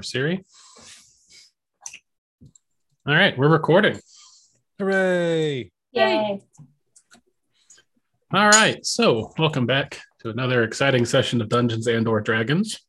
[0.00, 0.42] for Siri.
[3.06, 4.00] All right, we're recording.
[4.78, 5.72] Hooray!
[5.92, 6.40] Yay.
[8.32, 12.80] All right, so welcome back to another exciting session of Dungeons and or Dragons.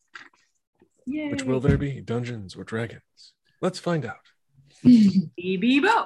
[1.05, 1.31] Yay.
[1.31, 1.99] Which will there be?
[1.99, 3.01] Dungeons or dragons?
[3.59, 4.15] Let's find out.
[4.85, 6.05] Bebo.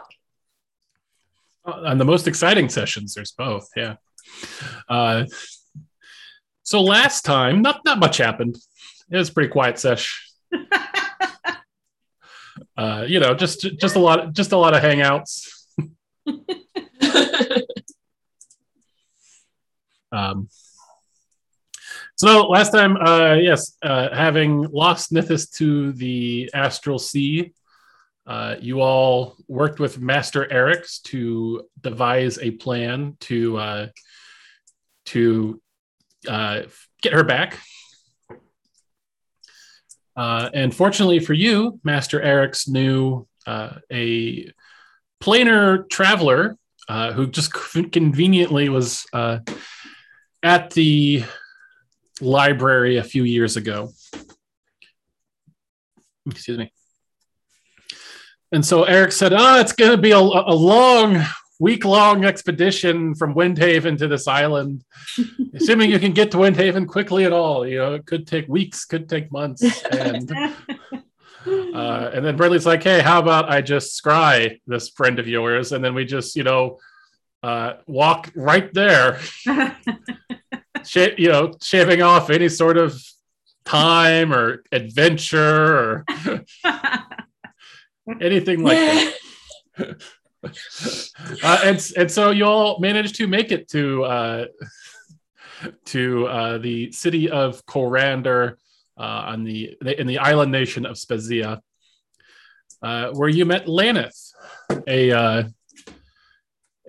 [1.67, 3.69] Uh, On the most exciting sessions, there's both.
[3.75, 3.97] Yeah.
[4.89, 5.25] Uh,
[6.63, 8.57] so last time, not not much happened.
[9.11, 10.24] It was a pretty quiet sesh.
[12.77, 15.47] Uh, you know, just just a lot, just a lot of hangouts.
[20.15, 20.47] Um,
[22.15, 27.53] so last time, uh, yes, uh, having lost Nithis to the astral sea,
[28.25, 33.87] uh, you all worked with Master Eric's to devise a plan to uh,
[35.07, 35.61] to
[36.27, 36.61] uh,
[37.01, 37.59] get her back.
[40.15, 44.51] Uh, and fortunately for you, Master Eric's knew uh, a
[45.21, 46.57] planar traveler
[46.87, 49.39] uh, who just conveniently was uh,
[50.43, 51.23] at the
[52.21, 53.89] library a few years ago.
[56.29, 56.71] Excuse me.
[58.51, 61.23] And so Eric said, "Oh, it's going to be a, a long,
[61.59, 64.83] week-long expedition from Windhaven to this island.
[65.55, 68.85] Assuming you can get to Windhaven quickly at all, you know, it could take weeks,
[68.85, 70.31] could take months." And
[71.45, 75.71] uh, and then Bradley's like, "Hey, how about I just scry this friend of yours,
[75.71, 76.79] and then we just, you know,
[77.43, 79.19] uh, walk right there,
[80.83, 83.01] sh- you know, shaving off any sort of
[83.63, 86.05] time or adventure or
[88.21, 89.13] anything like that."
[91.43, 94.45] Uh, and and so you all managed to make it to uh,
[95.85, 98.57] to uh, the city of Corander
[98.97, 101.61] uh, on the in the island nation of Spezia,
[102.81, 104.31] uh, where you met Laneth,
[104.87, 105.43] a uh,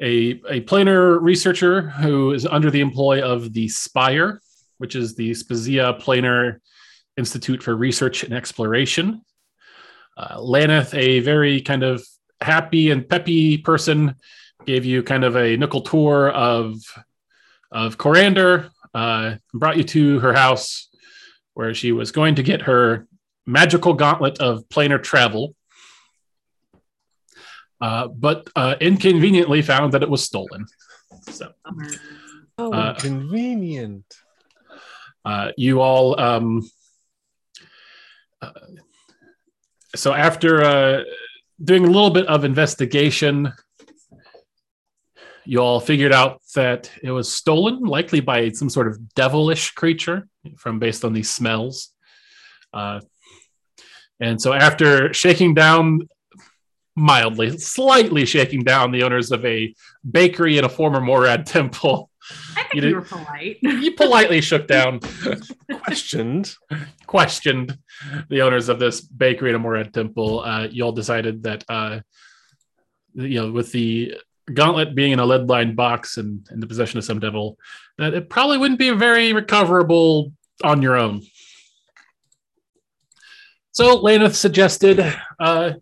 [0.01, 4.41] a a planar researcher who is under the employ of the Spire,
[4.79, 6.59] which is the Spezia Planar
[7.17, 9.23] Institute for Research and Exploration.
[10.17, 12.07] Uh, Laneth, a very kind of
[12.41, 14.17] happy and peppy person,
[14.65, 16.77] gave you kind of a nickel tour of
[17.73, 20.89] of Corander, uh, brought you to her house
[21.55, 23.07] where she was going to get her
[23.47, 25.55] magical gauntlet of planar travel,
[27.81, 30.67] uh, but uh, inconveniently found that it was stolen.
[31.31, 31.53] So
[32.59, 34.05] Oh, Uh, convenient.
[35.25, 36.69] uh, you all, um,
[38.41, 38.51] uh,
[39.95, 41.05] so after uh,
[41.63, 43.53] doing a little bit of investigation,
[45.45, 50.29] you all figured out that it was stolen, likely by some sort of devilish creature,
[50.57, 51.93] from based on these smells.
[52.73, 53.01] Uh,
[54.21, 56.09] and so, after shaking down
[56.97, 59.75] mildly, slightly shaking down the owners of a
[60.11, 62.11] bakery in a former Morad temple,
[62.57, 63.59] I think You you, were polite.
[63.63, 65.01] you politely shook down,
[65.83, 66.55] Questioned.
[67.07, 67.79] questioned
[68.29, 70.41] the owners of this bakery and a Morad temple.
[70.41, 72.01] Uh, you all decided that, uh,
[73.15, 74.15] you know, with the
[74.53, 77.57] gauntlet being in a lead lined box and in the possession of some devil,
[77.99, 80.33] that it probably wouldn't be very recoverable
[80.65, 81.23] on your own.
[83.73, 85.01] So Laneth suggested
[85.39, 85.73] uh,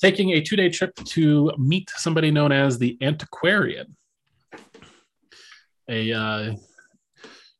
[0.00, 3.96] taking a two day trip to meet somebody known as the Antiquarian,
[5.90, 6.54] a uh,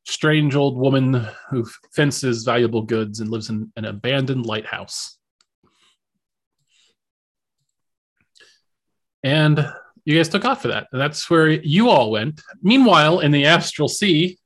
[0.05, 5.17] strange old woman who fences valuable goods and lives in an abandoned lighthouse.
[9.23, 9.71] And
[10.05, 10.87] you guys took off for that.
[10.91, 12.41] And that's where you all went.
[12.61, 14.39] Meanwhile, in the astral sea,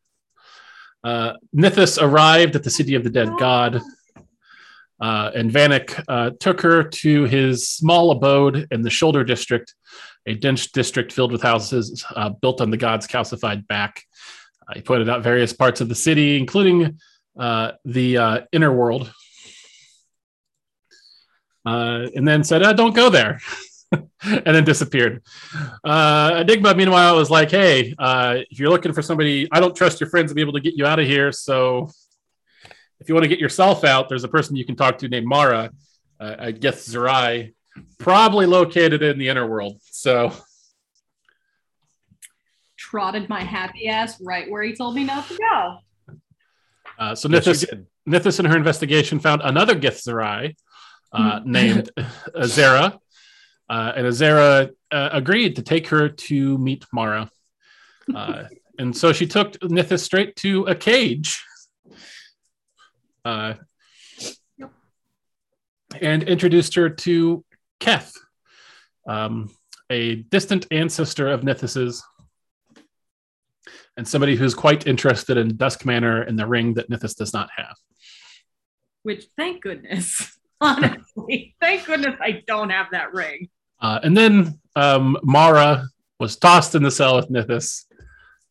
[1.03, 3.81] uh, Nithis arrived at the city of the dead god.
[4.99, 9.73] Uh, and Vanek uh, took her to his small abode in the Shoulder District,
[10.25, 14.03] a dense district filled with houses uh, built on the god's calcified back.
[14.67, 16.99] Uh, he pointed out various parts of the city, including
[17.39, 19.11] uh, the uh, inner world,
[21.65, 23.39] uh, and then said, uh, "Don't go there,"
[23.91, 25.23] and then disappeared.
[25.83, 29.99] Uh, Enigma, meanwhile, was like, "Hey, uh, if you're looking for somebody, I don't trust
[29.99, 31.31] your friends to be able to get you out of here.
[31.31, 31.89] So,
[32.99, 35.27] if you want to get yourself out, there's a person you can talk to named
[35.27, 35.71] Mara,
[36.19, 37.53] uh, a Githzerai,
[37.97, 39.79] probably located in the inner world.
[39.81, 40.31] So."
[42.77, 45.77] Trotted my happy ass right where he told me not to go.
[46.97, 47.87] Uh, so Yes, Nithis, did.
[48.07, 50.55] Nithis in her investigation found another Githzerai
[51.11, 51.89] uh, named
[52.35, 52.99] Azera.
[53.67, 57.29] Uh, and Azera uh, agreed to take her to meet Mara.
[58.13, 58.43] Uh,
[58.79, 61.43] and so she took Nithis straight to a cage.
[63.23, 63.55] Uh,
[66.01, 67.43] and introduced her to
[67.85, 68.13] Keth,
[69.07, 69.47] um,
[69.91, 72.03] a distant ancestor of Nithis's,
[73.95, 77.47] and somebody who's quite interested in Dusk Manor and the ring that Nithis does not
[77.55, 77.75] have.
[79.03, 83.49] Which, thank goodness, honestly, thank goodness I don't have that ring.
[83.79, 85.87] Uh, and then um, Mara
[86.19, 87.83] was tossed in the cell with Nithis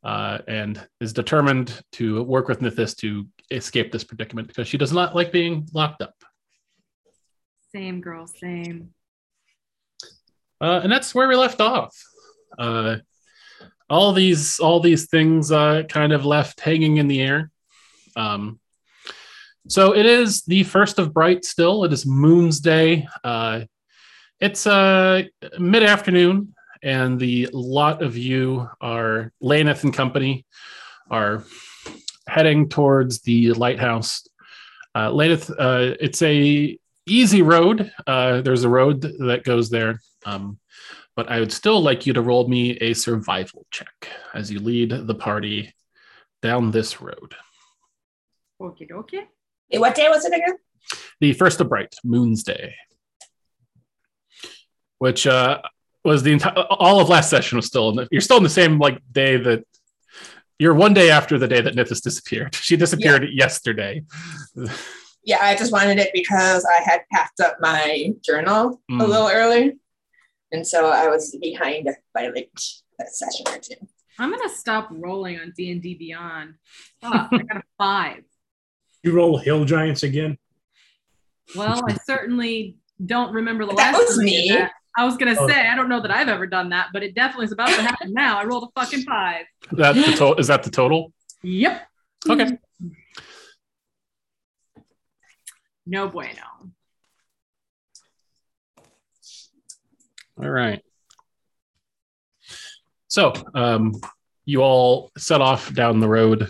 [0.04, 4.92] uh, and is determined to work with Nithis to escape this predicament because she does
[4.92, 6.14] not like being locked up.
[7.72, 8.94] Same girl, same.
[10.60, 11.96] Uh, and that's where we left off.
[12.58, 12.96] Uh,
[13.90, 17.50] all these all these things uh, kind of left hanging in the air.
[18.16, 18.58] Um,
[19.68, 21.44] so it is the first of bright.
[21.44, 23.08] Still, it is Moon's Day.
[23.22, 23.62] Uh,
[24.40, 25.22] it's uh,
[25.58, 30.44] mid afternoon, and the lot of you are Laneth and company
[31.10, 31.44] are
[32.26, 34.26] heading towards the lighthouse.
[34.94, 37.92] Uh, Laneth, uh, it's a easy road.
[38.06, 40.00] There's a road that goes there.
[40.24, 40.58] Um,
[41.16, 44.90] but I would still like you to roll me a survival check as you lead
[44.90, 45.74] the party
[46.42, 47.34] down this road.
[48.60, 49.24] Okie dokie.
[49.68, 50.56] Hey, what day was it again?
[51.20, 52.74] The first of bright, Moon's Day,
[54.98, 55.60] which uh,
[56.04, 58.48] was the entire all of last session was still in the, you're still in the
[58.50, 59.64] same like day that
[60.58, 62.54] you're one day after the day that Nithis disappeared.
[62.60, 64.02] She disappeared yesterday.
[65.24, 69.08] Yeah, I just wanted it because I had packed up my journal a Mm.
[69.08, 69.72] little early.
[70.54, 72.50] And so I was behind by like
[73.00, 73.74] a session or two.
[74.18, 76.54] I'm gonna stop rolling on D and D Beyond.
[77.02, 78.22] Fuck, I got a five.
[79.02, 80.38] You roll Hill Giants again?
[81.56, 84.48] Well, I certainly don't remember the That last was time I did me.
[84.56, 84.72] that.
[84.96, 85.48] I was gonna Oh.
[85.48, 87.82] say I don't know that I've ever done that, but it definitely is about to
[87.82, 88.38] happen now.
[88.38, 89.44] I rolled a fucking five.
[89.72, 91.12] That the to- is that the total?
[91.42, 91.82] Yep.
[92.30, 92.58] Okay.
[95.86, 96.40] No bueno.
[100.42, 100.82] All right.
[103.08, 103.94] So, um,
[104.44, 106.48] you all set off down the road.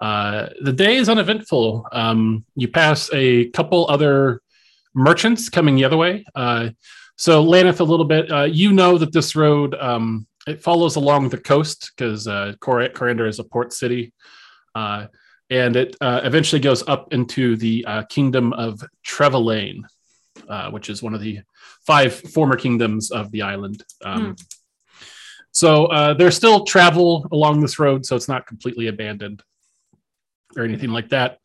[0.00, 1.86] Uh, the day is uneventful.
[1.92, 4.40] Um, you pass a couple other
[4.94, 6.24] merchants coming the other way.
[6.34, 6.70] Uh,
[7.16, 8.30] so, Laneth, a little bit.
[8.30, 12.88] Uh, you know that this road um, it follows along the coast because uh, Cor-
[12.88, 14.12] Corander is a port city,
[14.74, 15.06] uh,
[15.50, 19.82] and it uh, eventually goes up into the uh, kingdom of Trevelane,
[20.48, 21.40] uh, which is one of the
[21.86, 23.84] five former kingdoms of the island.
[24.04, 24.36] Um,
[25.50, 29.42] So uh, there's still travel along this road, so it's not completely abandoned
[30.56, 31.38] or anything like that.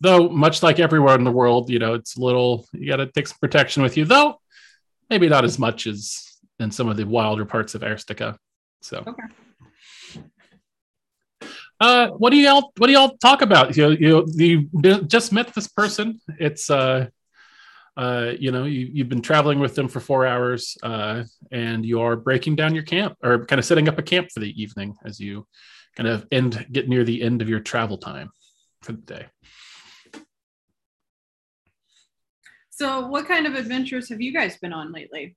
[0.00, 3.06] Though, much like everywhere in the world, you know, it's a little, you got to
[3.06, 4.38] take some protection with you, though
[5.10, 8.36] maybe not as much as in some of the wilder parts of Arstica.
[8.80, 9.04] So.
[9.06, 9.22] Okay.
[11.78, 13.76] Uh, what do y'all what do y'all talk about?
[13.76, 16.20] You you you just met this person.
[16.38, 17.08] It's uh
[17.96, 22.00] uh, you know, you, you've been traveling with them for four hours, uh, and you
[22.00, 24.94] are breaking down your camp or kind of setting up a camp for the evening
[25.04, 25.46] as you
[25.96, 28.30] kind of end get near the end of your travel time
[28.82, 29.26] for the day.
[32.70, 35.34] So, what kind of adventures have you guys been on lately?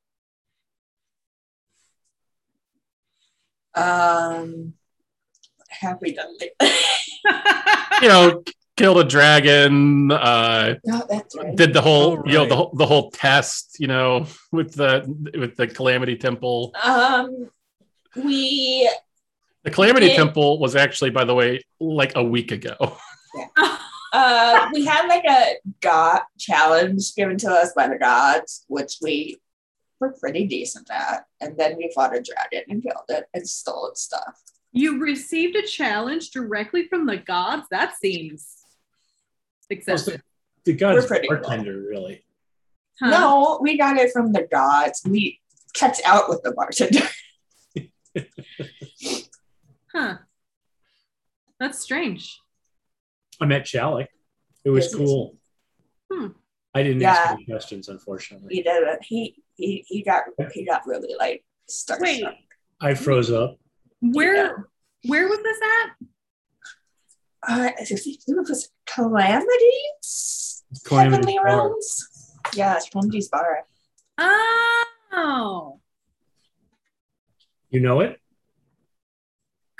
[3.76, 4.74] Um,
[5.56, 6.36] what have we done?
[6.40, 6.76] lately?
[8.02, 8.44] You know,
[8.80, 11.56] killed a dragon, uh, no, that's right.
[11.56, 15.04] did the whole Oh, you know the whole, the whole test, you know, with the
[15.38, 16.74] with the Calamity Temple.
[16.84, 17.50] Um,
[18.16, 18.90] we
[19.64, 20.16] The Calamity Yeah.
[20.16, 22.76] Temple was actually, by the way, like a week ago.
[24.12, 29.40] uh we had like a god challenge given to us by the gods, which we
[30.00, 33.88] were pretty decent at, and then we fought a dragon and killed it and stole
[33.90, 34.42] its stuff.
[34.72, 37.66] You received a challenge directly from the gods?
[37.70, 38.48] That seems
[39.70, 40.22] excessive.
[40.66, 42.24] The god's We're pretty bartender, really.
[43.00, 43.10] Huh?
[43.10, 45.02] No, we got it from the gods.
[45.06, 45.40] We
[45.74, 47.02] kept out with the bartender.
[49.94, 50.18] Huh.
[51.60, 52.40] That's strange.
[53.42, 54.08] I met Shalik.
[54.64, 54.98] It was Yes, yes.
[55.00, 55.38] cool.
[56.12, 56.28] Hmm.
[56.76, 57.12] I didn't Yeah.
[57.14, 58.54] ask any questions, unfortunately.
[58.56, 59.00] he did it.
[59.04, 62.00] He he he got he got really like stuck.
[62.02, 62.24] Wait.
[62.80, 63.58] I froze up.
[64.02, 64.70] Where
[65.08, 65.90] where was this at?
[67.48, 70.64] Uh, I think it was calamities.
[70.86, 71.46] Calamity Heavenly Bar.
[71.46, 72.36] realms.
[72.54, 73.66] Yeah, Calamity's bar.
[75.12, 75.80] Oh,
[77.70, 78.20] You know it?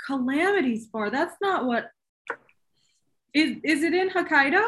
[0.06, 1.10] Calamity's Bar.
[1.10, 1.90] That's not what.
[3.32, 4.64] Is is it in Hokkaido?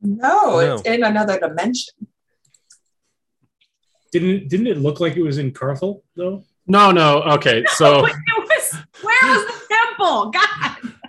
[0.00, 2.06] No, it's in another dimension.
[4.12, 6.44] Didn't didn't it look like it was in Carthel though?
[6.66, 8.02] No, no, okay, so.
[8.02, 8.74] Wait, it was.
[9.02, 10.30] Where was the temple?
[10.30, 10.67] God.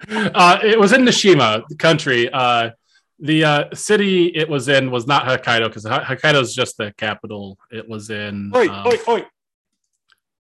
[0.09, 2.29] Uh, it was in Nishima country.
[2.31, 2.71] Uh,
[3.19, 7.57] the uh, city it was in was not Hokkaido because Hokkaido is just the capital.
[7.71, 8.51] It was in.
[8.55, 9.25] Oi, um, oi, oi.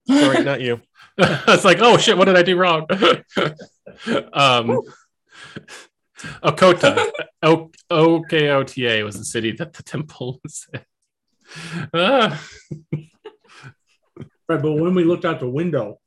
[0.08, 0.82] Sorry, not you.
[1.18, 2.86] it's like, oh shit, what did I do wrong?
[4.34, 4.82] um,
[6.44, 7.10] Okota,
[7.42, 10.82] o- O-K-O-T-A was the city that the temple was in.
[11.94, 12.42] Ah,
[14.48, 16.00] Right, but when we looked out the window,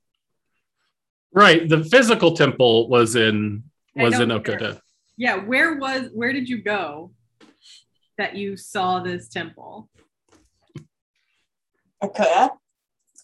[1.32, 4.80] right, the physical temple was in was know in where.
[5.16, 7.12] Yeah, where was where did you go
[8.16, 9.88] that you saw this temple?
[12.02, 12.48] Okay.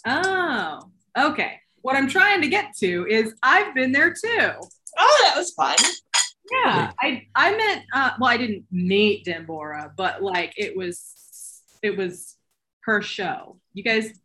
[0.07, 0.81] Oh,
[1.17, 1.61] okay.
[1.83, 4.51] What I'm trying to get to is I've been there too.
[4.99, 5.77] Oh, that was fun.
[6.51, 11.97] Yeah, I I met uh well I didn't meet Dembora, but like it was it
[11.97, 12.37] was
[12.83, 13.61] her show.
[13.73, 14.19] You guys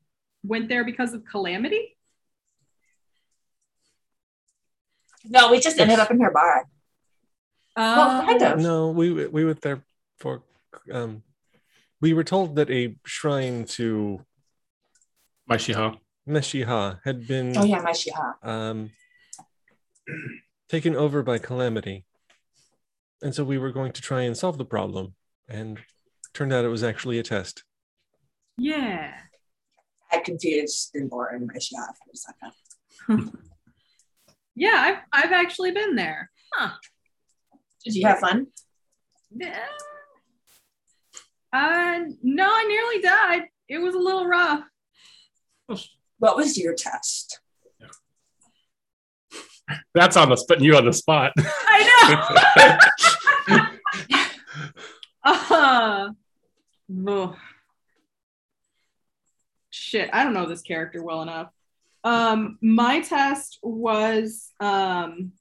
[0.43, 1.97] went there because of Calamity?
[5.29, 6.65] No, we just ended up in her bar.
[7.77, 8.59] Well, Uh, kind of.
[8.59, 9.83] No, we we went there
[10.17, 10.43] for
[10.91, 11.23] um
[12.01, 14.25] we were told that a shrine to
[15.47, 15.97] My Shiha.
[16.27, 18.35] Meshiha had been Oh yeah, Meshiha.
[18.43, 18.91] um
[20.67, 22.05] taken over by calamity.
[23.21, 25.13] And so we were going to try and solve the problem.
[25.47, 25.79] And
[26.33, 27.63] turned out it was actually a test.
[28.57, 29.13] yeah.
[30.11, 33.31] I confused Dimbor and Meshiha for a second.
[34.59, 36.29] Yeah, I've I've actually been there.
[37.85, 38.47] Did you have fun?
[39.31, 39.57] Yeah.
[41.53, 43.43] Uh no, I nearly died.
[43.69, 44.65] It was a little rough.
[46.17, 47.39] What was your test?
[49.95, 51.31] That's on the putting you on the spot.
[51.37, 52.89] I
[53.47, 53.65] know.
[55.23, 56.09] uh,
[57.07, 57.35] ugh.
[59.69, 61.53] shit, I don't know this character well enough.
[62.03, 65.33] Um, my test was um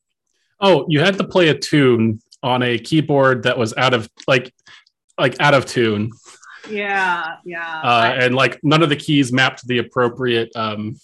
[0.60, 4.52] oh, you had to play a tune on a keyboard that was out of like
[5.18, 6.10] like out of tune.
[6.70, 7.80] yeah, yeah.
[7.82, 10.96] uh, and like none of the keys mapped the appropriate um,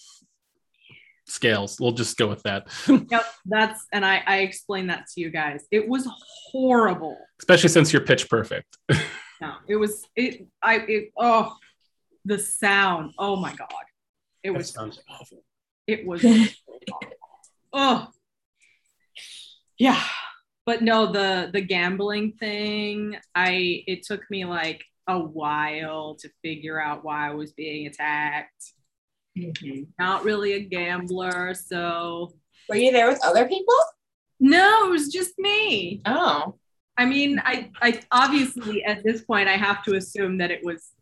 [1.26, 1.78] scales.
[1.80, 2.68] We'll just go with that,
[3.11, 5.64] yep, that's and I I explained that to you guys.
[5.70, 6.08] It was
[6.50, 7.16] horrible.
[7.40, 8.76] especially since you're pitch perfect.
[9.40, 11.56] No, it was it I it oh
[12.25, 13.12] the sound.
[13.18, 13.68] Oh my god.
[14.44, 15.42] It that was sounds awful.
[15.86, 16.24] It was
[17.72, 18.08] oh
[19.78, 20.00] yeah.
[20.66, 26.80] But no, the the gambling thing, I it took me like a while to figure
[26.80, 28.72] out why I was being attacked.
[29.36, 29.82] Mm-hmm.
[29.98, 32.34] Not really a gambler, so
[32.68, 33.74] Were you there with other people?
[34.40, 36.02] no, it was just me.
[36.06, 36.54] Oh.
[36.96, 40.92] I mean, I I obviously at this point I have to assume that it was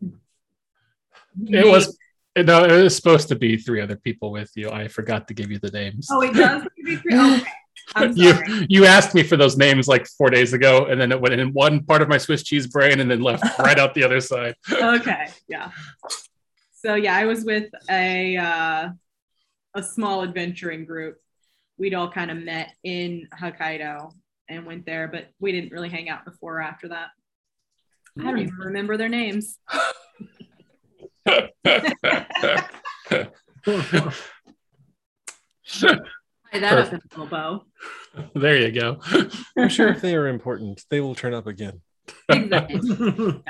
[1.47, 1.97] It was
[2.37, 4.71] no, it was supposed to be three other people with you.
[4.71, 6.09] I forgot to give you the names.
[6.11, 7.15] Oh, it does be three.
[7.15, 7.45] Okay.
[8.15, 8.33] You
[8.69, 11.53] you asked me for those names like four days ago, and then it went in
[11.53, 14.55] one part of my Swiss cheese brain, and then left right out the other side.
[14.71, 15.71] okay yeah
[16.83, 18.89] so yeah i was with a uh,
[19.75, 21.19] a small adventuring group
[21.79, 24.13] we'd all kind of met in hokkaido
[24.49, 27.09] and went there but we didn't really hang out before or after that
[28.19, 29.59] i don't even remember their names
[31.25, 31.89] that
[36.53, 37.63] up in a bow
[38.35, 38.99] there you go.
[39.57, 41.81] I'm sure if they are important, they will turn up again.
[42.29, 42.81] exactly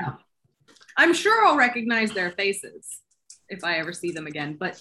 [0.98, 3.00] i'm sure i'll recognize their faces
[3.48, 4.78] if i ever see them again but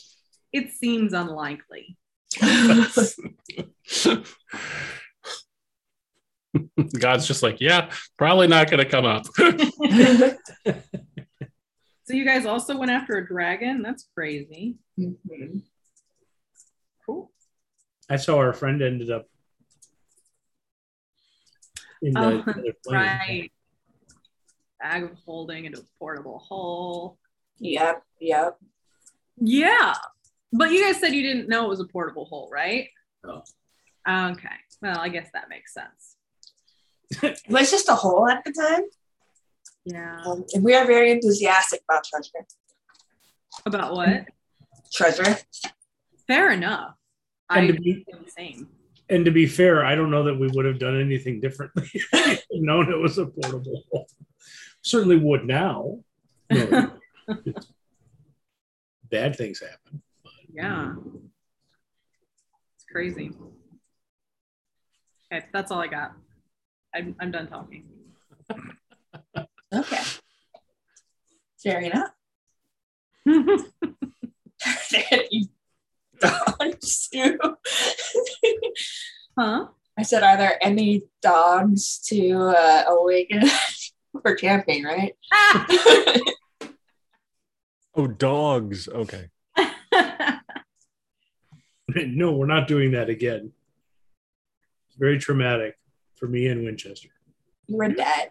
[0.51, 1.97] it seems unlikely
[6.99, 9.25] God's just like, yeah, probably not going to come up.
[12.11, 13.81] So you guys also went after a dragon?
[13.81, 14.75] That's crazy.
[14.99, 15.61] Mhm.
[17.05, 17.31] Cool.
[18.09, 19.29] I saw our friend ended up
[22.01, 22.99] in the Oh, other plane.
[22.99, 23.51] Right.
[24.81, 27.17] Bag of holding into a portable hole.
[27.59, 28.59] Yep, yep.
[29.37, 29.95] Yeah.
[30.51, 32.89] But you guys said you didn't know it was a portable hole, right?
[33.23, 33.41] No.
[34.05, 34.49] Okay.
[34.81, 36.17] Well, I guess that makes sense.
[37.23, 38.83] It was just a hole at the time.
[39.85, 40.21] Yeah.
[40.25, 42.45] Um, and we are very enthusiastic about treasure.
[43.65, 44.25] About what?
[44.93, 45.37] Treasure.
[46.27, 46.95] Fair enough.
[47.49, 48.69] And I to be the same.
[49.09, 52.43] and to be fair, I don't know that we would have done anything differently if
[52.51, 53.83] we'd known it was a portable.
[54.83, 55.99] Certainly would now.
[56.49, 56.91] No,
[59.09, 60.01] bad things happen.
[60.53, 60.93] Yeah.
[62.75, 63.31] It's crazy.
[65.31, 66.13] Okay, that's all I got.
[66.93, 67.85] I'm, I'm done talking.
[71.63, 72.11] Fair enough.
[73.25, 73.69] you
[76.21, 77.39] dogs, you.
[79.37, 79.67] huh?
[79.97, 83.43] I said, are there any dogs to uh, awaken
[84.21, 85.15] for camping, right?
[87.93, 88.87] Oh, dogs.
[88.87, 89.29] Okay.
[91.93, 93.51] no, we're not doing that again.
[94.87, 95.77] It's very traumatic
[96.15, 97.09] for me and Winchester.
[97.67, 98.29] We're dead.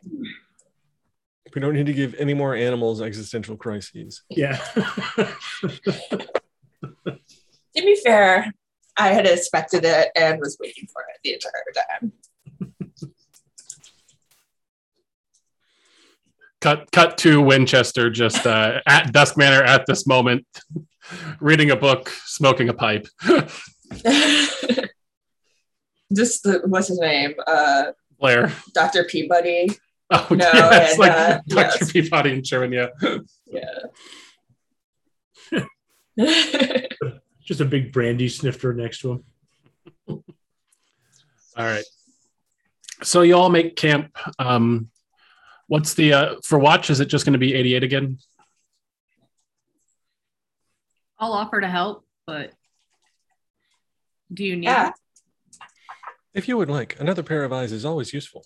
[1.55, 4.23] We don't need to give any more animals existential crises.
[4.29, 4.61] Yeah.
[7.77, 8.53] To be fair,
[8.97, 11.53] I had expected it and was waiting for it the entire
[12.01, 12.13] time.
[16.61, 20.47] cut cut to Winchester, just uh, at Dusk Manor at this moment,
[21.41, 23.07] reading a book, smoking a pipe.
[26.13, 27.35] Just the, what's his name?
[27.47, 28.53] Uh, Blair.
[28.75, 29.05] Dr.
[29.05, 29.69] Peabody.
[30.13, 31.79] Oh No, yeah, it's and, like uh, Dr.
[31.81, 31.93] yes.
[31.93, 32.73] Peabody and Sherman.
[32.73, 32.89] Yeah.
[33.47, 33.83] Yeah.
[37.45, 39.23] Just a big brandy snifter next to him.
[40.09, 40.25] All
[41.57, 41.85] right.
[43.03, 44.17] So you all make camp.
[44.39, 44.91] Um,
[45.69, 46.91] what's the uh, for watch?
[46.91, 48.19] Is it just going to be 88 again?
[51.19, 52.53] I'll offer to help, but
[54.33, 54.89] do you need yeah.
[54.89, 54.95] it?
[56.35, 58.45] If you would like, another pair of eyes is always useful.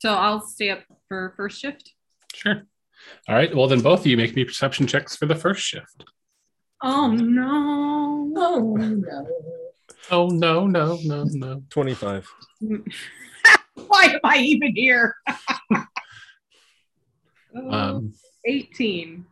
[0.00, 1.92] So I'll stay up for first shift.
[2.34, 2.62] Sure.
[3.28, 3.54] All right.
[3.54, 6.04] Well, then both of you make me perception checks for the first shift.
[6.82, 8.32] Oh no.
[8.34, 9.26] Oh no.
[10.10, 11.62] Oh no, no, no, no.
[11.68, 12.28] 25.
[13.86, 15.14] Why am I even here?
[15.30, 15.84] Oh,
[17.70, 18.14] Um,
[18.46, 19.26] 18.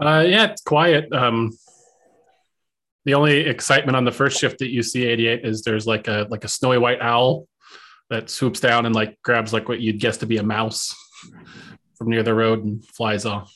[0.00, 1.12] Uh, yeah, it's quiet.
[1.12, 1.56] Um,
[3.04, 6.26] the only excitement on the first shift that you see 88 is there's like a
[6.28, 7.48] like a snowy white owl
[8.10, 10.94] that swoops down and like grabs like what you'd guess to be a mouse
[11.96, 13.52] from near the road and flies off.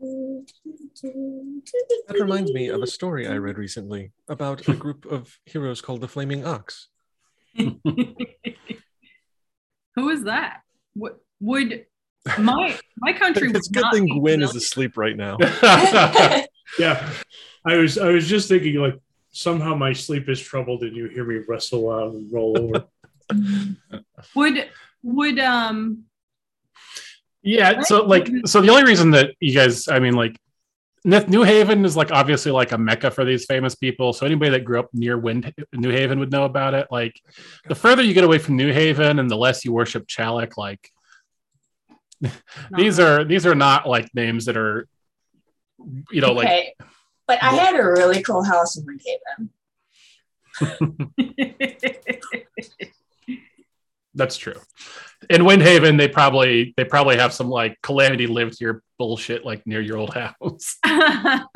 [0.00, 0.46] That
[2.18, 6.08] reminds me of a story I read recently about a group of heroes called the
[6.08, 6.88] Flaming Ox.
[7.54, 7.78] Who
[10.08, 10.62] is that?
[10.94, 11.86] What would
[12.38, 15.36] my my country It's a good thing be Gwen is asleep right now.
[16.78, 17.12] Yeah.
[17.66, 18.98] I was I was just thinking like
[19.32, 22.86] somehow my sleep is troubled and you hear me wrestle out and roll over.
[24.34, 24.68] would
[25.02, 26.04] would um
[27.42, 30.38] yeah, so like so the only reason that you guys, I mean, like
[31.04, 34.12] New Haven is like obviously like a mecca for these famous people.
[34.12, 36.86] So anybody that grew up near Wind New Haven would know about it.
[36.90, 37.20] Like
[37.68, 40.88] the further you get away from New Haven and the less you worship Chalik, like
[42.76, 44.86] these are these are not like names that are
[46.12, 46.74] you know like okay.
[47.32, 49.48] But I had a really cool house in Windhaven.
[54.14, 54.60] that's true.
[55.30, 59.80] In Windhaven, they probably they probably have some like calamity lived here bullshit like near
[59.80, 60.76] your old house.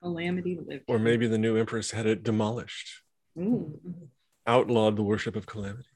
[0.00, 0.84] Calamity lived.
[0.86, 3.02] Or maybe the new empress had it demolished,
[3.36, 3.80] Ooh.
[4.46, 5.88] outlawed the worship of calamity.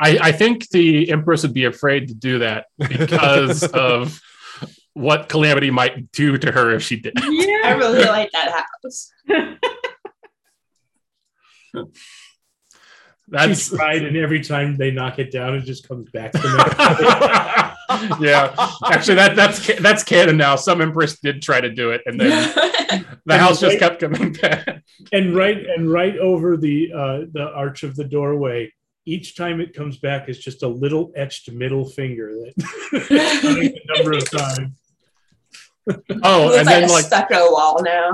[0.00, 4.18] I, I think the Empress would be afraid to do that because of
[4.94, 7.14] what calamity might do to her if she did.
[7.16, 9.12] Yeah, I really like that house.
[13.30, 16.38] That's She's tried, and every time they knock it down, it just comes back to
[16.38, 16.44] me.
[18.26, 18.52] yeah.
[18.90, 20.56] Actually, that that's that's canon now.
[20.56, 22.52] Some Empress did try to do it, and then
[23.24, 24.82] the house just kept coming back.
[25.12, 28.72] and right and right over the uh, the arch of the doorway.
[29.06, 34.12] Each time it comes back is just a little etched middle finger that counting number
[34.12, 34.79] of times.
[36.22, 38.10] Oh, and like then a like, stucco wall now.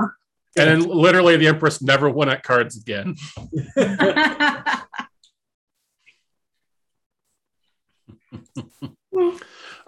[0.57, 3.15] and then literally the Empress never won at cards again.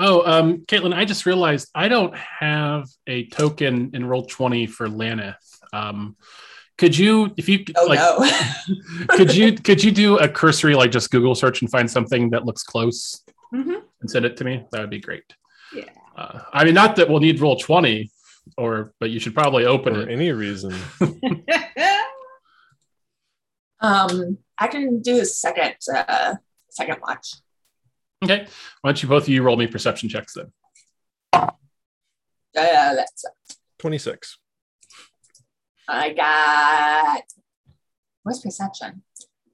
[0.01, 4.87] Oh, um, Caitlin, I just realized I don't have a token in roll twenty for
[4.87, 5.35] Laneth.
[5.73, 6.15] Um,
[6.77, 8.31] could you, if you Oh like, no.
[9.17, 12.45] could you could you do a cursory like just Google search and find something that
[12.45, 13.21] looks close
[13.53, 13.81] Mhm.
[13.99, 14.65] and send it to me?
[14.71, 15.23] That would be great.
[15.75, 15.83] Yeah.
[16.19, 18.11] Uh, I mean, not that we'll need roll twenty,
[18.57, 20.11] or but you should probably open For it.
[20.11, 20.75] any reason.
[23.81, 26.35] Um, I can do a second uh
[26.69, 27.35] second watch.
[28.21, 28.45] Okay.
[28.81, 30.51] Why don't you both of you roll me perception checks then?
[31.31, 31.47] Uh,
[32.53, 33.23] that's
[33.77, 34.37] 26.
[35.87, 37.21] I got
[38.23, 39.03] what's perception?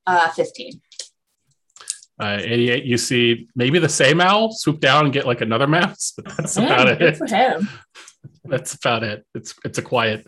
[0.08, 0.82] Uh fifteen.
[2.18, 6.14] Uh, 88, you see maybe the same owl swoop down and get like another mouse,
[6.16, 7.18] but that's about good it.
[7.18, 7.68] for him.
[8.48, 9.26] That's about it.
[9.34, 10.28] It's it's a quiet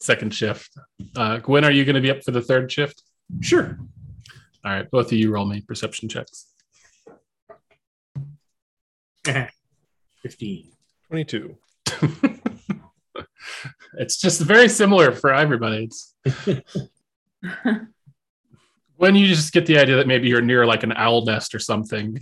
[0.00, 0.70] second shift.
[1.16, 3.02] Uh, Gwen, are you going to be up for the third shift?
[3.40, 3.78] Sure.
[4.64, 6.46] All right, both of you roll me perception checks.
[10.22, 10.70] 15.
[11.08, 11.56] 22.
[13.98, 15.88] it's just very similar for everybody.
[15.90, 16.14] It's
[18.98, 21.60] when you just get the idea that maybe you're near like an owl nest or
[21.60, 22.18] something.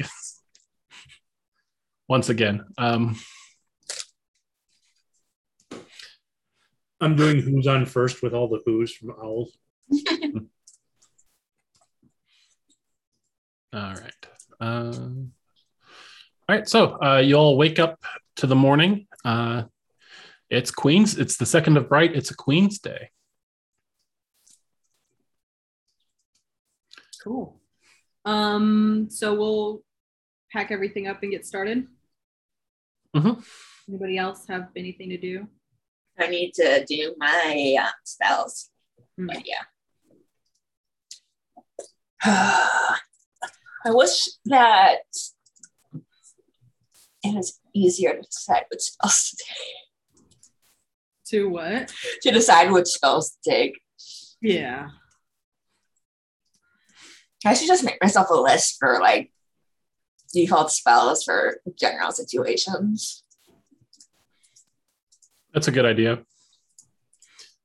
[2.08, 3.16] Once again, um,
[7.00, 9.56] I'm doing who's on first with all the who's from Owls.
[13.72, 14.26] all right.
[14.60, 15.32] Um,
[16.48, 16.68] all right.
[16.68, 17.98] So uh, you all wake up
[18.36, 19.08] to the morning.
[19.24, 19.64] Uh,
[20.48, 21.18] it's Queen's.
[21.18, 22.14] It's the second of bright.
[22.14, 23.10] It's a Queen's Day.
[27.26, 27.60] Cool.
[28.24, 29.82] Um, so we'll
[30.52, 31.88] pack everything up and get started.
[33.16, 33.44] Mhm.
[33.88, 35.48] Anybody else have anything to do?
[36.16, 38.70] I need to do my uh, spells.
[39.18, 39.26] Hmm.
[39.26, 39.64] But yeah.
[42.22, 44.98] I wish that
[47.24, 50.30] it was easier to decide which spells to take.
[51.30, 51.92] To what?
[52.22, 53.80] To decide which spells to take.
[54.40, 54.90] Yeah.
[57.46, 59.32] I should just make myself a list for like
[60.32, 63.22] default spells for general situations.
[65.54, 66.22] That's a good idea.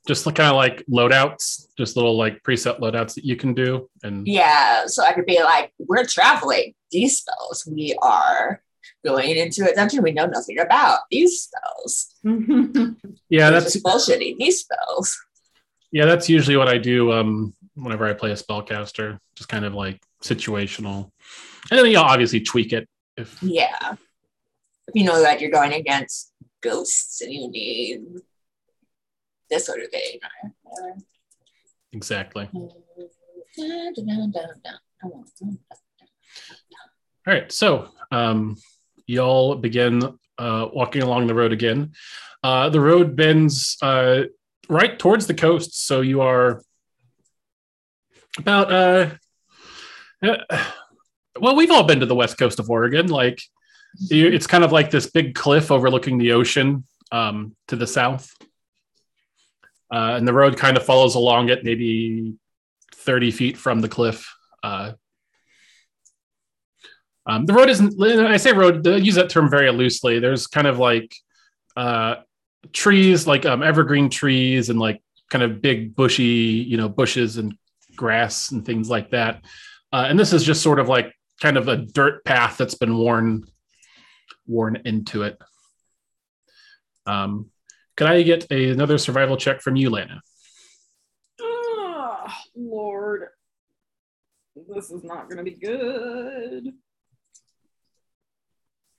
[0.08, 4.26] Just kind of like loadouts, just little like preset loadouts that you can do, and
[4.26, 6.74] Yeah, so I could be like, we're traveling.
[6.92, 8.64] These spells we are
[9.06, 11.00] going into a dungeon we know nothing about.
[11.12, 12.16] These spells.
[13.30, 14.38] yeah, We're that's bullshitting.
[14.38, 15.18] These spells.
[15.92, 17.12] yeah, that's usually what I do.
[17.12, 21.10] Um, whenever I play a spellcaster, just kind of like situational,
[21.70, 23.96] and then you'll obviously tweak it if Yeah.
[24.88, 28.02] If you know that you're going against ghosts and you need
[29.50, 30.20] this sort of thing.
[31.92, 32.50] exactly.
[37.28, 38.58] All right, so um,
[39.06, 41.92] y'all begin uh, walking along the road again.
[42.44, 44.24] Uh, the road bends uh,
[44.70, 46.64] right towards the coast, so you are
[48.38, 48.72] about.
[48.72, 49.10] Uh,
[50.24, 50.38] uh,
[51.40, 53.08] well, we've all been to the west coast of Oregon.
[53.08, 53.42] Like,
[54.10, 58.32] it's kind of like this big cliff overlooking the ocean um, to the south,
[59.92, 62.36] uh, and the road kind of follows along it, maybe
[62.96, 64.34] thirty feet from the cliff.
[64.64, 64.94] Uh,
[67.26, 68.02] um, the road isn't.
[68.02, 68.88] I say road.
[68.88, 70.20] I use that term very loosely.
[70.20, 71.16] There's kind of like
[71.76, 72.16] uh,
[72.74, 77.58] trees, like um, evergreen trees, and like kind of big bushy, you know, bushes and
[78.02, 79.46] grass and things like that.
[79.94, 82.98] Uh, and this is just sort of like kind of a dirt path that's been
[82.98, 83.46] worn
[84.48, 85.38] worn into it.
[87.06, 87.52] Um,
[87.96, 90.20] could I get a, another survival check from you, Lana?
[91.40, 93.28] Oh, Lord.
[94.76, 96.74] This is not going to be good.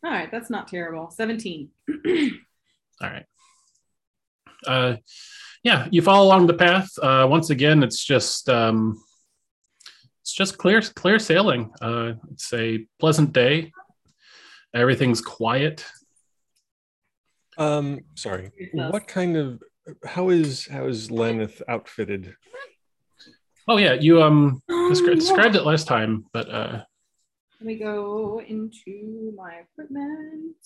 [0.04, 1.10] All right, that's not terrible.
[1.10, 1.70] 17.
[1.90, 3.26] All right.
[4.64, 4.96] Uh,
[5.62, 6.90] yeah, you follow along the path.
[7.00, 9.02] Uh, once again, it's just um,
[10.22, 11.72] it's just clear clear sailing.
[11.80, 13.72] Uh, it's a pleasant day.
[14.74, 15.84] Everything's quiet.
[17.58, 18.50] Um, sorry.
[18.72, 19.62] What kind of
[20.04, 22.34] how is how is Laneth outfitted?
[23.68, 26.82] Oh yeah, you um descri- described it last time, but uh,
[27.60, 30.56] Let me go into my equipment.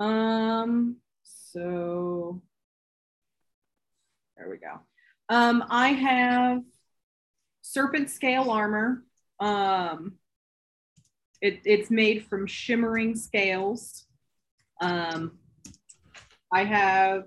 [0.00, 2.42] Um, so
[4.40, 4.80] there we go.
[5.28, 6.62] Um, I have
[7.60, 9.04] serpent scale armor.
[9.38, 10.14] Um,
[11.42, 14.06] it, it's made from shimmering scales.
[14.80, 15.38] Um,
[16.52, 17.24] I have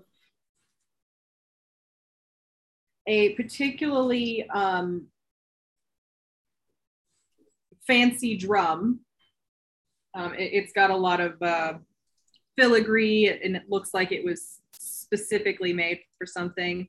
[3.06, 5.08] a particularly um,
[7.86, 9.02] fancy drum.
[10.16, 11.74] Um, it, has got a lot of uh,
[12.58, 14.63] filigree and it looks like it was
[15.04, 16.88] specifically made for something.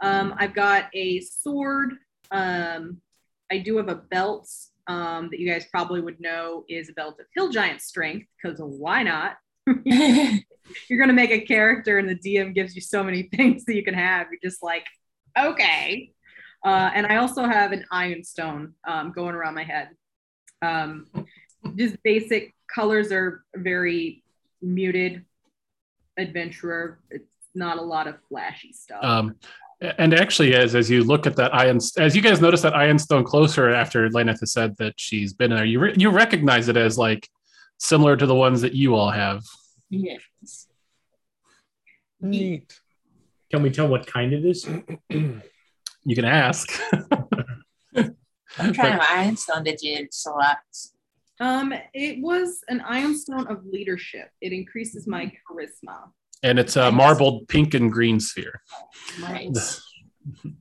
[0.00, 1.94] Um, I've got a sword.
[2.30, 3.00] Um,
[3.50, 4.48] I do have a belt
[4.88, 8.58] um, that you guys probably would know is a belt of hill giant strength because
[8.60, 9.36] why not?
[9.84, 13.74] You're going to make a character and the DM gives you so many things that
[13.74, 14.28] you can have.
[14.30, 14.86] You're just like,
[15.38, 16.12] okay.
[16.64, 19.90] Uh, and I also have an ioun stone um, going around my head.
[20.62, 21.06] Um,
[21.76, 24.24] just basic colors are very
[24.62, 25.24] muted.
[26.16, 26.98] Adventurer.
[27.10, 29.02] It's not a lot of flashy stuff.
[29.02, 29.36] um,
[29.80, 32.98] and actually, as as you look at that iron, as you guys notice that ioun
[32.98, 36.76] stone closer after Laneth has said that she's been there, you re- you recognize it
[36.76, 37.28] as like
[37.78, 39.42] similar to the ones that you all have.
[39.90, 40.66] yes.
[42.20, 42.80] Neat.
[43.50, 44.66] Can we tell what kind it is?
[45.10, 46.70] You can ask.
[48.56, 50.78] What kind of ioun stone did you select?
[51.40, 54.30] Um, it was an Ioun stone of leadership.
[54.40, 56.10] It increases my charisma.
[56.42, 56.92] And it's a Nice.
[56.94, 58.60] marbled pink and green sphere.
[59.20, 59.82] Nice.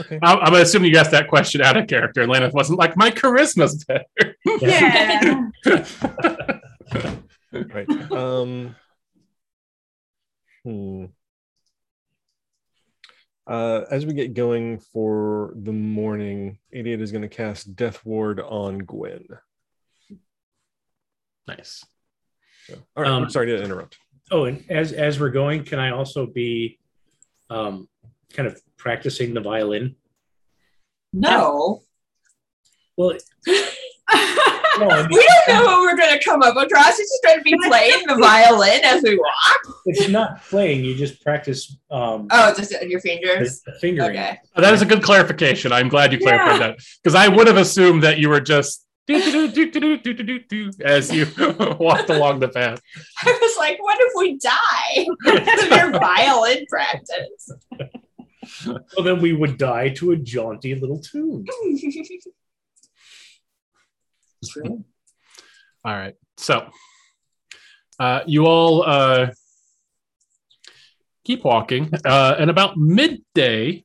[0.00, 0.18] Okay.
[0.24, 3.12] I- I'm assuming you asked that question out of character, and Lana wasn't like, my
[3.12, 4.36] charisma's better.
[4.60, 5.50] Yeah.
[7.52, 7.88] Right.
[8.10, 8.74] Um.
[10.64, 11.04] Hmm.
[13.46, 18.40] Uh, as we get going for the morning, 88 is going to cast Death Ward
[18.40, 19.28] on Gwen.
[21.46, 21.84] nice.
[22.66, 23.10] So, all right.
[23.12, 23.98] Um, I'm sorry to interrupt.
[24.30, 26.78] Oh, and as as we're going, can I also be
[27.50, 27.88] um,
[28.32, 29.96] kind of practicing the violin?
[31.12, 31.82] No.
[32.96, 36.98] Well, no, I mean, We don't know what we're gonna come up across.
[36.98, 39.76] It's just going to be playing the violin as we walk.
[39.86, 40.84] it's not playing.
[40.84, 43.62] You just practice um, Oh, just in your the, fingers.
[43.62, 44.10] the fingering.
[44.16, 44.38] Okay.
[44.56, 45.72] Oh, that is a good clarification.
[45.72, 46.66] I'm glad you clarified Yeah.
[46.68, 49.54] that because I would have assumed that you were just as
[51.12, 51.26] you
[51.78, 52.82] walked along the path.
[53.22, 55.06] I was like, what if we die?
[55.26, 57.50] It's your violin practice.
[58.66, 61.46] Well, then we would die to a jaunty little tune.
[65.84, 66.14] All right.
[66.36, 66.68] So
[67.98, 69.30] uh, you all uh,
[71.24, 71.90] keep walking.
[72.04, 73.84] Uh, and about midday,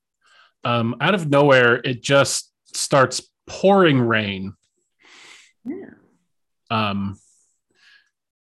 [0.64, 4.54] um, out of nowhere, it just starts pouring rain
[5.66, 5.92] yeah.
[6.72, 7.20] Um,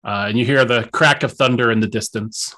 [0.04, 2.54] uh, and you hear the crack of thunder in the distance.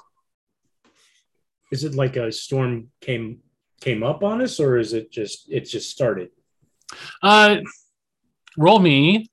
[1.71, 3.39] Is it like a storm came
[3.81, 6.29] came up on us, or is it just it just started?
[7.21, 7.57] Uh,
[8.57, 9.29] roll me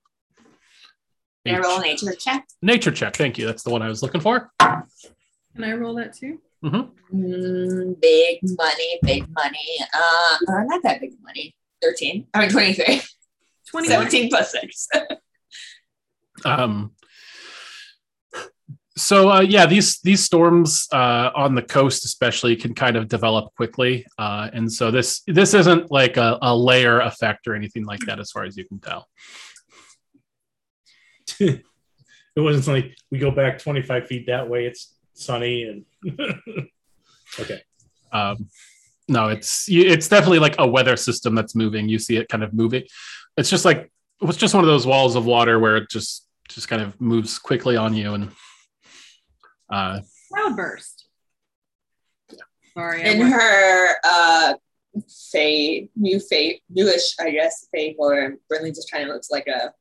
[1.46, 2.46] Can I roll a nature check?
[2.60, 3.16] nature check.
[3.16, 3.46] Thank you.
[3.46, 4.50] That's the one I was looking for.
[4.60, 6.40] Can I roll that too?
[6.64, 7.92] Mm-hmm.
[8.00, 9.78] big money, big money.
[9.94, 11.54] Uh, uh, not that big money.
[11.82, 12.26] 13.
[12.32, 13.02] I mean, 23.
[13.74, 14.10] 21.
[14.10, 14.88] 17 plus 6.
[16.44, 16.90] Um,
[18.96, 23.54] so uh, yeah, these these storms uh, on the coast, especially, can kind of develop
[23.54, 28.00] quickly, uh, and so this this isn't like a, a layer effect or anything like
[28.00, 29.08] that, as far as you can tell.
[32.36, 34.66] It wasn't like we go back 25 feet that way.
[34.66, 35.84] It's sunny and
[37.38, 37.62] okay.
[38.12, 38.48] Um,
[39.08, 41.88] no, it's it's definitely like a weather system that's moving.
[41.88, 42.84] You see it kind of moving.
[43.36, 43.90] It's just like
[44.22, 47.38] it's just one of those walls of water where it just just kind of moves
[47.38, 48.30] quickly on you, and
[49.70, 50.00] uh,
[50.32, 51.06] Cloudburst.
[52.74, 53.02] Sorry.
[53.02, 54.54] In went- her uh,
[55.32, 59.72] Fey, new Fey, newish, I guess, Fey form, Brinley just kind of looks like a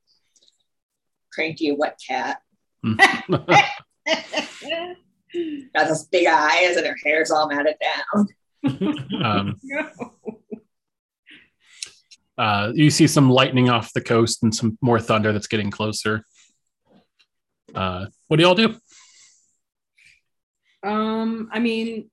[1.32, 2.40] cranky wet cat.
[5.74, 8.28] Got those big eyes and her hair's all matted down.
[9.24, 9.56] Um,
[12.38, 16.26] uh, you see some lightning off the coast and some more thunder that's getting closer.
[17.74, 18.76] Uh, what do y'all do?
[20.84, 22.10] Um, I mean,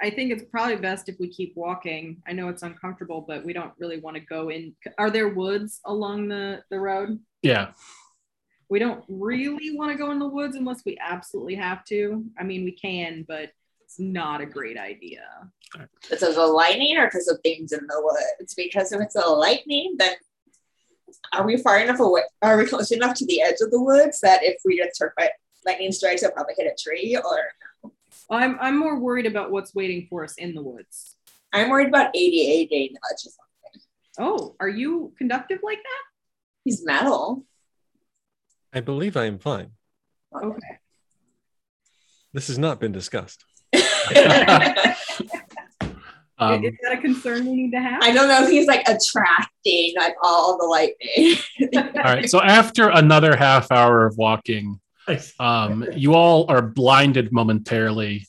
[0.00, 2.22] I think it's probably best if we keep walking.
[2.26, 4.74] I know it's uncomfortable, but we don't really want to go in.
[4.96, 7.18] Are there woods along the the road?
[7.42, 7.72] Yeah,
[8.68, 12.24] We don't really want to go in the woods unless we absolutely have to.
[12.38, 13.50] I mean, we can, but
[13.90, 15.24] it's not a great idea.
[16.02, 18.54] Because of the lightning or because of things in the woods?
[18.54, 20.14] Because if it's a lightning, then
[21.32, 22.22] are we far enough away?
[22.40, 25.16] Are we close enough to the edge of the woods that if we get struck
[25.16, 25.30] by
[25.66, 27.16] lightning strikes, it'll probably hit a tree?
[27.16, 27.90] Or
[28.30, 31.16] I'm I'm more worried about what's waiting for us in the woods.
[31.52, 33.82] I'm worried about ADA getting touch or something.
[34.20, 36.02] Oh, are you conductive like that?
[36.64, 37.44] He's metal.
[38.72, 39.72] I believe I am fine.
[40.32, 40.78] Okay.
[42.32, 43.44] This has not been discussed.
[46.38, 48.02] um, Is that a concern we need to have?
[48.02, 51.36] I don't know if he's like attracting like all the lightning.
[51.96, 52.28] all right.
[52.28, 54.80] So after another half hour of walking,
[55.38, 58.26] um, you all are blinded momentarily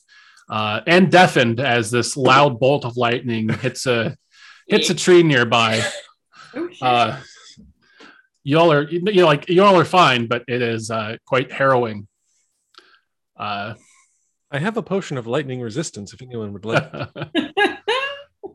[0.48, 4.16] uh, and deafened as this loud bolt of lightning hits a
[4.68, 5.82] hits a tree nearby.
[6.54, 6.68] Oh.
[6.82, 7.20] Uh,
[8.44, 12.06] y'all are you know like y'all are fine, but it is uh, quite harrowing.
[13.36, 13.74] Uh,
[14.52, 16.84] I have a potion of lightning resistance if anyone would like.
[16.94, 17.48] um, yeah,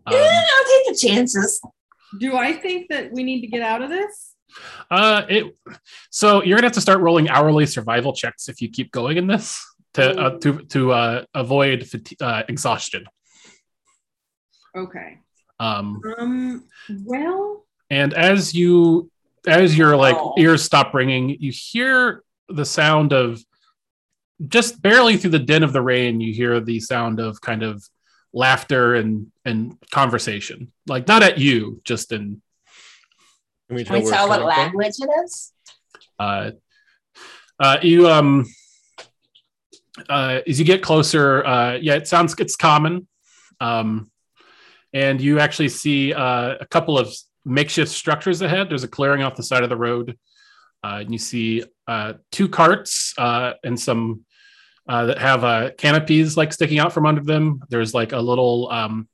[0.05, 1.59] I'll take the chances.
[2.19, 4.33] Do I think that we need to get out of this?
[4.89, 5.55] uh, it,
[6.09, 9.27] so you're gonna have to start rolling hourly survival checks if you keep going in
[9.27, 9.61] this
[9.95, 13.05] to uh, to to uh, avoid fati- uh, exhaustion.
[14.75, 15.17] Okay.
[15.59, 16.63] Um, Um.
[17.03, 17.65] Well.
[17.89, 19.09] and as you
[19.47, 20.35] as your like Oh.
[20.37, 23.41] ears stop ringing, you hear the sound of
[24.47, 26.21] just barely through the din of the rain.
[26.21, 27.83] You hear the sound of kind of
[28.33, 32.41] laughter and and conversation, like not at you, just in
[33.67, 34.63] Can we Can we tell what coming from?
[34.63, 35.53] language it is?
[36.19, 36.51] Uh,
[37.59, 38.45] uh, you um,
[40.09, 43.07] uh, as you get closer, uh, yeah, it sounds it's common,
[43.59, 44.11] um,
[44.93, 47.13] and you actually see uh, a couple of
[47.45, 48.69] makeshift structures ahead.
[48.69, 50.17] There's a clearing off the side of the road,
[50.83, 54.25] uh, and you see uh, two carts uh, and some
[54.87, 57.61] uh, that have uh, canopies like sticking out from under them.
[57.69, 59.07] There's like a little um,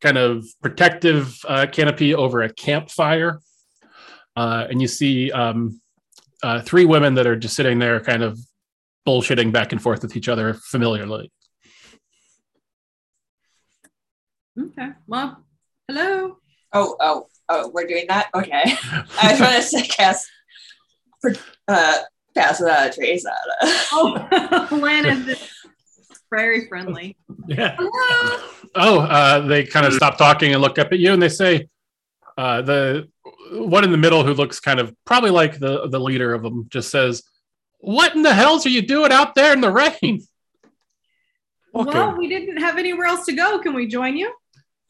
[0.00, 3.40] kind of protective uh, canopy over a campfire,
[4.36, 5.30] uh, and you see.
[5.32, 5.80] Um,
[6.42, 8.38] uh, three women that are just sitting there kind of
[9.06, 11.30] bullshitting back and forth with each other familiarly.
[14.58, 14.90] Okay.
[15.06, 15.44] Well,
[15.88, 16.38] hello.
[16.72, 18.28] Oh, oh, oh, we're doing that?
[18.34, 18.62] Okay.
[19.22, 20.28] I was trying to say cast
[22.36, 23.32] for pass uh Teresa.
[23.92, 25.50] Oh, Lana is
[26.30, 27.16] very friendly.
[27.46, 27.76] Yeah.
[27.78, 28.48] Hello.
[28.74, 31.68] Oh, uh, they kind of stop talking and look up at you and they say,
[32.36, 33.08] uh, the
[33.52, 36.66] one in the middle who looks kind of probably like the, the leader of them
[36.70, 37.22] just says,
[37.78, 40.20] What in the hells are you doing out there in the rain?
[41.74, 41.90] Okay.
[41.90, 43.58] Well, we didn't have anywhere else to go.
[43.58, 44.32] Can we join you?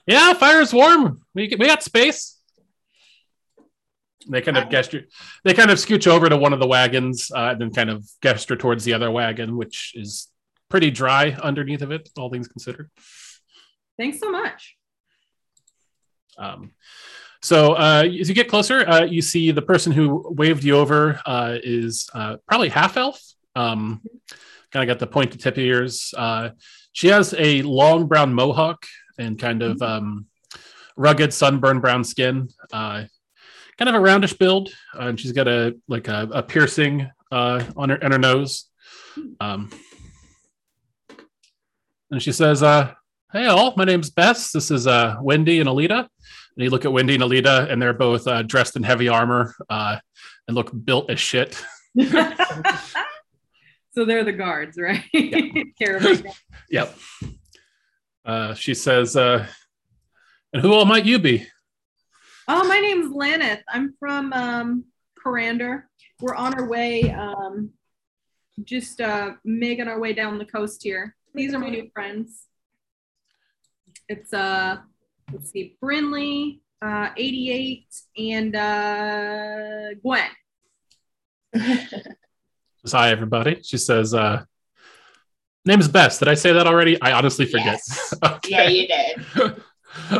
[0.06, 1.20] Yeah, fire's warm.
[1.34, 2.35] We, we got space.
[4.28, 5.06] They kind of gesture.
[5.44, 8.04] They kind of scooch over to one of the wagons, uh, and then kind of
[8.22, 10.28] gesture towards the other wagon, which is
[10.68, 12.90] pretty dry underneath of it, all things considered.
[13.98, 14.76] Thanks so much.
[16.38, 16.72] Um,
[17.42, 21.20] so uh, as you get closer, uh, you see the person who waved you over
[21.24, 23.22] uh, is uh, probably half elf.
[23.54, 24.02] Um,
[24.72, 26.12] kind of got the pointed tip ears.
[26.16, 26.50] Uh,
[26.92, 28.84] she has a long brown mohawk
[29.18, 30.26] and kind of um,
[30.96, 32.48] rugged sunburned brown skin.
[33.78, 37.62] Kind of a roundish build, uh, and she's got a like a, a piercing uh,
[37.76, 38.70] on her on her nose.
[39.38, 39.70] Um,
[42.10, 42.92] and she says, uh,
[43.32, 44.52] "Hey all, my name's Bess.
[44.52, 47.92] This is uh, Wendy and Alita." And you look at Wendy and Alita, and they're
[47.92, 49.98] both uh, dressed in heavy armor uh,
[50.48, 51.62] and look built as shit.
[52.00, 55.02] so they're the guards, right?
[55.78, 56.24] Caravan.
[56.68, 56.98] Yep.
[58.24, 59.46] Uh, she says, uh,
[60.52, 61.46] "And who all might you be?"
[62.48, 63.62] Oh, my name's Laneth.
[63.68, 64.84] I'm from um,
[65.20, 65.88] Corander.
[66.20, 67.70] We're on our way, um,
[68.62, 71.16] just uh, making our way down the coast here.
[71.34, 72.46] These are my new friends.
[74.08, 74.76] It's uh,
[75.32, 80.30] let's see, Brinley, uh, 88, and uh, Gwen.
[81.56, 83.60] Says, Hi, everybody.
[83.64, 84.44] She says, uh,
[85.64, 87.00] "Name is Bess." Did I say that already?
[87.02, 87.80] I honestly forget.
[87.88, 88.14] Yes.
[88.22, 88.50] Okay.
[88.50, 89.62] Yeah, you did.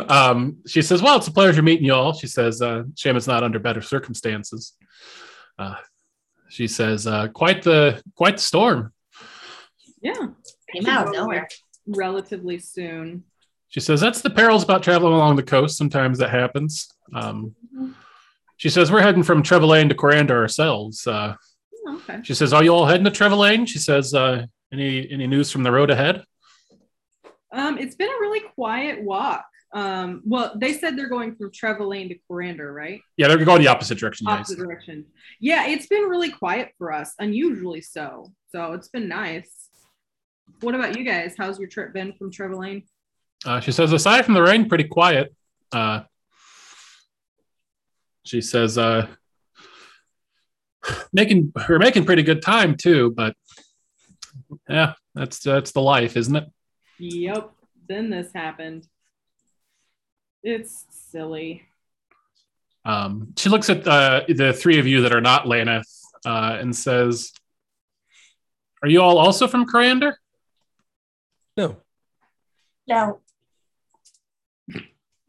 [0.09, 3.27] um, she says, "Well, it's a pleasure meeting you all." She says, uh, "Shame it's
[3.27, 4.73] not under better circumstances."
[5.59, 5.75] Uh,
[6.49, 8.93] she says, uh, "Quite the quite the storm."
[10.01, 10.27] Yeah,
[10.73, 11.47] Came out of nowhere.
[11.87, 13.23] relatively soon.
[13.69, 15.77] She says, "That's the perils about traveling along the coast.
[15.77, 17.55] Sometimes that happens." Um,
[18.57, 21.35] she says, "We're heading from Trevelyan to Corander ourselves." Uh,
[21.89, 22.19] Oh, okay.
[22.23, 25.63] she says, "Are you all heading to Trevelyan?" She says, uh, "Any any news from
[25.63, 26.23] the road ahead?"
[27.51, 29.45] Um, it's been a really quiet walk.
[29.73, 33.01] Um, well, they said they're going from Trevelyan to Corander, right?
[33.17, 34.25] Yeah, they're going the opposite direction.
[34.25, 34.39] guys.
[34.39, 35.05] Opposite direction.
[35.39, 38.31] Yeah, it's been really quiet for us, unusually so.
[38.51, 39.69] So it's been nice.
[40.61, 41.35] What about you guys?
[41.37, 42.83] How's your trip been from Trevelyan?
[43.45, 45.35] Uh, she says, aside from the rain, pretty quiet.
[45.71, 46.01] Uh,
[48.23, 49.07] she says, uh,
[51.13, 53.35] making we're making pretty good time too, but
[54.69, 56.45] yeah, that's that's the life, isn't it?
[56.99, 57.51] Yep.
[57.87, 58.87] Then this happened.
[60.47, 61.63] It's silly.
[62.85, 65.83] Um, she looks at uh, the three of you that are not Laneth
[66.25, 67.33] uh, and says,
[68.81, 70.15] "Are you all also from Corander?"
[71.57, 71.75] No.
[72.87, 73.19] No.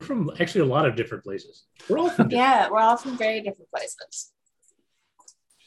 [0.02, 1.64] From actually a lot of different places.
[1.88, 4.30] We're all from different Yeah, we're all from very different places.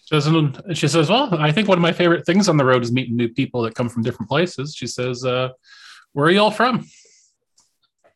[0.06, 2.84] She says, she says, "Well, I think one of my favorite things on the road
[2.84, 5.50] is meeting new people that come from different places." She says, uh,
[6.14, 6.88] "Where are you all from?"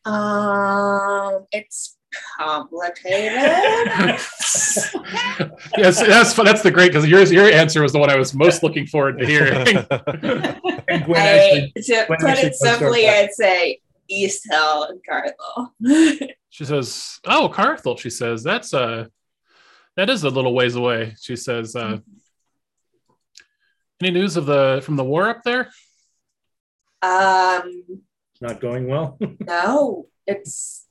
[0.06, 1.96] Um, it's
[2.38, 3.32] complicated.
[5.76, 8.62] yes, that's that's the great because yours your answer was the one I was most
[8.62, 9.84] looking forward to hearing.
[10.88, 13.08] And Gwen I, actually, to Gwen put it simply.
[13.08, 15.74] I'd say East Hill and Cardinal.
[16.50, 19.06] she says, "Oh, Carthel." She says, "That's uh,
[19.96, 21.98] that is a little ways away." She says, uh,
[24.00, 25.70] "Any news of the from the war up there?"
[27.02, 28.02] um,
[28.40, 29.18] not going well.
[29.40, 30.86] no, it's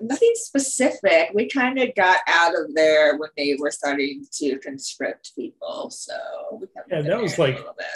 [0.00, 1.30] nothing specific.
[1.34, 6.14] We kind of got out of there when they were starting to conscript people, so
[6.60, 7.86] we haven't Yeah, that was like- a little bit.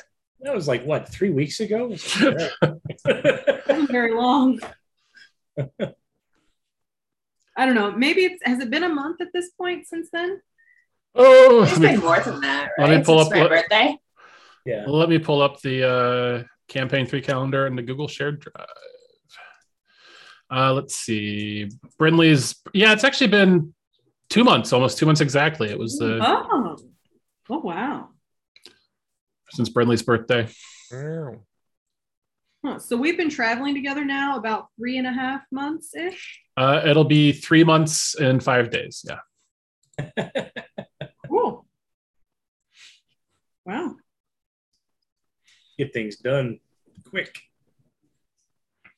[0.40, 1.88] that was like what three weeks ago.
[2.60, 4.60] Wasn't very long.
[7.56, 7.92] I don't know.
[7.92, 10.40] Maybe it's has it been a month at this point since then?
[11.14, 13.50] Oh, It's let me, been more than that, let me pull Since up my what-
[13.50, 13.96] birthday.
[14.66, 14.84] Yeah.
[14.88, 16.42] let me pull up the uh,
[16.74, 18.66] campaign three calendar and the Google shared drive.
[20.50, 21.68] Uh, let's see.
[21.98, 23.72] Brinley's, yeah, it's actually been
[24.28, 25.70] two months, almost two months exactly.
[25.70, 26.76] It was the Oh,
[27.50, 28.08] oh wow.
[29.52, 30.48] since Brinley's birthday.
[30.92, 31.36] Wow.
[32.64, 32.78] Huh.
[32.78, 36.40] So we've been traveling together now about three and a half months ish.
[36.56, 39.04] Uh, it'll be three months and five days.
[39.08, 40.20] Yeah.
[41.28, 41.66] Cool.
[43.66, 43.96] Wow.
[45.78, 46.60] Get things done
[47.14, 47.38] quick.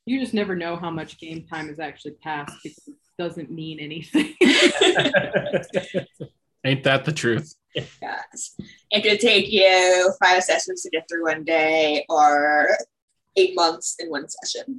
[0.06, 3.78] You just never know how much game time has actually passed because it doesn't mean
[3.78, 4.34] anything.
[6.64, 7.54] Ain't that the truth?
[7.74, 8.56] Yes.
[8.90, 12.70] It could take you five sessions to get through one day or
[13.36, 14.78] eight months in one session.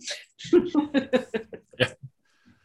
[1.79, 1.93] Yeah.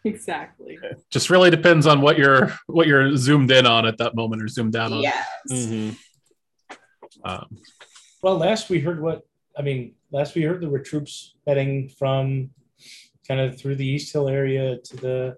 [0.04, 0.78] Exactly.
[1.10, 4.48] Just really depends on what you're what you're zoomed in on at that moment or
[4.48, 5.02] zoomed down on.
[5.02, 5.26] Yes.
[5.50, 5.96] Mhm.
[7.22, 7.58] Um,
[8.22, 12.50] well, last we heard what I mean, last we heard there were troops heading from
[13.26, 15.36] kind of through the East Hill area to the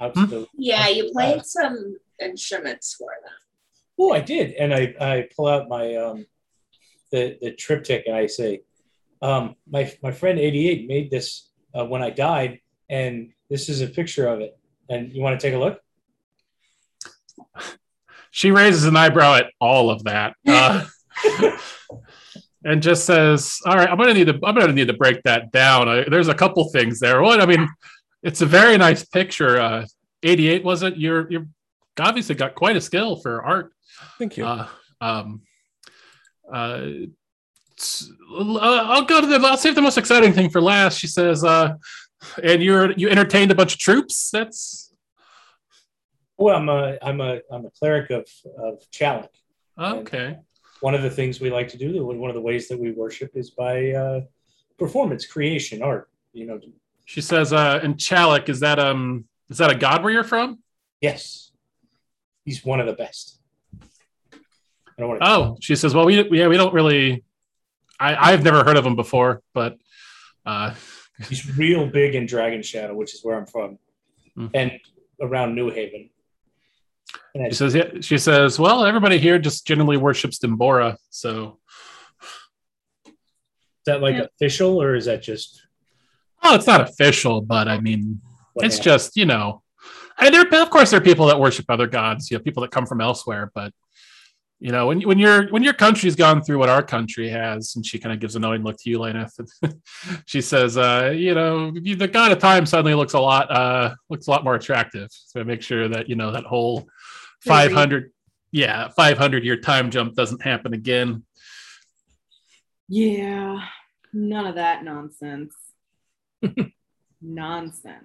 [0.00, 0.30] out to Hmm.
[0.30, 3.32] the Yeah, you played some instruments for them.
[4.00, 6.26] Oh, I did, and I I pull out my um
[7.10, 8.62] the the triptych and I say,
[9.22, 12.60] um my my friend eighty eight made this uh, when I died,
[12.90, 14.58] and this is a picture of it.
[14.90, 15.80] And you want to take a look?
[18.30, 20.34] she raises an eyebrow at all of that.
[20.46, 20.84] Uh,
[22.64, 24.38] and just says, "All right, I'm gonna need to.
[24.44, 25.88] I'm gonna need to break that down.
[25.88, 27.22] I, there's a couple things there.
[27.22, 27.68] One, I mean,
[28.22, 29.60] it's a very nice picture.
[29.60, 29.86] Uh,
[30.22, 30.96] 88 was it?
[30.96, 31.46] You're you're
[32.00, 33.72] obviously got quite a skill for art.
[34.18, 34.44] Thank you.
[34.44, 34.66] Uh,
[35.00, 35.42] um,
[36.52, 36.82] uh,
[38.36, 39.38] uh, I'll go to the.
[39.46, 40.98] I'll save the most exciting thing for last.
[40.98, 41.74] She says, uh,
[42.42, 44.30] and you're you entertained a bunch of troops.
[44.30, 44.92] That's
[46.36, 48.26] Well, I'm a I'm a I'm a cleric of
[48.58, 49.28] of Chalik.
[49.78, 50.38] okay.
[50.80, 53.32] One of the things we like to do, one of the ways that we worship,
[53.34, 54.20] is by uh,
[54.78, 56.08] performance, creation, art.
[56.32, 56.60] You know,
[57.04, 60.58] She says, uh, and Chalik, is that um is that a god where you're from?
[61.00, 61.52] yes,
[62.44, 63.38] he's one of the best.
[63.82, 65.28] I don't want to.
[65.28, 67.24] Oh, she says, well, we yeah, we don't really
[67.98, 69.78] I, I've never heard of him before, but
[70.46, 70.74] uh
[71.28, 73.78] He's real big in Dragon Shadow, which is where I'm from,
[74.36, 74.50] Mhm.
[74.54, 74.70] and
[75.20, 76.10] around New Haven.
[77.34, 81.58] And I she says, yeah, she says, well, everybody here just generally worships Dimbora, so
[83.06, 83.12] Is
[83.86, 84.26] that like Yeah.
[84.34, 85.62] official or is that just?
[86.42, 88.20] oh, it's not official, but I mean,
[88.54, 88.84] what it's happened?
[88.84, 89.62] just you know,
[90.18, 92.70] and there of course there are people that worship other gods, you know, people that
[92.70, 93.72] come from elsewhere, but
[94.60, 97.86] you know, when when your when your country's gone through what our country has, and
[97.86, 99.28] she kind of gives a knowing look to you, Lena.
[100.26, 104.26] she says, uh, you know, the god of time suddenly looks a lot uh looks
[104.26, 105.08] a lot more attractive.
[105.12, 106.88] So make sure that you know that whole
[107.40, 108.12] five hundred,
[108.52, 111.24] yeah, five hundred year time jump doesn't happen again.
[112.88, 113.60] Yeah.
[114.12, 115.54] None of that nonsense.
[117.20, 118.04] nonsense.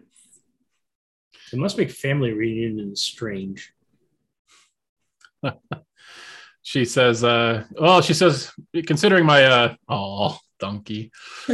[1.52, 3.74] It must make family reunions strange.
[6.66, 8.52] She says, uh, well, she says,
[8.88, 11.12] considering my uh oh donkey.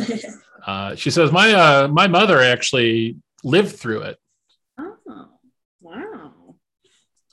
[0.68, 3.16] Uh, she says my uh my mother actually
[3.46, 4.18] lived through it.
[4.78, 5.30] Oh,
[5.80, 6.56] wow.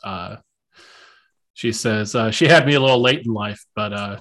[0.07, 0.37] Uh,
[1.53, 4.21] she says uh, she had me a little late in life, but uh,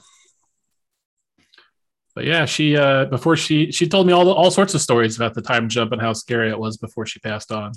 [2.15, 5.35] but yeah, she uh, before she she told me all all sorts of stories about
[5.35, 7.73] the time jump and how scary it was before she passed on.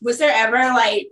[0.00, 1.08] Was there ever like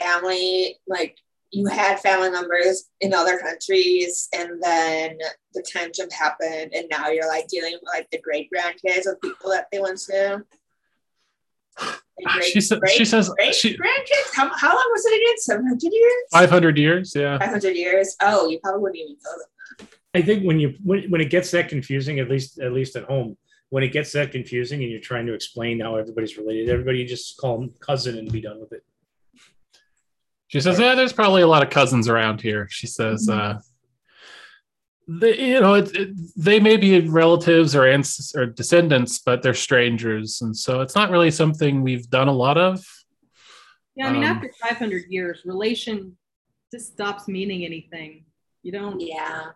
[0.00, 1.16] family, like
[1.50, 5.18] you had family members in other countries and then
[5.54, 9.20] the time jump happened and now you're like dealing with like the great grandkids of
[9.20, 10.44] people that they once knew?
[12.22, 14.34] Like, She said she says great she grandkids?
[14.34, 15.38] How, how long was it again?
[15.38, 16.12] 700 years?
[16.30, 17.12] five hundred years.
[17.14, 18.16] Yeah, 500 years?
[18.20, 19.30] Oh, you probably wouldn't even know
[19.78, 19.88] them.
[20.14, 23.04] I think when you when, when it gets that confusing, at least at least at
[23.04, 23.36] home,
[23.70, 27.06] when it gets that confusing and you're trying to explain how everybody's related, everybody you
[27.08, 28.84] just call them cousin and be done with it.
[30.46, 32.68] she says yeah, there's probably a lot of cousins around here.
[32.70, 33.28] She says.
[33.28, 33.58] Uh,
[35.06, 39.54] they, you know, it, it, they may be relatives or ancestors or descendants, but they're
[39.54, 42.84] strangers, and so it's not really something we've done a lot of.
[43.96, 46.16] Yeah, I mean, Um, after 500 years, relation
[46.72, 48.24] just stops meaning anything.
[48.62, 49.00] You don't.
[49.00, 49.50] Yeah.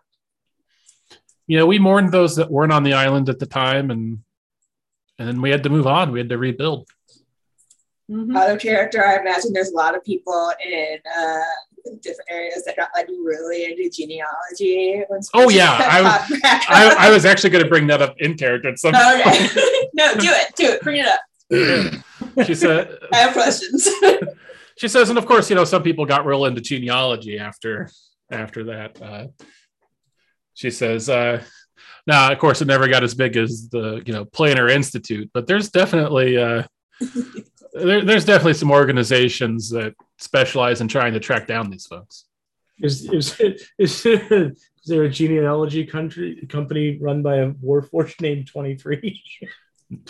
[1.47, 4.19] you know, we mourned those that weren't on the island at the time, and
[5.17, 6.11] and then we had to move on.
[6.11, 6.87] We had to rebuild.
[8.09, 8.37] Mhm.
[8.37, 11.41] Out of character, I imagine there's a lot of people in uh,
[12.01, 15.03] different areas that got like really into genealogy.
[15.33, 16.95] Oh, yeah, I was- I.
[16.99, 19.23] I was actually going to bring that up in character at some Okay.
[19.23, 19.55] point.
[19.93, 20.55] no, do it.
[20.55, 20.81] Do it.
[20.81, 21.19] Bring it up.
[22.45, 23.87] she said I have questions.
[24.77, 27.89] she says, and of course, you know, some people got real into genealogy after
[28.31, 29.01] after that.
[29.01, 29.27] Uh,
[30.53, 31.41] she says, uh,
[32.05, 35.47] now, of course, it never got as big as the you know Planar Institute, but
[35.47, 36.63] there's definitely uh,
[37.79, 42.25] there, there's definitely some organizations that specialize in trying to track down these folks.
[42.81, 43.39] Is is
[43.77, 44.55] is, is
[44.85, 49.21] there a genealogy country company run by a warforged named Twenty Three?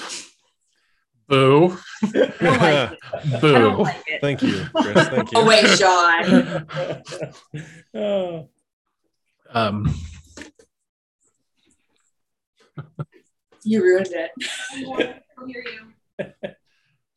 [1.28, 3.00] Boo, like it.
[3.04, 3.84] I don't boo.
[3.84, 4.04] like.
[4.20, 5.08] Thank you, Chris.
[5.10, 5.38] Thank you.
[5.38, 6.66] oh wait, Sean.
[7.94, 8.50] oh,
[9.54, 9.94] Um,
[13.64, 14.32] You ruined it.
[15.38, 15.64] I'll hear
[16.18, 16.56] you.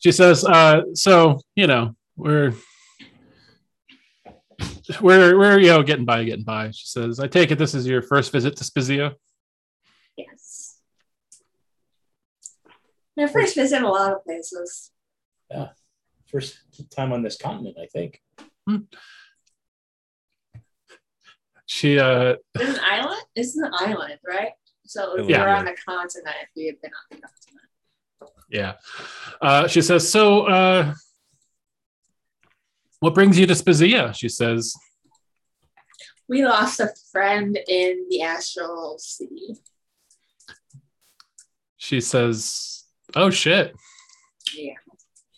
[0.02, 2.52] She says, uh, so you know, we're
[5.00, 6.70] we're we're you know getting by, getting by.
[6.72, 9.14] She says, I take it this is your first visit to Spizia.
[10.16, 10.78] Yes.
[13.16, 14.90] My first visit a lot of places.
[15.50, 15.68] Yeah.
[16.26, 16.58] first
[16.90, 18.20] time on this continent, I think.
[21.66, 23.22] She uh, It's an island.
[23.34, 24.52] It's an island, right?
[24.86, 25.42] So if Yeah.
[25.42, 27.68] we're on the continent, we have been on the continent.
[28.50, 28.74] Yeah.
[29.40, 30.94] Uh, she says, So, uh,
[33.00, 34.14] what brings you to Spizia?
[34.14, 34.74] She says,
[36.28, 39.56] We lost a friend in the astral city.
[41.76, 42.84] She says,
[43.16, 43.74] Oh shit.
[44.54, 44.74] Yeah.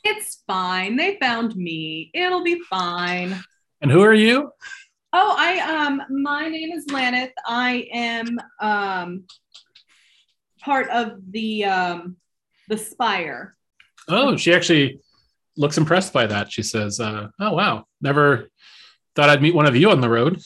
[0.05, 0.97] It's fine.
[0.97, 2.11] They found me.
[2.12, 3.43] It'll be fine.
[3.80, 4.51] And who are you?
[5.12, 7.30] Oh, I um my name is Laneth.
[7.47, 9.24] I am um
[10.61, 12.16] part of the um
[12.69, 13.57] the spire.
[14.09, 15.01] Oh, she actually
[15.57, 16.51] looks impressed by that.
[16.53, 17.85] She says, uh, Oh, wow.
[18.01, 18.49] Never
[19.15, 20.41] thought I'd meet one of you on the road.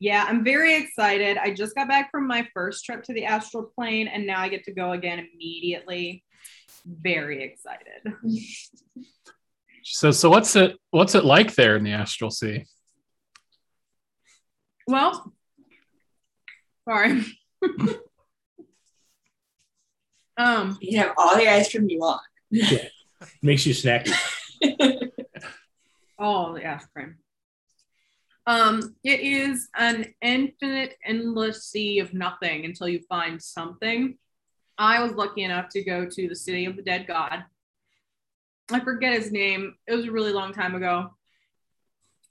[0.00, 1.38] Yeah, I'm very excited.
[1.38, 4.48] I just got back from my first trip to the astral plane and now I
[4.48, 6.22] get to go again immediately.
[6.86, 8.14] Very excited.
[9.82, 12.66] She says, So, what's it what's it like there in the Astral Sea?
[14.86, 15.32] Well,
[16.86, 17.24] sorry.
[20.38, 22.22] um You can have all the ice cream you want.
[22.50, 22.84] Yeah,
[23.42, 24.14] makes you snacky.
[26.18, 27.16] Oh, the ice cream.
[28.46, 34.16] Um, it is an infinite, endless sea of nothing until you find something.
[34.78, 37.44] I was lucky enough to go to the city of the dead god.
[38.72, 39.74] I forget his name.
[39.86, 41.10] It was a really long time ago.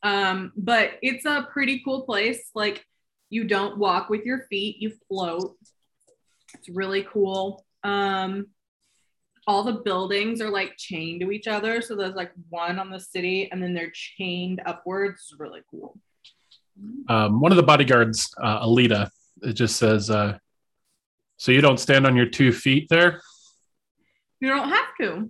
[0.04, 2.50] Um, but it's a pretty cool place.
[2.54, 2.86] Like
[3.30, 5.56] you don't walk with your feet, you float.
[6.56, 7.66] It's really cool.
[7.88, 8.48] Um,
[9.48, 11.82] all the buildings are like chained to each other.
[11.82, 15.30] So there's like one on the city and then they're chained upwards.
[15.32, 15.98] It's really cool.
[17.08, 19.10] Um, one of the bodyguards, uh, Alita,
[19.42, 20.38] it just says, uh,
[21.38, 23.22] So, you don't stand on your two feet there?
[24.42, 25.30] You don't have to.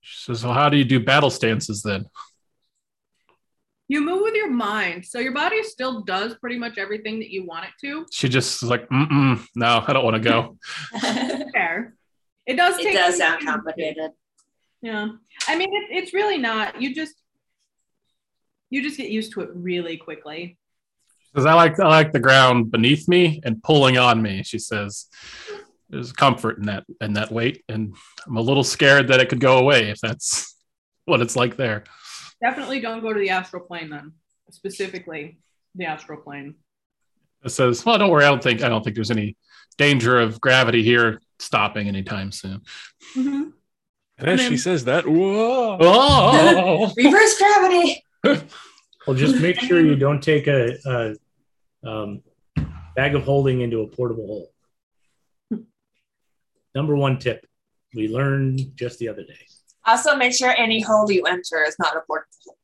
[0.00, 2.06] She says, Well, how do you do battle stances then?
[3.92, 5.04] You move with your mind.
[5.04, 8.06] So your body still does pretty much everything that you want it to.
[8.10, 10.56] She just is like, Mm-mm, No, I don't want to go.
[11.52, 11.94] Fair.
[12.46, 14.12] It does it does sound complicated.
[14.80, 15.08] Yeah.
[15.46, 16.80] I mean, it, it's really not.
[16.80, 17.16] You just
[18.70, 20.56] you just get used to it really quickly.
[21.30, 24.42] Because I like I like the ground beneath me and pulling on me.
[24.42, 25.04] She says,
[25.90, 27.94] "There's comfort in that in that weight, and
[28.26, 30.56] I'm a little scared that it could go away if that's
[31.04, 31.84] what it's like there."
[32.42, 34.12] Definitely don't go to the astral plane then.
[34.50, 35.38] Specifically,
[35.74, 36.56] the astral plane.
[37.44, 38.24] It says, "Well, don't worry.
[38.24, 39.36] I don't think I don't think there's any
[39.78, 42.62] danger of gravity here stopping anytime soon."
[43.16, 43.50] Mm-hmm.
[44.18, 45.78] And as she says that, whoa.
[45.80, 48.04] Oh, Reverse gravity.
[49.04, 51.16] Well, just make sure you don't take a, a
[51.84, 52.22] um,
[52.94, 54.26] bag of holding into a portable
[55.50, 55.60] hole.
[56.76, 57.44] Number one tip
[57.94, 59.46] we learned just the other day.
[59.84, 62.56] Also, make sure any hole you enter is not a portable.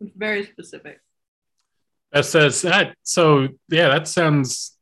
[0.00, 1.00] It's very specific.
[2.12, 2.96] that says that.
[3.02, 4.76] So yeah, that sounds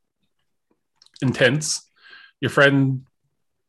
[1.23, 1.89] intense.
[2.41, 3.07] Your friend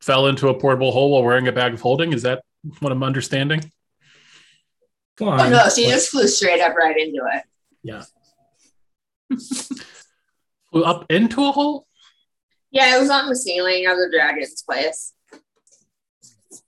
[0.01, 2.13] fell into a portable hole while wearing a bag of holding.
[2.13, 2.41] Is that
[2.79, 3.71] what I'm understanding?
[5.17, 5.51] Come Oh on.
[5.51, 7.43] no, she just flew straight up right into it.
[7.83, 8.03] Yeah.
[10.71, 11.87] Flew up into a hole?
[12.71, 15.13] Yeah, it was on the ceiling of the dragon's place.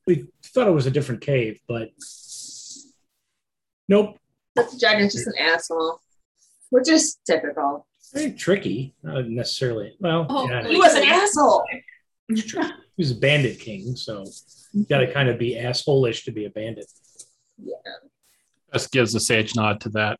[0.07, 1.89] We thought it was a different cave, but
[3.89, 4.17] nope.
[4.55, 5.99] But the dragon's just an asshole,
[6.69, 7.85] which is typical.
[8.13, 8.95] Very tricky.
[9.03, 9.95] Not necessarily.
[9.99, 11.65] Well, Oh, yeah, He was an asshole.
[12.29, 12.41] He
[12.97, 14.23] was a bandit king, so
[14.73, 15.13] you got to mhm.
[15.13, 16.89] kind of be assholish to be a bandit.
[17.61, 17.75] Yeah.
[18.73, 20.19] Just gives a sage nod to that.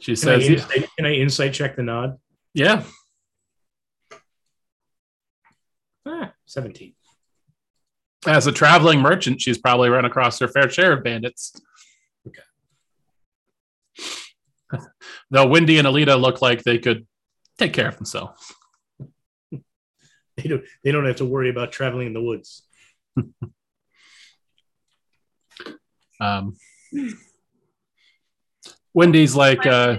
[0.00, 2.18] She Can I, says, insight, can I insight check the nod?
[2.52, 2.84] "Yeah,
[6.54, 6.94] 17.
[8.26, 11.52] As a traveling merchant, she's probably run across her fair share of bandits.
[12.28, 12.40] Okay.
[15.30, 17.06] Though Wendy and Alita look like they could
[17.58, 18.54] take care of themselves.
[20.36, 22.66] They don't they don't have to worry about traveling in the woods.
[26.20, 26.56] Um,
[28.94, 29.98] Wendy's like, uh,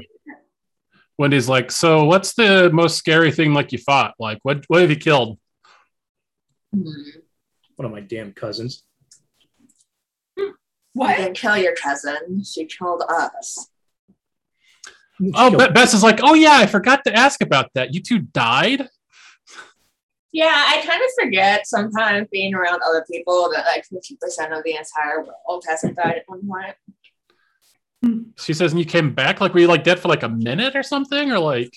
[1.18, 4.16] Wendy's like, so what's the most scary thing like you fought?
[4.18, 5.38] Like, what what have you killed?
[6.76, 7.20] Hmm.
[7.76, 8.84] One of my damn cousins.
[10.38, 12.44] You didn't kill your cousin.
[12.44, 13.70] She killed us.
[15.34, 17.94] Oh, Be- Bess is like, oh yeah, I forgot to ask about that.
[17.94, 18.88] You two died.
[20.32, 24.72] Yeah, I kind of forget sometimes being around other people that like 50% of the
[24.72, 26.76] entire world hasn't died at one point.
[28.38, 29.40] She says, and you came back.
[29.40, 31.74] Like, were you like dead for like a minute or something, or like?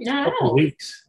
[0.00, 1.03] a couple weeks.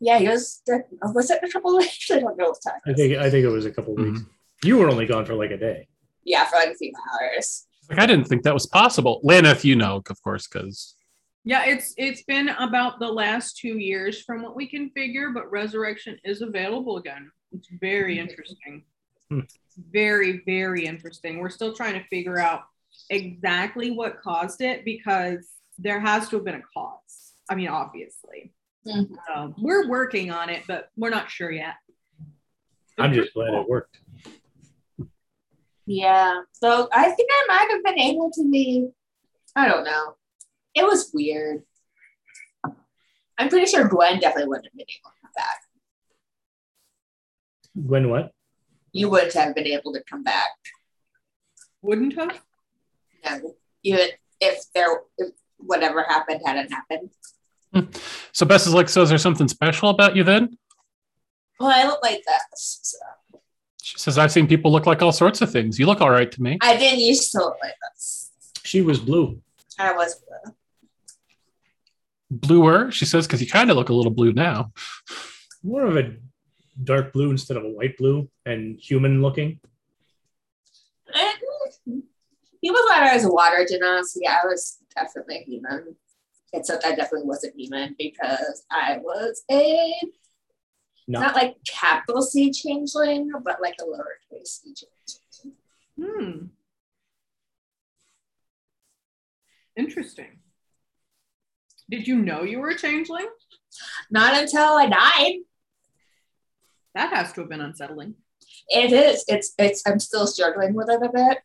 [0.00, 0.62] Yeah, it was,
[1.02, 2.10] was it a couple of weeks?
[2.10, 2.80] I don't know what time.
[2.86, 4.20] I think I think it was a couple of weeks.
[4.20, 4.26] Mhm.
[4.64, 5.88] You were only gone for like a day.
[6.24, 7.66] Yeah, for like a few hours.
[7.88, 9.20] Like, I didn't think that was possible.
[9.22, 10.96] Lana, If you know, of course, because
[11.44, 15.50] Yeah, it's it's been about the last two years from what we can figure, but
[15.50, 17.30] resurrection is available again.
[17.52, 18.84] It's very interesting.
[19.30, 19.40] Hmm.
[19.92, 21.38] Very, very interesting.
[21.38, 22.62] We're still trying to figure out
[23.10, 27.34] exactly what caused it because there has to have been a cause.
[27.48, 28.52] I mean, obviously.
[28.86, 29.16] Mhm.
[29.34, 31.74] Um, we're working on it, but we're not sure yet.
[32.98, 33.98] I'm just glad it worked.
[35.86, 36.42] Yeah.
[36.52, 38.88] So I think I might have been able to be,
[39.54, 40.16] I don't know.
[40.74, 41.62] It was weird.
[43.38, 45.60] I'm pretty sure Gwen definitely wouldn't have been able to come back.
[47.86, 48.32] Gwen, what?
[48.92, 50.48] You wouldn't have been able to come back.
[51.82, 52.40] Wouldn't have?
[53.24, 53.54] No.
[53.82, 54.08] Even
[54.40, 57.10] if there if whatever happened hadn't happened.
[58.32, 60.56] So Bess is like, so is there something special about you then?
[61.58, 62.80] Well, I look like this.
[62.82, 62.98] So.
[63.82, 65.78] She says, I've seen people look like all sorts of things.
[65.78, 66.58] You look all right to me.
[66.60, 68.32] I didn't used to look like this.
[68.64, 69.40] She was blue.
[69.78, 70.54] I was blue.
[72.30, 74.72] Bluer, she says, because you kind of look a little blue now.
[75.62, 76.16] More of a
[76.82, 79.60] dark blue instead of a white blue and human looking.
[82.60, 84.26] He was thought I was a water genasi.
[84.28, 85.94] I was definitely human.
[86.52, 89.94] Except I definitely wasn't human because I was a
[91.08, 91.20] No.
[91.20, 95.56] not like capital C changeling, but like a lowercase c changeling.
[95.98, 96.46] Hmm.
[99.76, 100.38] Interesting.
[101.90, 103.28] Did you know you were a changeling?
[104.10, 105.34] Not until I died.
[106.94, 108.14] That has to have been unsettling.
[108.68, 109.24] It is.
[109.28, 111.38] It's it's I'm still struggling with it a bit.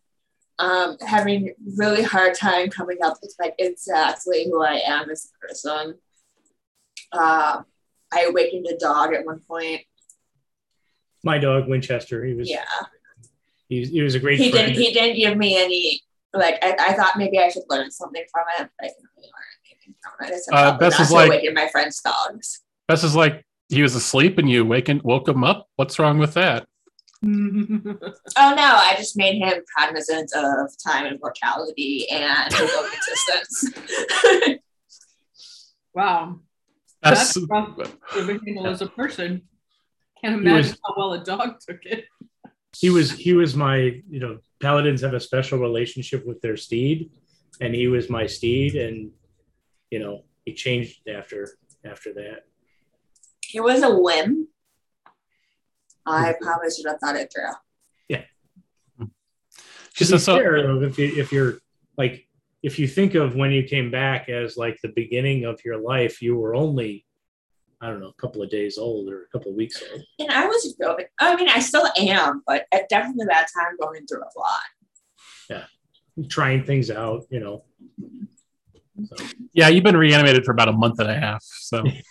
[0.61, 5.47] Um, having really hard time coming up with like exactly who I am as a
[5.47, 5.95] person.
[7.11, 7.61] Uh,
[8.13, 9.81] I awakened a dog at one point.
[11.23, 12.23] My dog Winchester.
[12.25, 12.63] He was Yeah.
[13.69, 14.67] he, was- he was a great he friend.
[14.67, 16.01] didn't he didn't give me any
[16.33, 19.27] like I, I thought maybe I should learn something from it, but I didn't really
[19.27, 20.33] learn anything from it.
[20.33, 22.61] I said Uh, Bess is like- awaken my friend's dogs.
[22.87, 25.67] Bess is like, he was asleep and you wakened, woke him up.
[25.77, 26.67] What's wrong with that?
[27.23, 34.59] Oh no, I just made him cognizant of time and mortality and his own existence.
[35.93, 36.39] wow.
[37.03, 37.75] Bess, That's rough
[38.13, 39.43] to handle as a person.
[40.23, 42.05] Can't imagine was- how well a dog took it.
[42.75, 43.77] he was he was my
[44.09, 47.11] you know paladins have a special relationship with their steed
[47.59, 49.11] and he was my steed and
[49.89, 51.49] you know he changed after
[51.83, 52.45] after that
[53.53, 54.47] it was a whim.
[56.05, 57.53] I probably should have thought it through.
[59.93, 61.59] she To be says, so, fair, though, if, you, if you're
[61.97, 62.27] like
[62.63, 66.21] if you think of when you came back as like the beginning of your life
[66.21, 67.05] you were only
[67.81, 70.31] i don't know a couple of days old or a couple of weeks old And
[70.31, 74.21] I was going, I mean, I still am, but at definitely that time going through
[74.21, 74.61] a lot.
[75.49, 75.63] Yeah.
[76.29, 77.63] Trying things out you know
[77.99, 79.03] mm-hmm.
[79.05, 81.43] so, yeah, you've been reanimated for about a month and a half.
[81.43, 81.83] So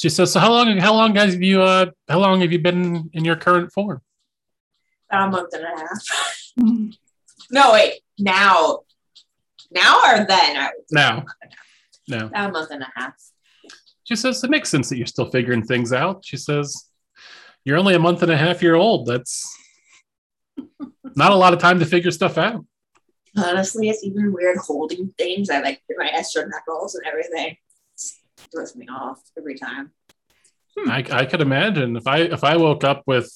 [0.00, 2.58] she says, so how long, how long guys have you, uh, how long have you
[2.58, 4.00] been in your current form?
[5.10, 6.94] About a month and a half.
[7.50, 8.78] no, wait, now.
[9.70, 10.56] Now or then?
[10.56, 11.26] I Now.
[12.08, 12.28] No.
[12.28, 13.12] About a month and a half.
[14.04, 16.24] She says, it makes sense that you're still figuring things out.
[16.24, 16.88] She says,
[17.66, 19.06] you're only a month and a half year old.
[19.06, 19.54] That's
[21.14, 22.64] not a lot of time to figure stuff out.
[23.36, 25.50] Honestly, it's even weird holding things.
[25.50, 27.58] I like my extra knuckles and everything.
[28.52, 29.92] It throws me off every time.
[30.88, 33.30] I, I could imagine if I if I woke up with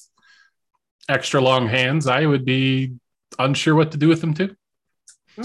[1.07, 2.93] extra long hands, I would be
[3.37, 4.55] unsure what to do with them too.
[5.35, 5.43] Hmm.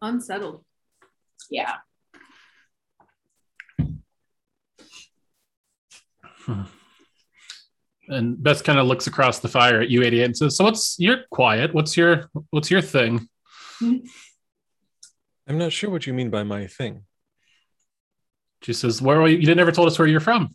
[0.00, 0.64] Unsettled.
[1.50, 1.74] Yeah.
[6.46, 6.62] Hmm.
[8.06, 10.98] And Bess kind of looks across the fire at you, 88, and says, "So what's
[10.98, 11.74] you're quiet?
[11.74, 13.28] What's your what's your thing?"
[13.78, 13.96] Hmm.
[15.46, 17.04] I'm not sure what you mean by my thing.
[18.64, 19.38] She says, "Where are you?
[19.38, 20.54] You never told us where you're from."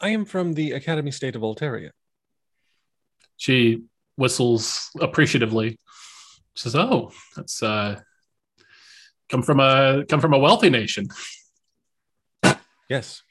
[0.00, 1.90] I am from the Academy State of Altaria.
[3.36, 3.82] She
[4.16, 5.78] whistles appreciatively.
[6.54, 8.00] She says, "Oh, that's uh,
[9.28, 11.08] come from a come from a wealthy nation."
[12.88, 13.22] Yes.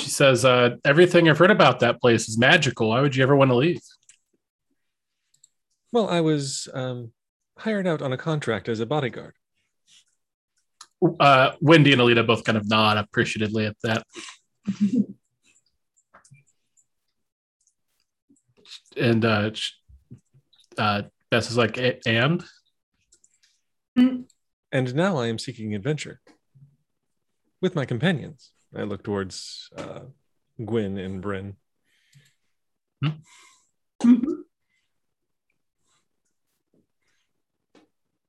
[0.00, 2.90] She says, uh, "Everything I've heard about that place is magical.
[2.90, 3.80] Why would you ever want to leave?"
[5.92, 7.12] Well, I was um,
[7.56, 9.34] hired out on a contract as a bodyguard.
[11.18, 14.06] Uh, Wendy and Alita both kind of nod appreciatively at that.
[18.96, 19.50] and uh,
[20.76, 22.44] uh, Bess is like, "And
[24.72, 26.20] And now I am seeking adventure
[27.60, 28.52] with my companions.
[28.76, 30.00] I look towards uh,
[30.64, 31.56] Gwen and Bryn.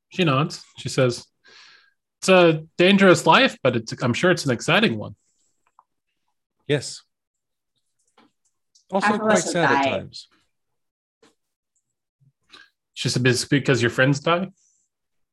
[0.09, 0.63] She nods.
[0.77, 1.25] She says,
[2.21, 5.15] "It's a dangerous life, but it's, I'm sure it's an exciting one."
[6.67, 7.01] Yes.
[8.91, 9.89] Also, quite us have sad at died.
[9.89, 10.27] times.
[12.93, 14.49] just said, "It's because your friends die."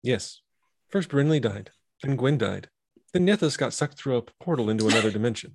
[0.02, 0.40] Yes.
[0.88, 1.70] First, Brinley died.
[2.02, 2.70] Then Gwen died.
[3.12, 5.54] Then Nithis got sucked through a portal into another dimension.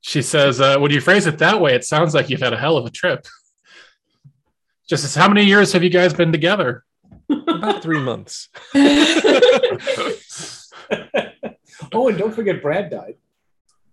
[0.00, 2.58] She says, uh, "When you phrase it that way, it sounds like you've had a
[2.58, 3.26] hell of a trip."
[4.88, 6.84] Just as how many years have you guys been together?
[7.28, 8.48] About three months.
[11.92, 13.14] oh, and don't forget Brad died.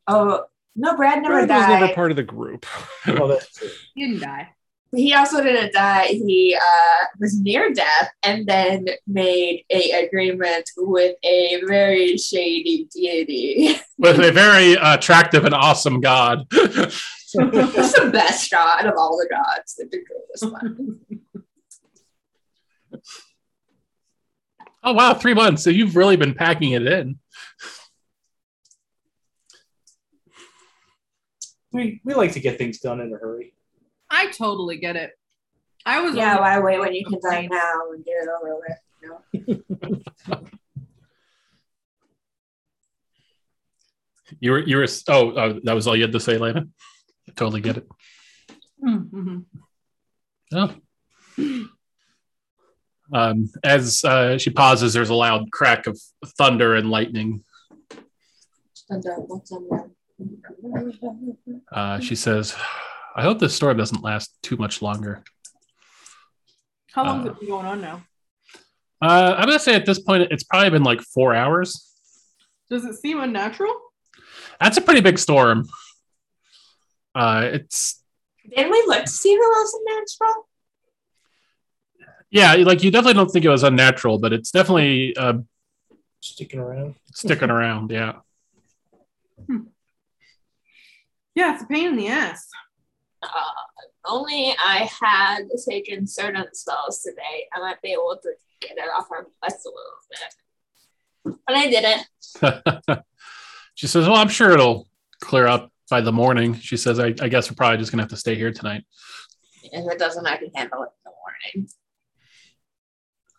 [0.08, 1.80] oh no, Brad never Brad was died.
[1.82, 2.66] never part of the group.
[3.08, 3.68] Oh, that's true.
[3.94, 4.50] He didn't die.
[4.96, 6.08] he also didn't die.
[6.08, 13.76] He uh, was near death and then made a agreement with a very shady deity.
[13.98, 16.48] With a very attractive and awesome god.
[17.34, 19.76] It's the best god of all the gods.
[19.76, 21.00] The coolest one.
[24.84, 25.64] Oh wow, three months.
[25.64, 27.20] So you've really been packing it in.
[31.72, 33.54] We, we like to get things done in a hurry.
[34.10, 35.12] I totally get it.
[35.86, 38.78] I was Yeah, why wait when you can die now and get it over with?
[39.02, 39.66] You
[40.28, 40.42] know?
[44.40, 46.66] You were you were oh, oh that was all you had to say, Lena.
[47.28, 47.88] I totally get it.
[48.84, 49.46] Mhm.
[50.54, 50.76] Oh.
[53.14, 56.00] Um, as uh, she pauses, there's a loud crack of
[56.38, 57.44] thunder and lightning.
[57.92, 58.98] Uh,
[59.28, 59.90] what's on that?
[62.04, 62.56] She says,
[63.16, 65.24] "I hope this storm doesn't last too much longer."
[66.94, 68.04] How long Uh, has it been going on now?
[69.02, 71.88] Uh, I'm gonna say at this point, it's probably been like four hours.
[72.70, 73.74] Does it seem unnatural?
[74.60, 75.68] That's a pretty big storm.
[77.16, 78.04] Uh, it's
[78.48, 79.80] Didn't we look to see if it was
[80.20, 80.48] natural?
[82.32, 85.34] Yeah, like you definitely don't think it was unnatural, but it's definitely uh,
[86.22, 86.96] Sticking around.
[87.14, 87.92] sticking around.
[87.92, 88.14] Yeah.
[91.34, 92.48] Yeah, it's a pain in the ass.
[93.24, 93.28] Uh,
[94.06, 98.30] only I had taken certain spells today, I might be able to
[98.60, 101.38] get it off our quest a little bit.
[101.46, 103.04] But I didn't.
[103.76, 104.88] she says, "Well, I'm sure it'll
[105.22, 108.10] clear up by the morning." She says, "I, I guess we're probably just gonna have
[108.10, 108.84] to stay here tonight."
[109.64, 111.12] If it doesn't, I can handle it in the
[111.56, 111.70] morning.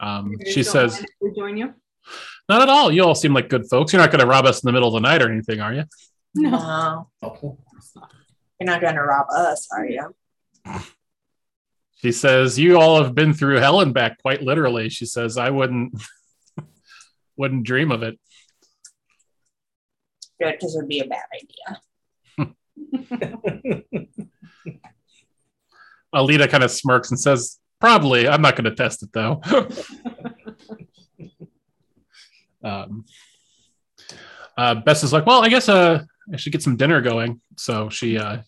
[0.02, 1.72] Um, she says, we join you.
[2.48, 2.90] "Not at all.
[2.92, 3.92] You all seem like good folks.
[3.92, 5.84] You're not gonna rob us in the middle of the night or anything, are you?"
[6.34, 7.08] No.
[7.22, 7.58] No,
[8.62, 10.14] you're not going to rob us, are you?
[11.96, 15.50] She says, "You all have been through hell and back, quite literally." She says, "I
[15.50, 15.94] wouldn't,
[17.36, 18.18] wouldn't dream of it."
[20.40, 21.80] Good, because it would be a bad idea.
[26.14, 28.28] Alita kind of smirks and says, "Probably.
[28.28, 29.40] I'm not going to test it though."
[32.62, 33.04] um,
[34.56, 37.88] uh, Bess is like, "Well, I guess uh, I should get some dinner going." So
[37.88, 38.42] she uh,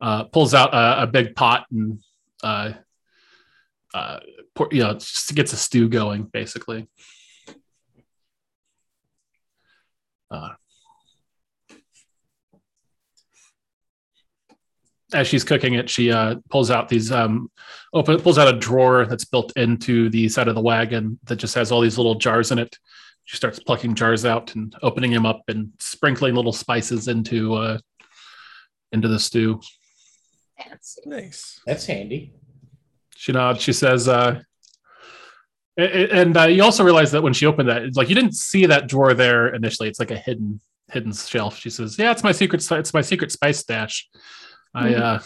[0.00, 2.00] uh, pulls out a, a big pot and
[2.42, 2.72] uh,
[3.92, 4.20] uh,
[4.54, 6.88] pour, you know just gets a stew going, basically.
[10.30, 10.54] Uh,
[15.12, 17.50] as she's cooking it, she uh, pulls out these um,
[17.92, 21.54] open pulls out a drawer that's built into the side of the wagon that just
[21.54, 22.76] has all these little jars in it.
[23.24, 27.78] She starts plucking jars out and opening them up and sprinkling little spices into uh,
[28.92, 29.60] into the stew.
[30.58, 31.00] Fancy.
[31.06, 31.60] Nice.
[31.66, 32.34] that's handy.
[33.16, 33.62] She nods.
[33.62, 34.40] She says, uh,
[35.78, 38.14] A- a- And uh, you also realize that when she opened that, it's like you
[38.14, 39.88] didn't see that drawer there initially.
[39.88, 41.56] It's like a hidden hidden shelf.
[41.58, 42.68] She says, "Yeah, it's my secret.
[42.72, 44.08] It's my secret spice stash."
[44.74, 44.94] I.
[44.94, 45.20] Uh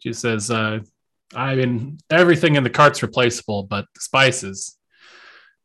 [0.00, 0.80] She says, uh,
[1.34, 4.78] "I mean, everything in the cart's replaceable, but the spices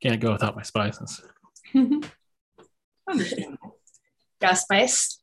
[0.02, 1.22] can't go without my spices."
[3.10, 3.78] Understandable.
[4.42, 5.22] Got spice.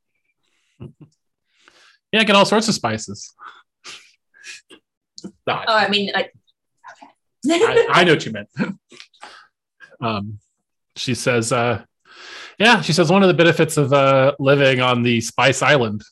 [2.13, 3.35] Yeah, I get all sorts of spices.
[5.47, 6.33] No, Oh, I mean, like,
[7.47, 8.49] I, I know what you meant.
[10.01, 10.39] um,
[10.97, 11.85] she says, uh,
[12.59, 16.03] yeah, she says one of the benefits of uh, living on the Spice Island.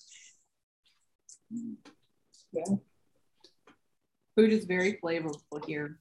[4.36, 5.98] Food is very flavorful here.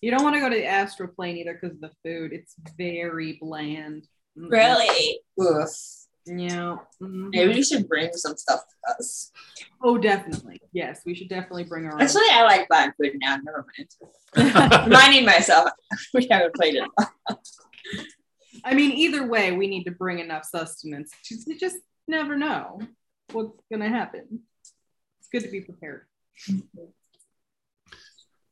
[0.00, 2.32] You don't want to go to the astral plane either because of the food.
[2.32, 4.06] It's very bland.
[4.38, 4.50] Mm-mm.
[4.50, 5.20] really?
[6.26, 6.76] Yeah.
[7.02, 7.30] mhm.
[7.32, 9.32] Maybe we should bring some stuff with us.
[9.82, 10.60] Oh, definitely.
[10.72, 12.02] Yes, we should definitely bring our own.
[12.02, 13.38] Actually, I like buying food now.
[13.42, 13.66] Never
[14.36, 14.84] mind.
[14.86, 15.70] Reminding myself,
[16.14, 17.38] we haven't played it.
[18.64, 21.10] I mean, either way, we need to bring enough sustenance.
[21.30, 22.80] You just never know
[23.32, 24.40] what's going to happen.
[25.30, 26.06] It's good to be prepared.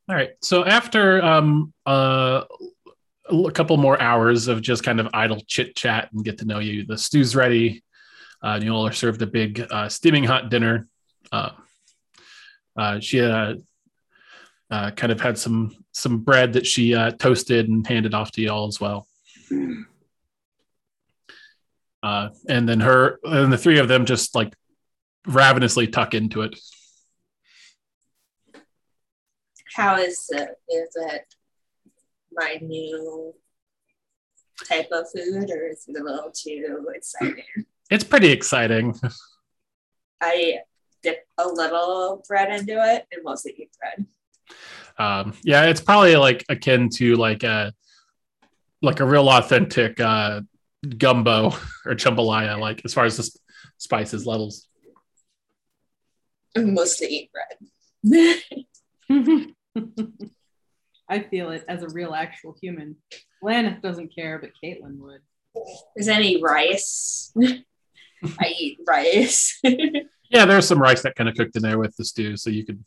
[0.09, 0.31] All right.
[0.41, 2.43] So after um, uh,
[3.29, 6.59] a couple more hours of just kind of idle chit chat and get to know
[6.59, 7.83] you, the stew's ready.
[8.43, 10.87] Uh, and you all are served a big uh, steaming hot dinner.
[11.31, 11.49] Uh,
[12.77, 13.55] uh, she uh,
[14.69, 18.41] uh, kind of had some some bread that she uh, toasted and handed off to
[18.41, 19.07] you all as well.
[22.03, 24.53] Uh, and then her and the three of them just like
[25.27, 26.57] ravenously tuck into it.
[29.75, 30.49] How is it?
[30.69, 31.25] Is it
[32.31, 33.33] my new
[34.67, 37.43] type of food, or is it a little too exciting?
[37.91, 38.95] It's pretty exciting.
[40.21, 40.59] I
[41.03, 44.07] dip a little bread into it and mostly eat bread.
[44.97, 47.71] um yeah it's probably like akin to like a
[48.81, 50.41] like a real authentic uh
[50.97, 51.47] gumbo
[51.85, 53.37] or jambalaya like as far as the sp-
[53.77, 54.66] spices levels
[56.57, 58.37] And mostly eat bread.
[61.09, 62.95] I feel it as a real actual human.
[63.43, 65.21] Laneth doesn't care, but Caitlin would.
[65.95, 67.31] Is any rice?
[68.39, 69.59] I eat rice.
[70.29, 72.65] yeah there's some rice that kind of cooked in there with the stew so you
[72.65, 72.83] could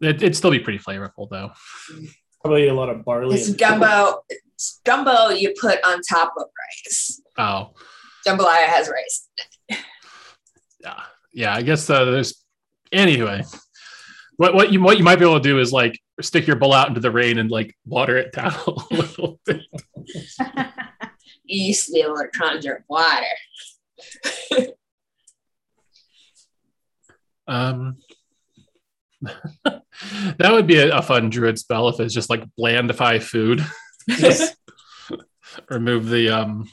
[0.00, 1.50] it, it'd still be pretty flavorful though
[2.42, 3.36] Probably a lot of barley.
[3.36, 4.22] it's gumbo.
[4.28, 6.46] It's gumbo you put on top of
[6.86, 7.22] rice.
[7.38, 7.70] oh
[8.26, 9.28] Jambalaya has rice.
[10.80, 11.00] yeah
[11.32, 12.44] yeah i guess uh, there's
[12.90, 13.42] anyway
[14.36, 16.72] what, what you what you might be able to do is like stick your bowl
[16.72, 19.62] out into the rain and like water it down a little bit
[21.44, 23.26] You used to be able to conjure water.
[27.48, 27.96] Um,
[29.64, 33.64] that would be a, a fun druid spell if it's just like blandify food.
[34.08, 34.56] Just
[35.68, 36.68] remove the um.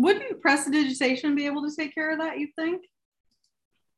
[0.00, 2.84] I, wouldn't prestidigitation be able to take care of that, you think?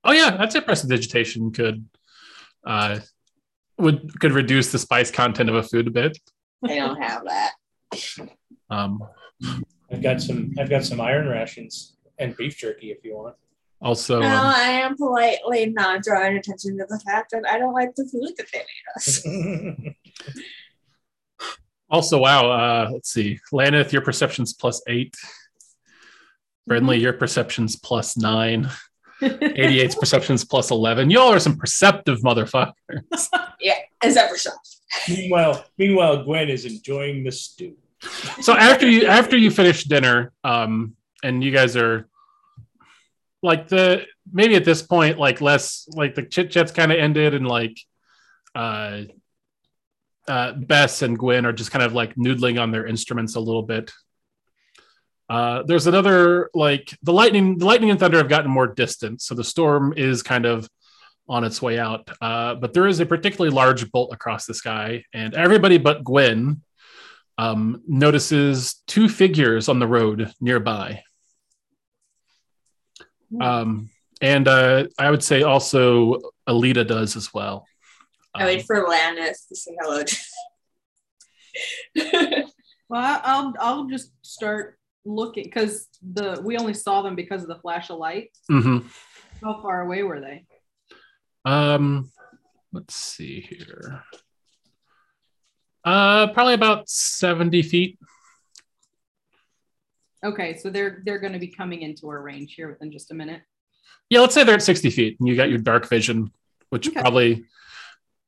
[0.05, 1.89] Oh yeah, I'd say prestidigitation could
[2.67, 2.99] uh
[3.79, 6.19] would could reduce the spice content of a food a bit.
[6.65, 7.53] I don't have that.
[8.71, 9.03] Um,
[9.91, 10.53] I've got some.
[10.59, 13.37] I've got some iron rations and beef jerky if you want.
[13.81, 17.75] also, No, um, I am politely not drawing attention to the fact that I don't
[17.75, 19.95] like the food that they made us.
[21.91, 22.51] also wow.
[22.51, 25.17] Uh, let's see, Laneth, your perception's plus eight.
[26.69, 28.69] Brinley, your perception's plus nine.
[29.23, 31.11] 88's perception's plus 11.
[31.11, 32.73] Y'all are some perceptive motherfuckers.
[34.03, 34.53] Except for Sean.
[35.09, 37.77] meanwhile, meanwhile, Gwen is enjoying the stew.
[38.41, 42.09] so after you after you finish dinner um and you guys are
[43.45, 47.33] like the maybe at this point like less like the chit chats kind of ended
[47.33, 47.79] and like
[48.57, 49.03] uh
[50.27, 53.63] uh bess and gwen are just kind of like noodling on their instruments a little
[53.63, 53.93] bit
[55.33, 59.35] uh there's another like the lightning the lightning and thunder have gotten more distant so
[59.35, 60.59] the storm is kind of
[61.29, 64.89] on its way out uh but there is a particularly large bolt across the sky
[65.21, 66.61] and everybody but gwen
[67.39, 71.03] um, notices two figures on the road nearby.
[73.41, 73.89] Um,
[74.21, 77.67] and uh, I would say also Alita does as well.
[78.35, 80.03] I Um, wait for Laneth to say hello.
[81.97, 82.45] to-
[82.91, 87.59] Well, I'll I'll just start looking because the we only saw them because of the
[87.59, 88.31] flash of light.
[88.51, 88.85] mhm.
[89.43, 90.45] How far away were they?
[91.45, 92.11] Um,
[92.73, 94.05] let's see here.
[95.85, 97.99] Uh, probably about 70 feet.
[100.25, 103.15] Okay, so they're they're going to be coming into our range here within just a
[103.15, 103.43] minute.
[104.09, 106.31] Yeah, let's say they're at 60 feet and you got your dark vision,
[106.71, 107.01] which Okay.
[107.01, 107.45] probably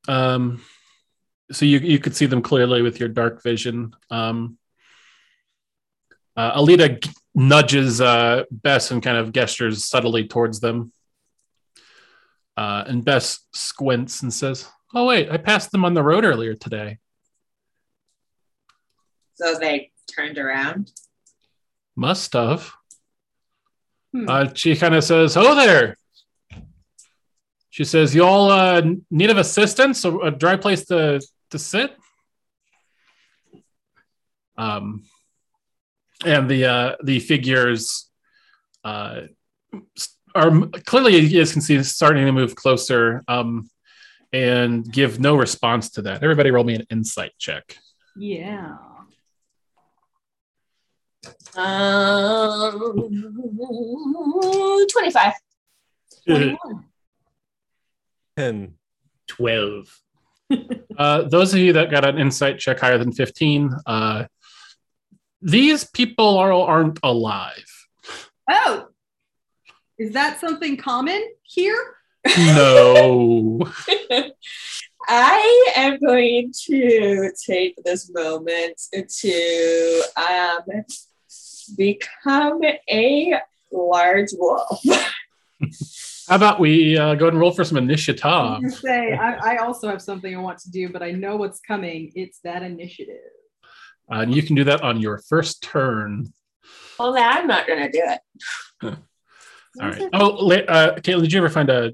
[0.07, 0.61] Um,
[1.51, 3.95] so you you could see them clearly with your dark vision.
[4.11, 4.57] Um,
[6.35, 10.91] uh, Alita g- nudges uh, Bess and kind of gestures subtly towards them.
[12.57, 16.53] Uh, and Bess squints and says, "Oh wait, I passed them on the road earlier
[16.53, 16.99] today.
[19.35, 20.91] So they turned around.
[21.95, 22.71] Must have."
[24.13, 24.29] Hmm.
[24.29, 25.97] Uh, she kind of says, "Oh there."
[27.69, 28.81] She says, "You all uh,
[29.11, 30.05] need of assistance?
[30.05, 31.93] A, a dry place to to sit?"
[34.57, 35.03] Um,
[36.23, 38.09] and the uh, the figures
[38.83, 39.21] uh,
[40.33, 43.69] are m- clearly, you can see, starting to move closer um,
[44.31, 46.23] and give no response to that.
[46.23, 47.77] Everybody, roll me an insight check.
[48.15, 48.77] Yeah.
[51.55, 52.91] Um,
[54.91, 55.33] 25.
[58.37, 58.73] 10.
[59.27, 60.01] 12.
[60.97, 64.25] Uh, those of you that got an insight check higher than 15, uh,
[65.45, 67.87] these people are, aren't alive.
[68.49, 68.87] Oh,
[69.97, 71.95] is that something common here?
[72.37, 73.61] No.
[75.07, 78.81] I am going to take this moment
[79.19, 80.83] to um,
[81.77, 83.35] become a
[83.71, 84.83] large wolf.
[86.27, 88.25] How about we uh, go and roll for some initiative?
[88.25, 91.59] I say I, I also have something I want to do, but I know what's
[91.59, 92.11] coming.
[92.15, 93.19] It's that initiative.
[94.11, 96.31] Uh, and you can do that on your first turn.
[96.99, 98.19] Well, then I'm not going to do it.
[99.81, 100.09] All right.
[100.13, 101.91] Oh, uh, Caitlin, did you ever find a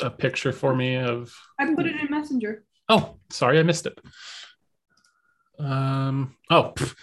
[0.00, 1.34] a picture for me of?
[1.58, 2.64] I put it in Messenger.
[2.88, 3.98] Oh, sorry, I missed it.
[5.58, 6.36] Um.
[6.50, 6.94] Oh, pff,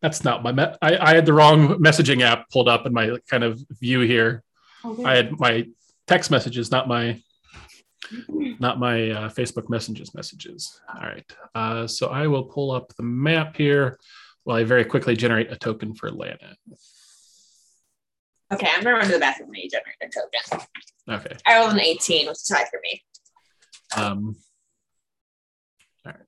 [0.00, 0.52] that's not my.
[0.52, 4.00] Me- I I had the wrong messaging app pulled up in my kind of view
[4.00, 4.42] here.
[4.84, 5.66] Oh, I had my
[6.06, 7.20] text messages, not my
[8.58, 10.80] not my uh, Facebook messages messages.
[10.94, 11.24] All right.
[11.54, 13.98] Uh, so I will pull up the map here
[14.44, 16.56] while I very quickly generate a token for Lana.
[18.52, 20.66] Okay, I'm going to run to the bathroom when you generate a token.
[21.08, 21.36] Okay.
[21.46, 23.02] I rolled an 18, which is high for me.
[23.96, 24.36] Um,
[26.06, 26.20] all right.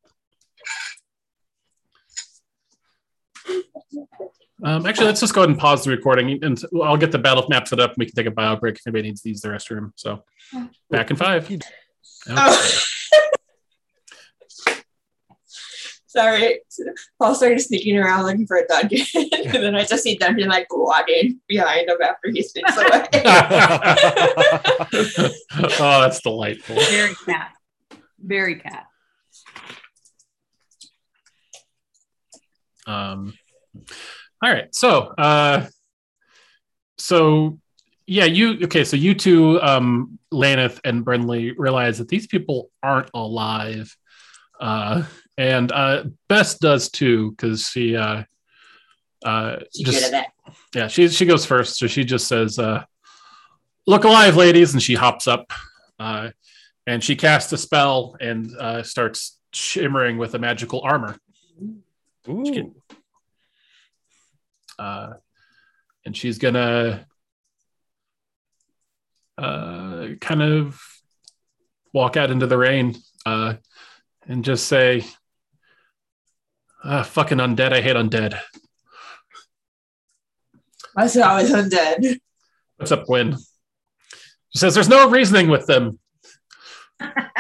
[4.63, 7.47] Um, actually, let's just go ahead and pause the recording, and I'll get the battle
[7.49, 7.91] map set up.
[7.91, 9.93] And we can take a bio break if anybody needs to use the restroom.
[9.97, 10.23] So,
[10.91, 11.45] back in five.
[11.45, 11.61] Okay.
[12.31, 12.83] Oh.
[16.17, 16.61] Sorry.
[17.19, 19.05] Paul started sneaking around looking for a dungeon.
[19.15, 23.07] and then I just see Dungeon like walking behind him after he sneaks away.
[25.79, 26.77] oh, that's delightful.
[26.77, 27.53] Very cat.
[28.19, 28.87] Very cat.
[32.87, 33.35] Um,
[34.43, 34.75] all right.
[34.75, 35.67] So, uh,
[36.99, 37.59] so
[38.07, 38.85] yeah, you okay?
[38.85, 43.95] So you two, um, Laneth and Brinley, realize that these people aren't alive,
[44.61, 45.05] uh,
[45.37, 48.23] and uh, Bess does too because she, uh,
[49.25, 50.29] uh, She's just that.
[50.75, 52.85] yeah, she she goes first, so she just says, uh,
[53.87, 55.53] "Look alive, ladies," and she hops up,
[55.99, 56.31] uh,
[56.87, 61.17] and she casts a spell and uh, starts shimmering with a magical armor.
[62.29, 62.75] Ooh.
[64.79, 65.15] Uh,
[66.05, 67.07] and she's gonna
[69.39, 70.81] uh, kind of
[71.93, 73.55] walk out into the rain uh,
[74.27, 75.05] and just say,
[76.85, 77.73] ah, "Fucking undead!
[77.73, 78.39] I hate undead."
[80.97, 82.19] I said I was undead.
[82.77, 83.37] What's up, Gwen?
[84.51, 85.99] She says, "There's no reasoning with them."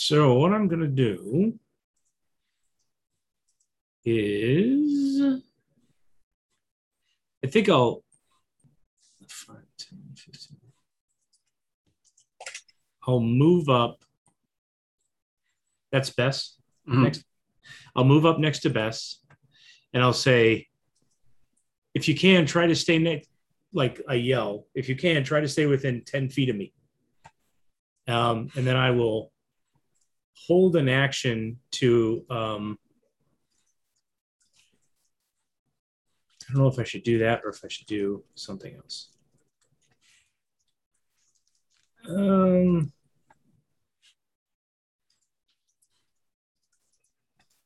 [0.00, 1.58] So what I'm going to do
[4.04, 5.42] is
[7.44, 8.04] I think I'll
[9.28, 10.56] five, 10, 15.
[13.08, 13.98] I'll move up.
[15.90, 16.58] That's Bess.
[16.88, 17.02] Mhm.
[17.02, 17.24] Next.
[17.96, 19.20] I'll move up next to Bess
[19.92, 20.68] and I'll say,
[21.94, 23.28] if you can, try to stay next,
[23.72, 26.72] like I yell, if you can, try to stay within 10 feet of me.
[28.06, 29.32] Um, and then I will
[30.46, 32.78] hold an action to um,
[36.48, 39.10] I don't know if I should do that or if I should do something else.
[42.08, 42.90] Um,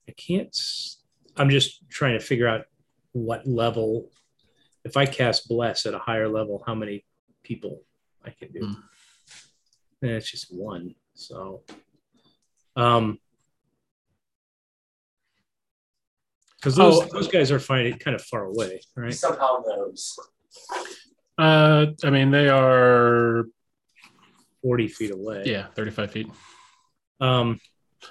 [0.08, 0.56] I can't.
[1.36, 2.64] I'm just trying to figure out
[3.12, 4.10] what level.
[4.84, 7.04] If I cast bless at a higher level, how many
[7.44, 7.84] people
[8.24, 8.66] I can do?
[8.66, 8.72] Hmm.
[10.02, 10.96] And it's just one.
[11.14, 11.62] So,
[12.76, 13.18] um,
[16.56, 17.06] Because those Oh.
[17.12, 19.12] those guys are finding kind of far away, right?
[19.12, 20.16] Somehow knows.
[21.36, 23.46] Uh, I mean, they are
[24.62, 25.42] Forty feet away.
[25.44, 26.28] yeah, thirty-five feet.
[27.20, 27.58] Um.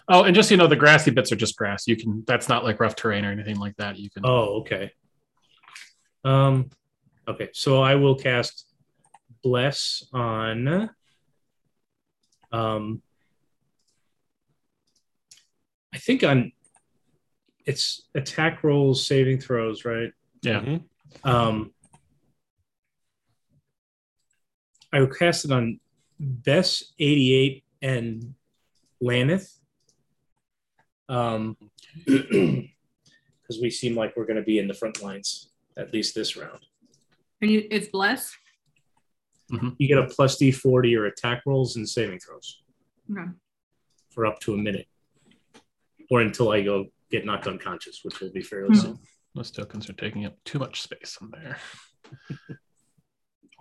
[0.09, 1.87] Oh, and just so you know, the grassy bits are just grass.
[1.87, 2.23] You can.
[2.27, 3.97] That's not like rough terrain or anything like that.
[3.97, 4.23] You can.
[4.25, 4.91] Oh, okay.
[6.25, 6.69] Um.
[7.27, 8.65] Okay, so I will cast
[9.43, 10.89] bless on.
[12.51, 13.01] Um.
[15.93, 16.51] I think on.
[17.63, 20.11] It's attack rolls, saving throws, right?
[20.41, 20.61] Yeah.
[20.61, 20.83] Mhm.
[21.23, 21.71] Um,
[24.91, 25.79] I will cast it on
[26.19, 28.33] Bess 88 and
[29.01, 29.57] Laneth.
[31.07, 31.55] Um,
[32.05, 36.35] because we seem like we're going to be in the front lines at least this
[36.35, 36.59] round.
[37.41, 38.33] And you, it's blessed.
[39.77, 42.61] You get a plus D4 to your attack rolls and saving throws
[43.11, 43.29] Okay.
[44.09, 44.87] for up to a minute,
[46.11, 48.79] or until I go get knocked unconscious, which will be fairly Hmm.
[48.79, 48.99] soon.
[49.33, 51.57] Those tokens are taking up too much space in there.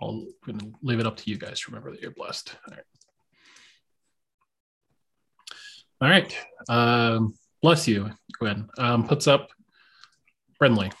[0.01, 2.55] I'll gonna leave it up to you guys to remember that you're blessed.
[2.67, 2.83] All right.
[6.01, 6.37] All right.
[6.67, 8.67] Um, bless you, Gwen.
[8.77, 9.49] Um, puts up
[10.61, 10.91] Brinley.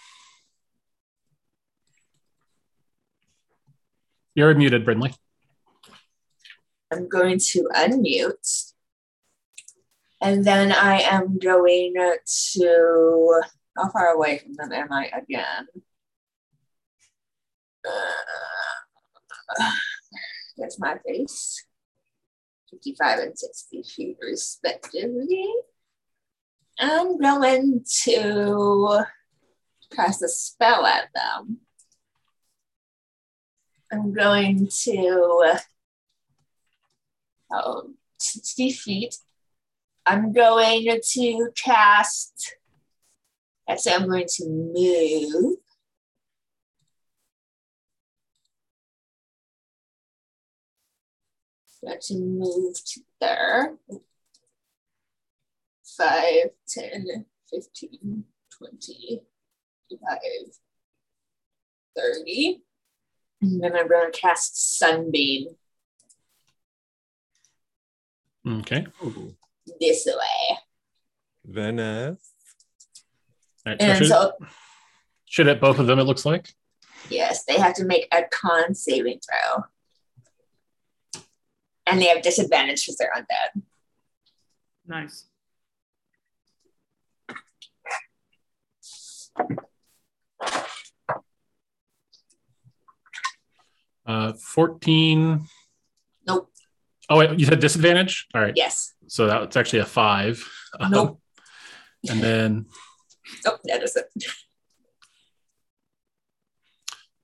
[4.35, 5.13] You're muted, Brinley.
[6.91, 8.70] I'm going to unmute.
[10.21, 11.95] And then I am going
[12.53, 13.41] to.
[13.75, 15.67] How far away from them am I again?
[17.87, 19.71] Uh,
[20.57, 21.65] there's my face.
[22.69, 25.51] 55 and 60 feet, respectively.
[26.79, 29.03] I'm going to
[29.91, 31.59] cast a spell at them.
[33.91, 35.57] I'm going to
[37.51, 39.15] oh, 60 feet.
[40.05, 42.55] I'm going to cast.
[43.69, 45.57] Actually, I'm going to move.
[51.83, 53.75] Got to move to there.
[55.97, 58.23] 5, 10, 15,
[58.57, 59.21] 20,
[59.89, 60.19] 25,
[61.95, 62.61] 30.
[63.41, 65.55] And then I'm going to cast Sunbeam
[68.47, 68.85] Okay.
[69.79, 70.57] This way.
[71.45, 72.33] Venice.
[73.65, 74.31] All right, so And should, so,
[75.25, 76.53] should it both of them, it looks like?
[77.09, 79.63] yes, they have to make a con saving throw.
[81.87, 83.61] And they have disadvantage because they're undead.
[84.87, 85.25] Nice.
[94.05, 95.47] Uh, 14.
[97.11, 97.27] Nope.
[97.27, 98.27] Oh, wait, you said disadvantage?
[98.33, 98.53] All right.
[98.55, 98.93] Yes.
[99.07, 100.47] So that's actually a five.
[100.79, 101.17] Um,
[102.09, 102.65] and then
[103.45, 104.05] Nope, that is it.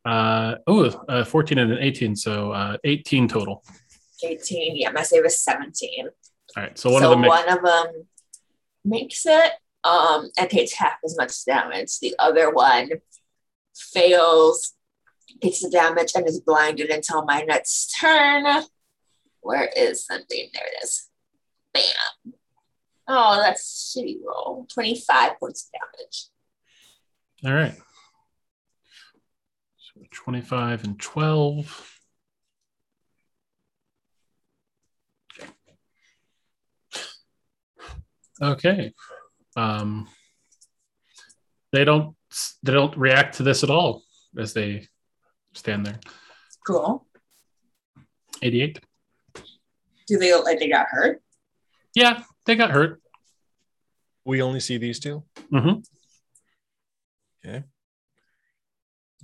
[0.06, 2.16] uh, oh, uh, 14 and an 18.
[2.16, 3.64] So uh, 18 total.
[4.24, 4.76] 18.
[4.76, 6.10] Yeah, my save is 17.
[6.56, 6.78] All right.
[6.78, 8.08] So one so of them makes one of them
[8.84, 9.52] makes it
[9.86, 12.00] um, and takes half as much damage.
[12.00, 12.90] The other one
[13.74, 14.74] fails,
[15.42, 18.66] takes the damage, and is blinded until my next turn.
[19.48, 20.50] Where is something?
[20.54, 21.08] There it is.
[21.74, 22.34] Bam.
[23.08, 24.68] Oh, that's a shitty roll.
[24.70, 26.26] 25 points of damage.
[27.46, 27.74] All right.
[29.78, 32.00] So 25 and 12.
[38.42, 38.94] Okay.
[39.56, 40.10] Um,
[41.72, 42.18] they don't
[42.64, 44.04] they don't react to this at all
[44.38, 44.90] as they
[45.54, 46.00] stand there.
[46.68, 47.08] Cool.
[48.42, 48.82] 88.
[50.08, 51.22] Do they look like they got hurt?
[51.94, 53.02] Yeah, they got hurt.
[54.26, 55.24] We only see these two.
[55.52, 55.86] Mhm.
[57.46, 57.64] Okay.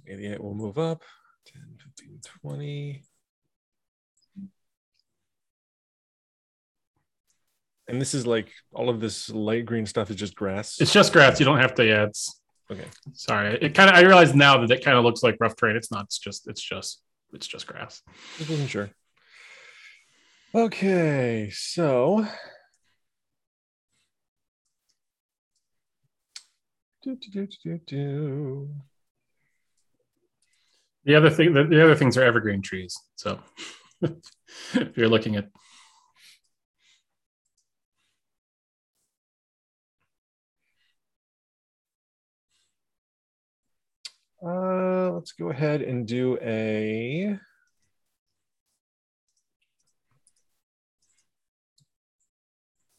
[0.08, 1.04] 88 will move up.
[1.46, 3.04] 10, 15, 20.
[7.88, 10.80] And this is like all of this light green stuff is just grass.
[10.80, 11.40] It's just grass.
[11.40, 11.86] You don't have to.
[11.86, 12.40] Yeah, it's
[12.72, 12.86] okay.
[13.12, 13.58] sorry.
[13.62, 13.96] It kind of.
[13.98, 15.76] I realize now that it kind of looks like rough terrain.
[15.76, 16.06] It's not.
[16.06, 16.48] It's just.
[16.48, 17.02] It's just.
[17.34, 18.02] It's just grass.
[18.38, 18.90] Just wasn't sure.
[20.56, 22.28] Okay, so
[27.02, 28.70] do, do, do.
[31.06, 31.54] The other thing.
[31.54, 32.96] The, the other things are evergreen trees.
[33.16, 33.40] So
[34.02, 35.50] if you're looking at.
[44.46, 47.40] Uh, let's go ahead and do a.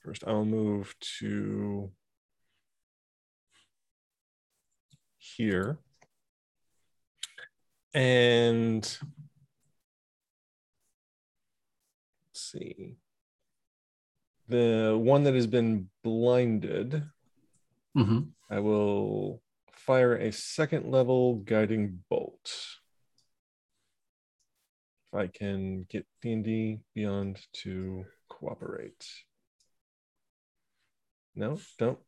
[0.05, 1.91] First, I'll move to
[5.17, 5.79] here.
[7.95, 8.99] And let's
[12.35, 12.97] see.
[14.49, 17.03] The one that has been blinded,
[17.95, 18.19] hmm
[18.51, 19.41] I will
[19.73, 22.53] fire a second level guiding bolt.
[25.13, 29.07] If I can get D&D Beyond to cooperate.
[31.37, 31.99] No, don't.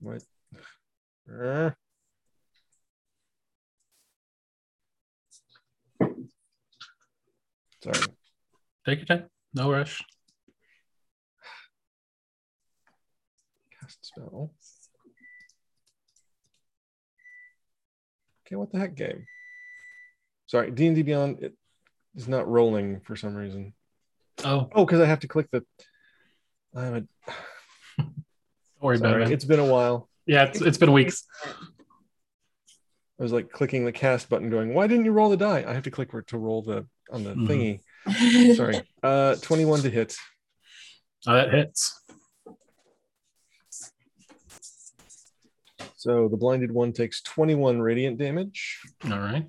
[0.00, 0.22] What?
[1.28, 1.70] Uh.
[7.82, 8.00] Sorry.
[8.86, 9.30] Take your time.
[9.54, 10.02] No rush.
[13.80, 14.52] Cast spell.
[18.52, 19.24] Okay, what the heck game?
[20.46, 21.54] Sorry, D and D Beyond it
[22.14, 23.72] is not rolling for some reason.
[24.44, 25.64] Oh, Oh, because I have to click the.
[26.76, 27.00] I'm a,
[27.98, 28.12] don't
[28.80, 29.30] worry about sorry, it.
[29.32, 30.10] it's been a while.
[30.26, 31.24] Yeah, it's, it's been weeks.
[33.18, 35.72] I was like clicking the cast button, going, "Why didn't you roll the die?" I
[35.72, 37.80] have to click where to roll the on the Mhm.
[38.06, 38.56] thingy.
[38.56, 40.14] Sorry, uh, twenty-one to hit.
[41.26, 42.01] Oh, that hits.
[46.02, 49.48] So the blinded one takes twenty-one radiant damage, All right.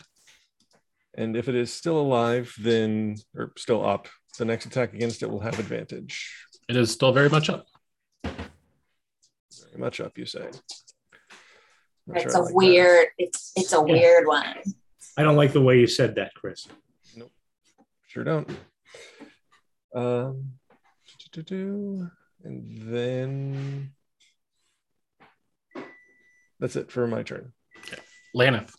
[1.15, 4.07] and if it is still alive, then or still up,
[4.37, 6.45] the next attack against it will have advantage.
[6.69, 7.65] It is still very much up.
[8.23, 10.47] Very much up, you say.
[12.05, 12.55] Not It's sure I a like that.
[12.55, 13.07] weird.
[13.17, 13.93] It's it's a Yeah.
[13.93, 14.45] weird one.
[15.17, 16.67] I don't like the way you said that, Chris.
[17.15, 17.31] Nope.
[18.05, 18.47] Sure don't.
[19.95, 20.53] Um,
[21.33, 22.11] do-do-do-do.
[22.43, 23.93] and then
[26.63, 27.51] that's it for my turn.
[28.33, 28.71] Laneth.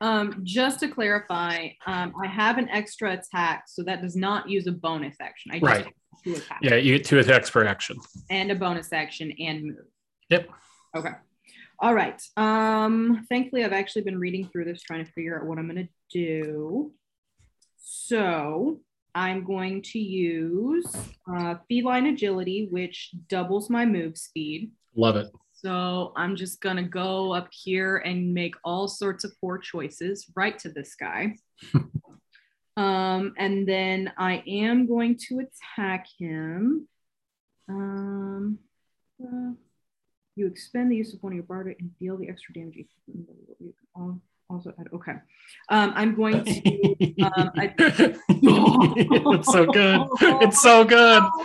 [0.00, 4.66] Um, just to clarify, um, I have an extra attack, so that does not use
[4.66, 5.52] a bonus action.
[5.52, 5.94] I just Right.
[6.24, 7.96] two attacks Yeah, you get two attacks per action.
[8.28, 9.86] and a bonus action and move.
[10.30, 10.50] Yep.
[10.96, 11.12] Okay.
[11.78, 12.20] All right.
[12.36, 15.86] Um, thankfully, I've actually been reading through this, trying to figure out what I'm going
[15.86, 16.92] to do.
[17.76, 18.80] So
[19.14, 20.92] I'm going to use
[21.32, 24.72] uh, feline agility, which doubles my move speed.
[24.96, 25.28] Love it.
[25.62, 30.58] So I'm just gonna go up here and make all sorts of poor choices right
[30.60, 31.36] to this guy.
[32.78, 36.88] um, and then I am going to attack him.
[37.68, 38.58] Um,
[39.22, 39.52] uh,
[40.34, 42.76] you expend the use of one of your bardic and deal the extra damage.
[43.06, 44.88] You can also add.
[44.94, 45.12] Okay.
[45.68, 47.22] Um, I'm going to.
[47.22, 47.74] Um, I-
[48.28, 50.00] it's so good.
[50.42, 51.22] It's so good.
[51.32, 51.44] Oh,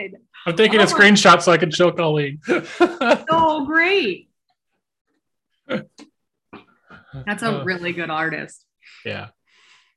[0.00, 0.16] good.
[0.46, 2.40] I'm taking a Oh my- screenshot so I can show Colleen.
[3.30, 4.28] Oh, great.
[7.26, 8.64] That's a really good artist.
[9.04, 9.28] yeah.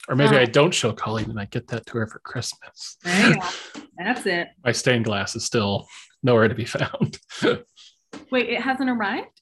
[0.07, 2.97] Or maybe Uh, I don't show Colleen and I get that to her for Christmas.
[3.03, 3.81] There you go.
[3.97, 4.49] That's it.
[4.63, 5.87] My stained glass is still
[6.21, 7.17] nowhere to be found.
[8.31, 9.41] Wait, it hasn't arrived?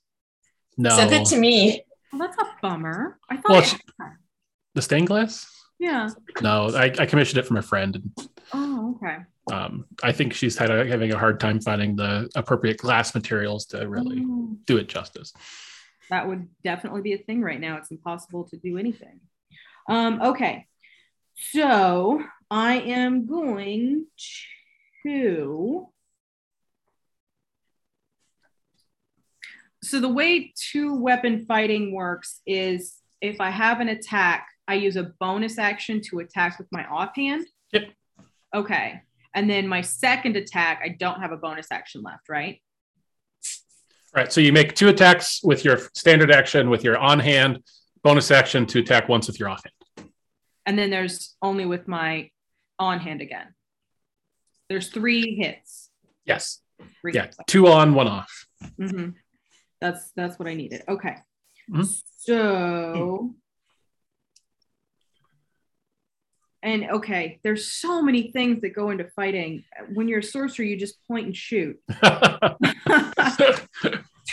[0.78, 0.96] no.
[0.96, 1.84] Send it to me.
[2.12, 3.20] Well, that's a bummer.
[3.30, 3.76] I thought Well, it
[4.76, 5.48] the stained glass?
[5.80, 6.10] Yeah.
[6.42, 7.96] No, I, I commissioned it from a friend.
[7.96, 9.18] And, Oh, okay.
[9.52, 13.66] um, I think she's had a, having a hard time finding the appropriate glass materials
[13.68, 15.34] to really Oh, do it justice.
[16.10, 17.78] that would definitely be a thing right now.
[17.78, 19.20] It's impossible to do anything.
[19.90, 20.68] Um, okay.
[21.52, 24.06] So I am going
[25.06, 25.88] to.
[29.84, 34.96] So the way two weapon fighting works is if I have an attack, I use
[34.96, 37.46] a bonus action to attack with my offhand.
[37.74, 37.90] Yep.
[38.54, 39.02] Okay.
[39.34, 42.62] And then my second attack, I don't have a bonus action left, right?
[44.16, 44.32] Right.
[44.32, 47.64] So you make two attacks with your standard action, with your on hand,
[48.04, 49.74] bonus action to attack once with your offhand.
[50.66, 52.30] and then there's only with my
[52.80, 53.54] on hand again.
[54.70, 55.90] There's three hits.
[56.26, 56.62] Yes.
[57.02, 57.24] Three Yeah.
[57.24, 57.38] hits.
[57.48, 58.46] Two on, one off.
[58.80, 59.16] Mhm.
[59.82, 60.84] That's that's what I needed.
[60.88, 61.18] Okay.
[61.70, 62.02] Mhm.
[62.18, 63.36] So
[66.64, 69.66] and okay, there's so many things that go into fighting.
[69.94, 71.78] When you're a sorcerer, you just point and shoot.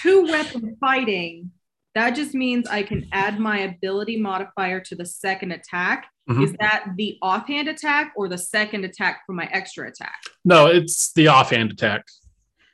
[0.02, 1.51] Two weapon fighting,
[1.97, 6.07] that just means I can add my ability modifier to the second attack.
[6.28, 6.44] Mhm.
[6.44, 10.20] Is that the offhand attack or the second attack for my extra attack?
[10.44, 12.05] no, it's the offhand attack.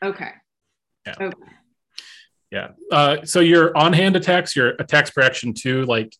[0.04, 0.30] Okay.
[1.06, 1.14] Yeah.
[1.18, 1.52] Okay.
[2.50, 2.68] Yeah.
[2.92, 6.12] Uh, so your on hand attacks, your attacks per action two, like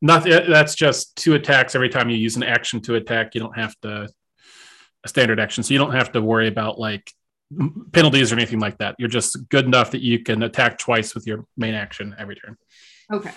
[0.00, 0.32] nothing.
[0.48, 3.34] That's just two attacks every time you use an action to attack.
[3.34, 4.08] You don't have to
[5.04, 7.12] a standard action, so you don't have to worry about like
[7.92, 8.96] penalties or anything like that.
[8.98, 12.56] You're just good enough that you can attack twice with your main action every turn.
[13.12, 13.30] Okay.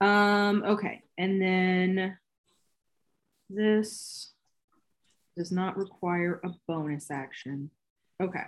[0.00, 1.02] Um, okay.
[1.16, 2.16] And then
[3.50, 4.32] this
[5.36, 7.70] does not require a bonus action.
[8.22, 8.44] Okay.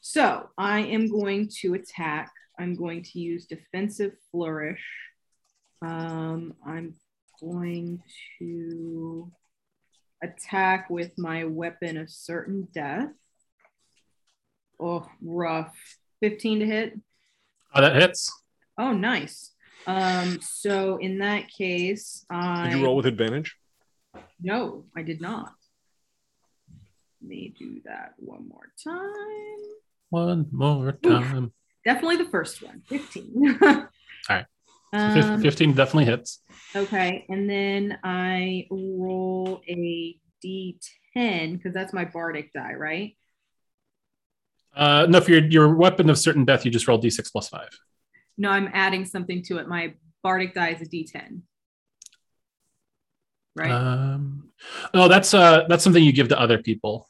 [0.00, 2.32] So I am going to attack.
[2.58, 4.82] I'm going to use defensive flourish.
[5.82, 6.94] Um, I'm
[7.40, 8.02] going
[8.38, 9.30] to
[10.22, 13.10] attack with my weapon of certain death.
[14.80, 15.74] Oh, rough.
[16.20, 17.00] 15 to hit.
[17.74, 18.32] Oh, that hits.
[18.78, 19.52] Oh, nice.
[19.86, 23.54] Um, so in that case, I Did you roll with advantage?
[24.40, 25.52] no, I did not.
[27.20, 29.66] Let me do that one more time.
[30.10, 31.52] One more time.
[31.84, 32.82] Definitely the first one.
[32.88, 33.58] 15.
[33.62, 33.88] All
[34.28, 34.46] right.
[34.96, 36.40] Um, 15 definitely hits.
[36.74, 43.16] okay, and then I roll a d10 because that's my bardic die, right?
[44.74, 47.70] Uh, no, for your, your weapon of certain death, you just roll d6 plus five.
[48.36, 49.68] No, I'm adding something to it.
[49.68, 51.40] My bardic die is a d10.
[53.54, 53.70] Right?
[53.70, 54.50] Um,
[54.92, 57.08] oh, that's uh, that's something you give to other people.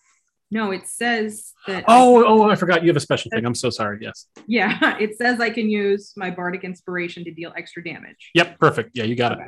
[0.51, 1.85] No, it says that.
[1.89, 3.44] Oh, oh, I forgot you have a special thing.
[3.44, 3.98] I'm so sorry.
[4.01, 4.27] Yes.
[4.47, 8.31] yeah, it says I can use my bardic inspiration to deal extra damage.
[8.35, 8.59] Yep.
[8.59, 8.90] Perfect.
[8.94, 9.39] Yeah, you got it.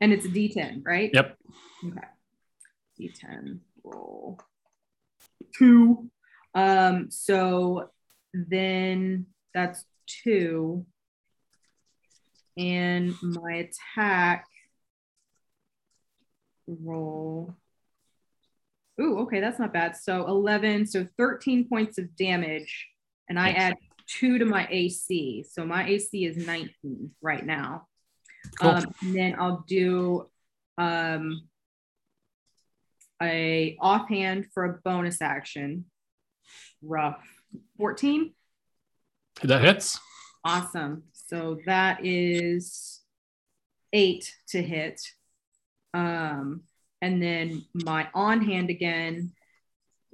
[0.00, 1.10] And it's a d10, right?
[1.12, 1.36] Yep.
[1.86, 2.06] Okay.
[3.00, 4.38] D10 roll
[5.56, 6.10] two.
[6.54, 7.90] Um, so
[8.32, 10.86] then that's two.
[12.56, 14.46] And my attack
[16.66, 17.56] roll.
[19.00, 19.96] Ooh, okay, that's not bad.
[19.96, 22.88] So 11, so 13 points of damage.
[23.28, 23.74] And I add
[24.06, 25.44] two to my AC.
[25.50, 27.86] So my AC is 19 right now.
[28.60, 28.70] Cool.
[28.70, 30.28] Um, and then I'll do
[30.78, 31.48] um,
[33.22, 35.86] a offhand for a bonus action.
[36.82, 37.22] Rough.
[37.78, 38.32] 14.
[39.42, 39.98] that hits.
[40.44, 41.04] Awesome.
[41.12, 43.00] So that is
[43.92, 45.00] eight to hit.
[45.94, 46.62] Um,
[47.04, 49.32] and then my on hand again.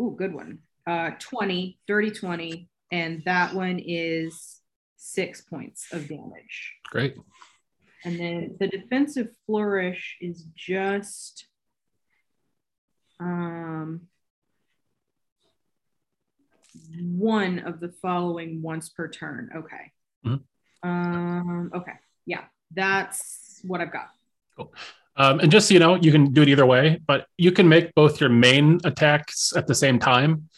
[0.01, 0.59] Ooh, good one.
[0.85, 2.69] Uh, 20, dirty 20.
[2.91, 4.61] And that one is
[4.97, 6.75] six points of damage.
[6.91, 7.15] Great.
[8.05, 11.47] And then the defensive flourish is just
[13.21, 14.09] um,
[17.03, 19.51] one of the following once per turn.
[19.55, 19.93] Okay.
[20.27, 20.43] Mhm.
[20.83, 21.93] Um, okay.
[22.27, 24.09] Yeah, that's what I've got.
[25.17, 27.69] Um, and just so you know, you can do it either way, but you can
[27.69, 30.49] make both your main attacks at the same time.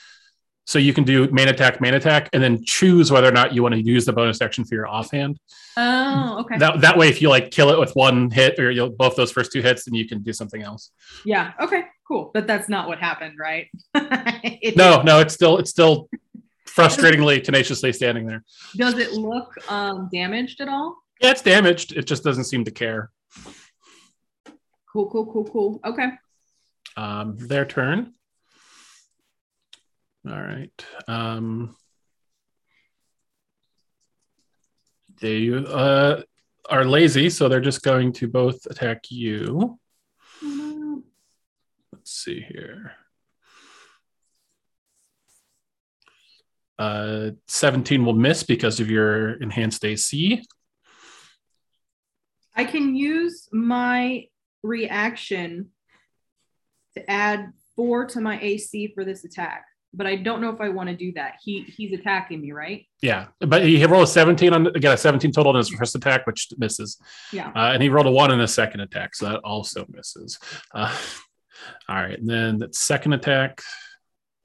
[0.65, 3.63] So you can do main attack, main attack, and then choose whether or not you
[3.65, 5.41] want to use the bonus action for your offhand.
[5.77, 6.57] Oh, okay.
[6.59, 9.33] That that way, if you like kill it with one hit or you'll both those
[9.33, 10.93] first two hits, then you can do something else.
[11.25, 11.53] yeah.
[11.61, 11.85] Okay.
[12.07, 12.31] Cool.
[12.33, 13.69] But that's not what happened, right?
[14.77, 16.09] No, no, it's still it's still
[16.67, 18.45] frustratingly tenaciously standing there.
[18.77, 20.97] Does it look um, damaged at all?
[21.21, 21.93] Yeah, it's damaged.
[21.97, 23.11] It just doesn't seem to care.
[24.93, 25.11] Cool.
[25.11, 25.33] Cool.
[25.33, 25.45] Cool.
[25.45, 25.81] Cool.
[25.85, 26.09] Okay.
[26.97, 28.13] Um, their turn.
[30.29, 30.87] All right.
[31.09, 31.75] Um,
[35.21, 36.23] they uh,
[36.69, 39.79] are lazy, so they're just going to both attack you.
[40.43, 42.93] Let's see here.
[46.79, 50.43] Uh, 17 will miss because of your enhanced AC.
[52.55, 54.27] I can use my
[54.63, 55.71] reaction
[56.95, 60.69] to add four to my AC for this attack, but I don't know if I
[60.69, 61.37] want to do that.
[61.43, 62.87] He he's attacking me, right?
[63.01, 66.27] Yeah, but he rolled a 17 on again a 17 total in his first attack,
[66.27, 66.99] which misses.
[67.33, 67.49] Yeah.
[67.49, 70.39] Uh, and he rolled a one in his second attack, so that also misses.
[70.75, 70.95] Uh,
[71.89, 73.63] all right, and then that second attack,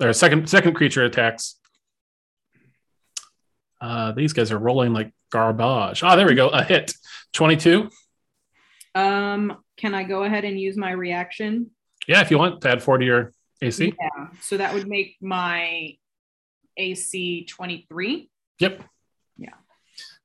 [0.01, 1.55] or second second creature attacks.
[3.79, 6.01] Uh, these guys are rolling like garbage.
[6.01, 6.49] Ah, there we go.
[6.49, 6.93] A hit,
[7.33, 7.89] twenty-two.
[8.95, 11.71] Um, can I go ahead and use my reaction?
[12.07, 13.31] Yeah, if you want to add four to your
[13.61, 13.93] AC.
[13.99, 14.27] Yeah.
[14.41, 15.95] So that would make my
[16.77, 18.29] AC 23.
[18.59, 18.83] Yep.
[19.37, 19.49] Yeah.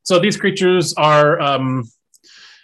[0.02, 1.84] So these creatures are, um,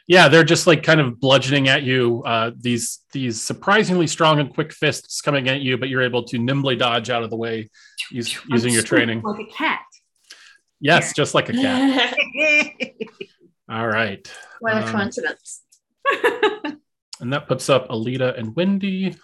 [0.06, 2.22] yeah, they're just like kind of bludgeoning at you.
[2.24, 6.38] Uh, these these surprisingly strong and quick fists coming at you, but you're able to
[6.38, 7.68] nimbly dodge out of the way
[8.10, 9.20] use, using your training.
[9.22, 9.80] Like a cat.
[10.80, 12.14] Yes, just like a cat.
[13.70, 14.26] All right.
[14.60, 15.62] What a Um, coincidence.
[17.20, 19.16] and that puts up Alita and Wendy.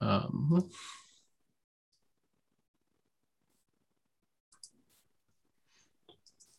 [0.00, 0.70] Um,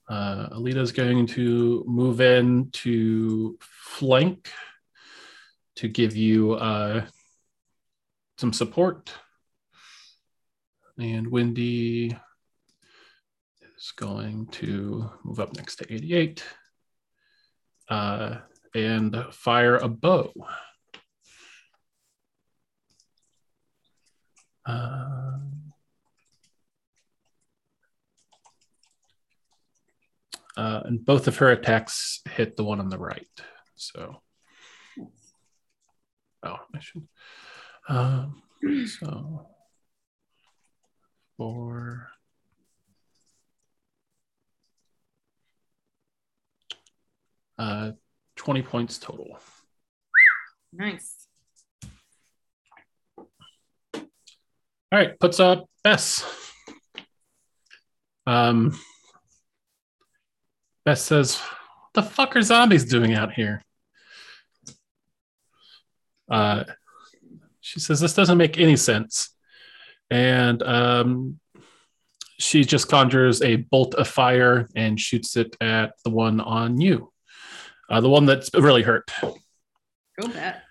[0.08, 0.50] uh,
[0.94, 4.52] going to move in to flank
[5.76, 7.06] to give you uh,
[8.38, 9.12] some support.
[10.98, 12.16] And Wendy
[13.78, 16.44] is going to move up next to 88
[17.92, 18.38] uh,
[18.74, 20.32] and fire a bow.
[24.66, 25.40] Uh,
[30.56, 33.28] uh, and both of her attacks hit the one on the right.
[33.76, 34.22] So,
[36.44, 37.08] oh, I should.
[37.90, 38.42] Um,
[38.86, 39.48] so,
[41.36, 42.08] four.
[47.62, 47.92] Uh,
[48.38, 49.38] 20 points total.
[50.74, 51.28] Nice.
[53.94, 54.02] All
[54.92, 56.26] right, puts up Bess.
[58.26, 58.76] Um,
[60.86, 63.64] Bess says, "What the fuck are zombies doing out here?"
[66.32, 66.64] Uh,
[67.60, 69.36] she says, "This doesn't make any sense,"
[70.10, 71.40] and um,
[72.40, 77.12] she just conjures a bolt of fire and shoots it at the one on you,
[78.00, 79.12] the one that's really hurt.
[79.22, 80.64] Go bet.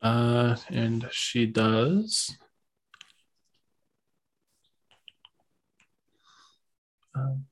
[0.00, 2.34] Uh, and she does.
[7.14, 7.44] Um,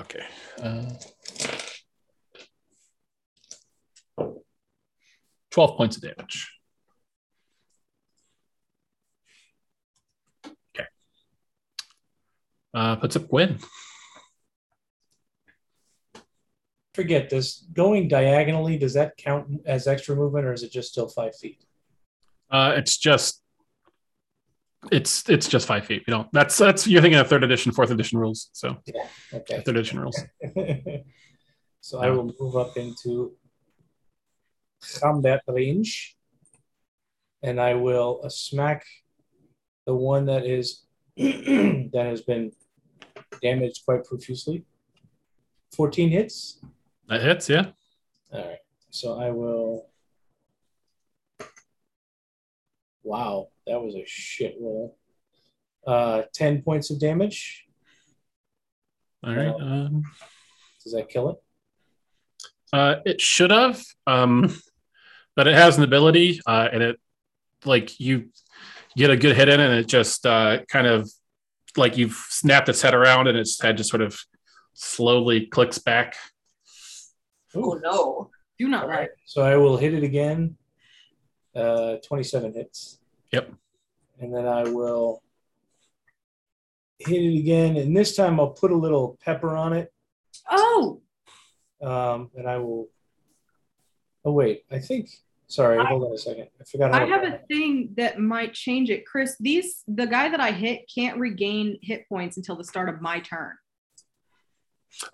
[0.00, 0.24] okay.
[0.62, 0.90] Uh,
[5.50, 6.50] 12 points of damage.
[10.46, 10.86] Okay.
[12.72, 13.58] Uh, puts up Gwen.
[16.94, 17.66] Forget this.
[17.72, 21.64] Going diagonally, does that count as extra movement or is it just still five feet?
[22.50, 23.42] Uh, it's just
[24.92, 26.04] it's it's just five feet.
[26.06, 26.28] You don't.
[26.32, 28.48] That's that's you're thinking of third edition, fourth edition rules.
[28.52, 29.62] So yeah, Okay.
[29.62, 30.20] third edition rules.
[31.80, 33.32] so I will move up into
[35.00, 36.16] combat range
[37.42, 38.84] and I will uh, smack
[39.86, 40.84] the one that is
[41.16, 42.52] that has been
[43.42, 44.64] damaged quite profusely.
[45.76, 46.60] 14 hits.
[47.08, 47.48] That hits.
[47.48, 47.66] Yeah.
[48.32, 48.58] All right.
[48.90, 49.88] So I will.
[53.02, 54.96] Wow, that was a shit roll.
[55.86, 57.66] Uh, 10 points of damage.
[59.22, 59.54] All right.
[59.54, 60.02] Um,
[60.82, 61.36] Does that kill it?
[62.74, 64.52] uh, it should have, um,
[65.36, 67.00] but it has an ability, uh, and it
[67.64, 68.30] like you
[68.96, 71.08] get a good hit in, and it just uh, kind of
[71.76, 74.18] like you've snapped its head around, and its head just sort of
[74.72, 76.16] slowly clicks back.
[77.56, 78.30] Oh no.
[78.58, 79.00] Do not All right.
[79.00, 79.10] like.
[79.26, 80.56] So I will hit it again.
[81.54, 82.98] Uh, 27 hits.
[83.32, 83.52] Yep.
[84.20, 85.22] And then I will
[86.98, 87.76] hit it again.
[87.76, 89.92] And this time I'll put a little pepper on it.
[90.50, 91.00] Oh,
[91.82, 92.88] Um, and I will.
[94.24, 94.64] Oh, wait.
[94.70, 95.10] I think.
[95.46, 96.48] Sorry, I- hold on a second.
[96.60, 99.36] I forgot how I have a thing that might change it, Chris.
[99.38, 103.20] These the guy that I hit can't regain hit points until the start of my
[103.20, 103.52] turn.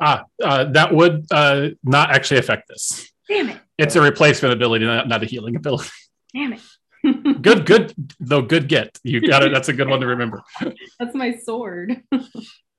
[0.00, 3.10] Ah, uh, that would uh, not actually affect this.
[3.28, 3.58] Damn it!
[3.78, 5.90] It's a replacement ability, not, not a healing ability.
[6.34, 6.60] Damn it!
[7.42, 8.42] Good, good, though.
[8.42, 8.98] Good get.
[9.02, 9.52] You got it.
[9.54, 10.42] That's a good one to remember.
[10.98, 12.02] That's my sword.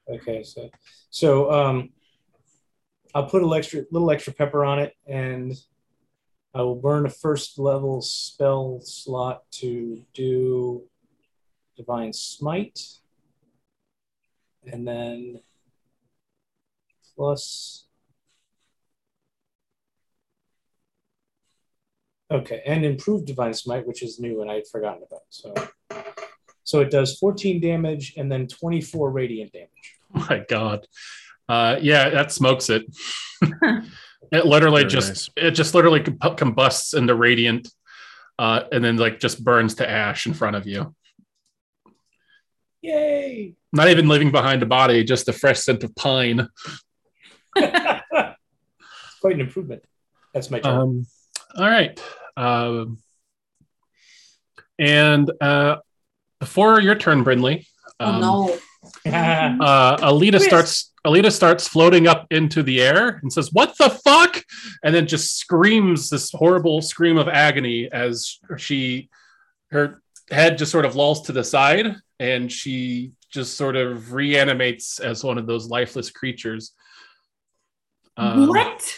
[0.09, 0.69] Okay, so
[1.09, 1.89] so um,
[3.15, 5.53] I'll put a little extra little extra pepper on it, and
[6.53, 10.83] I will burn a first level spell slot to do
[11.77, 12.79] divine smite,
[14.65, 15.39] and then
[17.21, 17.85] plus.
[22.31, 25.21] Okay, and improved divine smite, which is new and I had forgotten about.
[25.29, 25.53] So,
[26.63, 29.99] so it does 14 damage and then 24 radiant damage.
[30.15, 30.87] Oh my god.
[31.47, 32.85] Uh, yeah, that smokes it.
[34.31, 35.29] it literally Very just nice.
[35.35, 37.67] it just literally com- combusts into radiant,
[38.39, 40.95] uh, and then like just burns to ash in front of you.
[42.81, 43.53] Yay!
[43.71, 46.47] Not even leaving behind a body, just a fresh scent of pine.
[47.55, 49.83] Quite an improvement.
[50.33, 50.79] That's my turn.
[50.79, 51.07] Um,
[51.57, 52.01] all right.
[52.37, 52.99] Um,
[54.79, 55.77] and uh,
[56.39, 57.65] before your turn, Brinley,
[58.01, 58.57] Oh um, no.
[59.11, 60.45] uh, Alita Chris.
[60.45, 64.43] starts Alita starts floating up into the air and says, "What the fuck?"
[64.83, 69.09] and then just screams this horrible scream of agony as she
[69.71, 74.99] her head just sort of lolls to the side and she just sort of reanimates
[74.99, 76.73] as one of those lifeless creatures.
[78.17, 78.97] Um, what?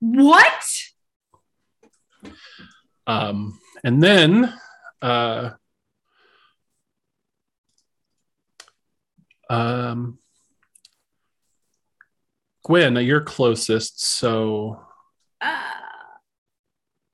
[0.00, 0.64] What?
[3.06, 4.54] Um, and then
[5.02, 5.50] uh,
[9.48, 10.18] um,
[12.64, 14.80] Gwen, you're closest, so
[15.40, 15.76] Ah.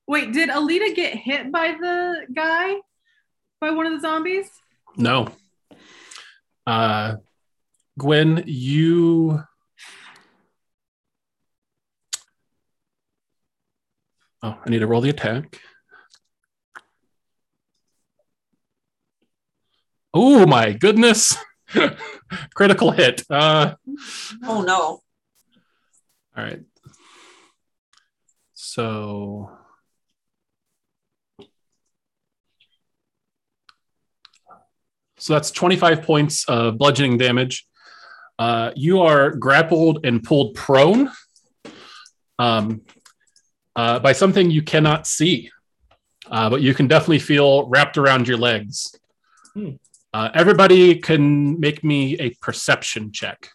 [0.09, 2.75] Wait, did Alita get hit by the guy?
[3.61, 4.51] By one of the zombies?
[4.97, 5.29] No.
[6.67, 7.17] Uh,
[7.99, 9.43] Gwen, you.
[14.43, 15.61] Oh, I need to roll the attack.
[20.13, 21.37] Oh my goodness!
[22.55, 23.23] Critical hit.
[23.31, 23.75] Uh,
[24.45, 24.75] Oh no.
[24.77, 25.03] all
[26.37, 26.61] right.
[28.55, 29.51] So.
[35.19, 37.67] So that's 25 points of bludgeoning damage.
[38.39, 41.11] Uh, you are grappled and pulled prone
[42.39, 42.83] um,
[43.75, 45.51] uh, by something you cannot see,
[46.31, 48.95] uh, but you can definitely feel wrapped around your legs.
[49.55, 49.71] Hmm.
[50.13, 53.49] Uh, everybody can make me a perception check.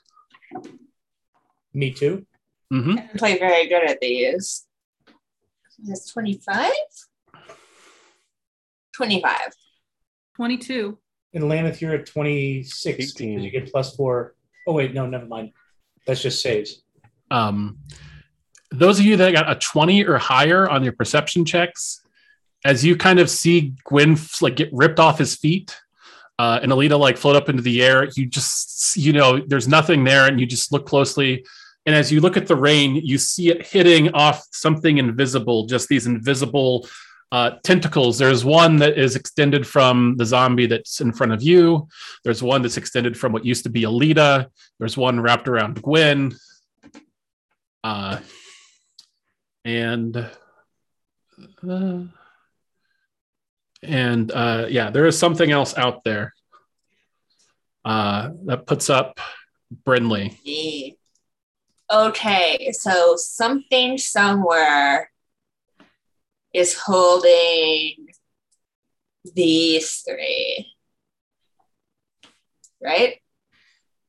[1.74, 2.26] Me too.
[2.70, 4.66] hmm I don't play very good at these.
[5.84, 6.72] That's 25?
[8.94, 9.36] 25.
[10.36, 10.98] 22.
[11.34, 14.36] In Laneth, you're at 26 because you get plus four.
[14.68, 15.52] Oh, wait, no, never mind.
[16.06, 16.82] That's just saves.
[17.30, 17.80] Um,
[18.72, 22.02] those of you that got a 20 or higher on your perception checks,
[22.64, 25.76] as you kind of see Gwen like get ripped off his feet
[26.40, 30.04] uh, and Alita like float up into the air, you just, you know, there's nothing
[30.04, 31.46] there and you just look closely.
[31.86, 35.88] And as you look at the rain, you see it hitting off something invisible, just
[35.90, 36.88] these invisible
[37.32, 38.18] uh, tentacles.
[38.18, 41.88] There's one that is extended from the zombie that's in front of you.
[42.24, 44.48] There's one that's extended from what used to be Alita.
[44.80, 46.36] There's one wrapped around Gwen.
[47.84, 48.20] Uh,
[49.64, 50.30] and
[51.68, 52.00] uh,
[53.84, 56.34] and uh, yeah, there is something else out there
[57.86, 59.20] uh, that puts up
[59.86, 60.38] Brinley.
[61.92, 65.11] Okay, so something somewhere
[66.54, 68.08] is holding
[69.36, 70.68] these three.
[72.82, 73.22] Right?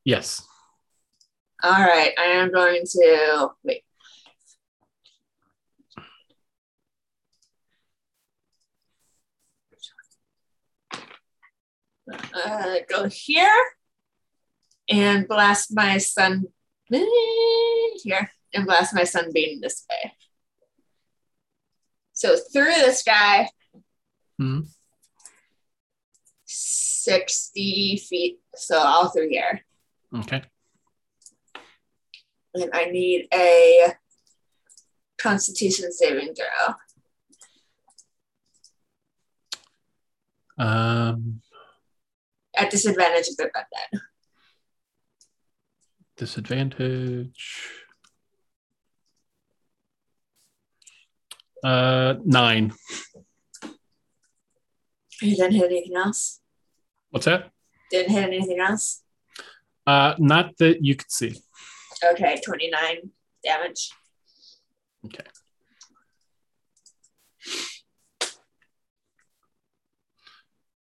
[0.05, 0.47] Yes.
[1.63, 3.85] All right, I am going to wait.
[12.35, 13.49] Uh, go here
[14.89, 16.47] and blast my sun
[16.91, 20.13] here and blast my sunbeam this way.
[22.23, 23.51] So through this guy,
[24.41, 24.69] Mhm.
[26.45, 28.41] 60 feet.
[28.55, 29.65] So all through here.
[30.15, 30.45] Okay.
[32.55, 33.97] And I need a
[35.19, 36.75] constitution saving throw.
[40.65, 41.43] Um,
[42.55, 44.01] At disadvantage if they're undead.
[46.15, 47.82] disadvantage.
[51.63, 52.73] Uh, nine.
[55.21, 56.41] You didn't hit anything else?
[57.11, 57.51] What's that?
[57.91, 59.03] Didn't hit anything else?
[59.87, 61.35] Uh, not that you could see.
[62.05, 63.11] Okay, 29
[63.45, 63.91] damage.
[65.05, 65.25] Okay.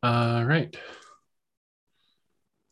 [0.02, 0.76] All right.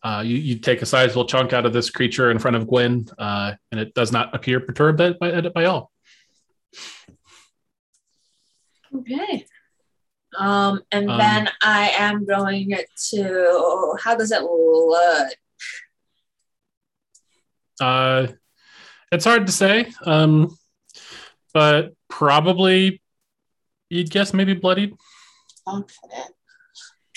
[0.03, 3.07] Uh, you, you take a sizable chunk out of this creature in front of Gwen,
[3.19, 5.90] uh, and it does not appear perturbed by, by, by all.
[8.95, 9.45] Okay.
[10.37, 12.73] Um, and Um, then I am going
[13.09, 13.95] to.
[14.01, 15.33] How does it look?
[17.79, 18.27] Uh,
[19.11, 20.55] it's hard to say, um,
[21.53, 23.01] but probably
[23.89, 24.93] you'd guess maybe bloodied.
[25.67, 26.23] Okay.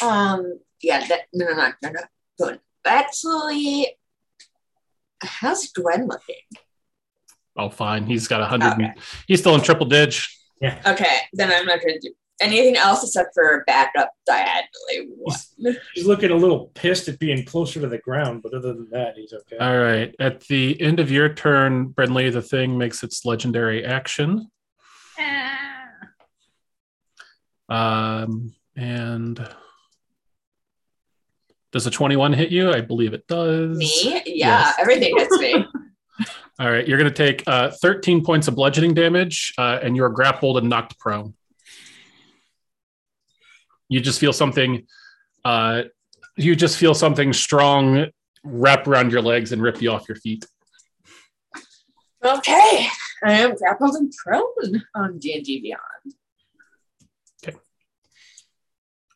[0.03, 0.59] Um.
[0.83, 1.07] Yeah.
[1.07, 1.47] That, no.
[1.47, 1.55] No.
[1.55, 1.73] No.
[1.83, 1.91] No.
[1.91, 2.01] No.
[2.39, 2.61] Good.
[2.85, 3.97] Actually,
[5.23, 6.35] how's Gwen looking?
[7.57, 8.07] Oh, fine.
[8.07, 8.73] He's got a hundred.
[8.73, 8.93] Okay.
[9.29, 9.87] He's still in triple
[10.71, 10.87] dig.
[10.87, 11.17] Okay.
[11.33, 15.15] Then I'm not going to do anything else except for back up diagonally.
[15.17, 15.77] One.
[15.95, 19.17] He's looking a little pissed at being closer to the ground, but other than that,
[19.17, 19.59] he's okay.
[19.59, 20.15] All right.
[20.19, 24.51] At the end of your turn, Brinley, the thing makes its legendary action.
[25.19, 25.89] Ah.
[27.69, 29.49] Um, and
[31.73, 32.73] does a 21 hit you?
[32.73, 33.79] I believe it does.
[33.79, 34.01] Me?
[34.05, 34.23] Yeah.
[34.27, 34.75] Yes.
[34.79, 35.67] Everything hits me.
[36.59, 36.87] All right.
[36.87, 40.69] You're going to take uh, 13 points of bludgeoning damage, uh, and you're grappled and
[40.69, 41.35] knocked prone.
[43.89, 44.87] You just feel something.
[45.45, 45.83] Uh,
[46.37, 48.07] you just feel something strong
[48.45, 50.47] wrap around your legs and rip you off your feet.
[52.25, 52.89] Okay.
[53.25, 56.15] I am grappled and prone on D&D Beyond.
[57.43, 57.57] Okay,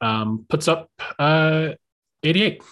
[0.00, 1.72] um, puts up uh,
[2.22, 2.62] 88.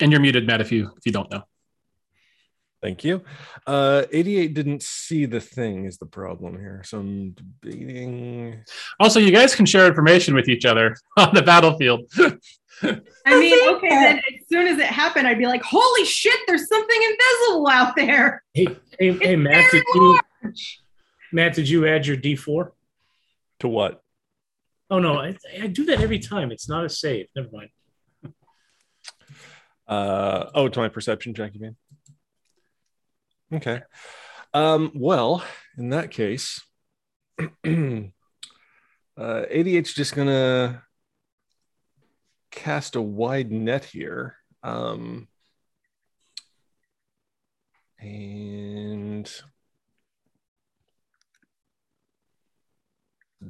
[0.00, 1.42] And you're muted, Matt, if you if you don't know.
[2.82, 3.22] Thank you.
[3.66, 6.82] Uh, 88 didn't see the thing is the problem here.
[6.84, 8.62] So I'm debating.
[9.00, 12.02] Also, you guys can share information with each other on the battlefield.
[12.82, 16.68] I mean, okay, then as soon as it happened, I'd be like, holy shit, there's
[16.68, 18.44] something invisible out there.
[18.52, 18.68] Hey,
[18.98, 20.20] hey, hey, Matt, did you
[21.32, 22.70] Matt, did you add your D4?
[23.60, 24.02] To what?
[24.90, 26.52] Oh no, I, I do that every time.
[26.52, 27.26] It's not a save.
[27.34, 27.70] Never mind.
[29.86, 31.76] Uh, oh, to my perception check, you mean?
[33.52, 33.82] Okay.
[34.52, 35.44] Um, well,
[35.78, 36.60] in that case,
[37.38, 40.82] uh, 88's just gonna
[42.50, 44.36] cast a wide net here.
[44.62, 45.28] Um,
[48.00, 49.30] and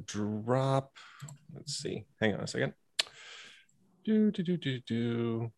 [0.05, 0.93] drop.
[1.53, 2.05] Let's see.
[2.21, 2.73] Hang on a second.
[4.05, 5.51] Do do do do do.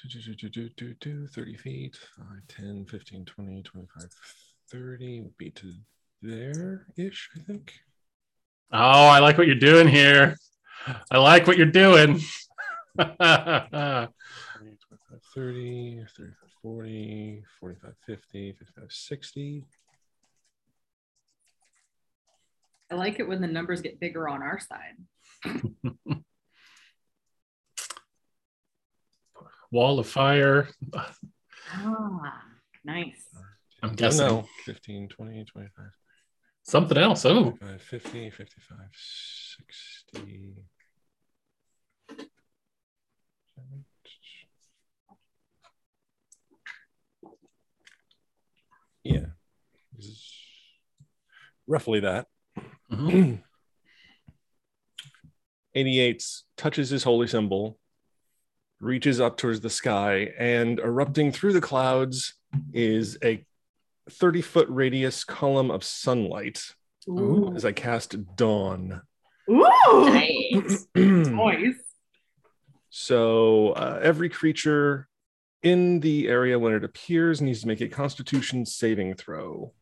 [0.00, 4.08] 30 feet, 5, 10, 15, 20, 25,
[4.70, 5.72] 30 would be to
[6.22, 7.72] there ish, I think.
[8.72, 10.36] Oh, I like what you're doing here.
[11.10, 12.20] I like what you're doing.
[12.96, 14.08] 20, 25,
[15.34, 16.04] 30,
[16.62, 19.64] 40, 45, 50, 55, 60.
[22.90, 24.96] I like it when the numbers get bigger on our side.
[29.70, 30.68] Wall of fire.
[31.72, 32.42] Ah,
[32.84, 33.28] nice.
[33.82, 35.84] I'm guessing no, 15, 20, 25,
[36.62, 37.24] something else.
[37.24, 38.78] Oh, 25, 50, 55,
[40.12, 40.54] 60.
[49.04, 49.26] Yeah.
[49.96, 50.34] This is
[51.66, 52.26] Roughly that.
[52.90, 53.42] Mhm.
[55.74, 56.24] 88
[56.56, 57.78] touches his holy symbol,
[58.80, 62.34] reaches up towards the sky, and erupting through the clouds
[62.72, 63.44] is a
[64.10, 66.62] 30 foot radius column of sunlight
[67.08, 67.52] Ooh.
[67.54, 69.02] as I cast Dawn.
[69.50, 69.68] Ooh.
[69.90, 70.86] Nice.
[70.94, 71.74] Nice.
[72.90, 75.08] so uh, every creature
[75.62, 79.72] in the area when it appears needs to make a constitution saving throw.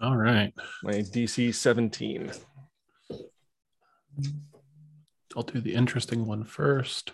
[0.00, 0.52] all right.
[0.82, 2.32] My DC 17.
[5.36, 7.12] I'll do the interesting one first.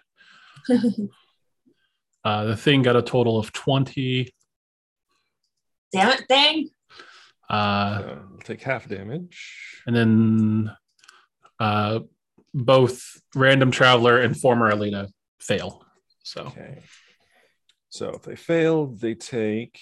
[2.25, 4.33] Uh, the thing got a total of 20.
[5.93, 6.71] Damn it, thing.
[7.51, 9.83] Uh, Uh, I'll take half damage.
[9.87, 10.73] and then
[11.61, 11.99] uh,
[12.55, 15.09] both random traveler and former Alina
[15.39, 15.85] fail.
[16.23, 16.79] So Okay.
[17.91, 19.79] So if they fail, they take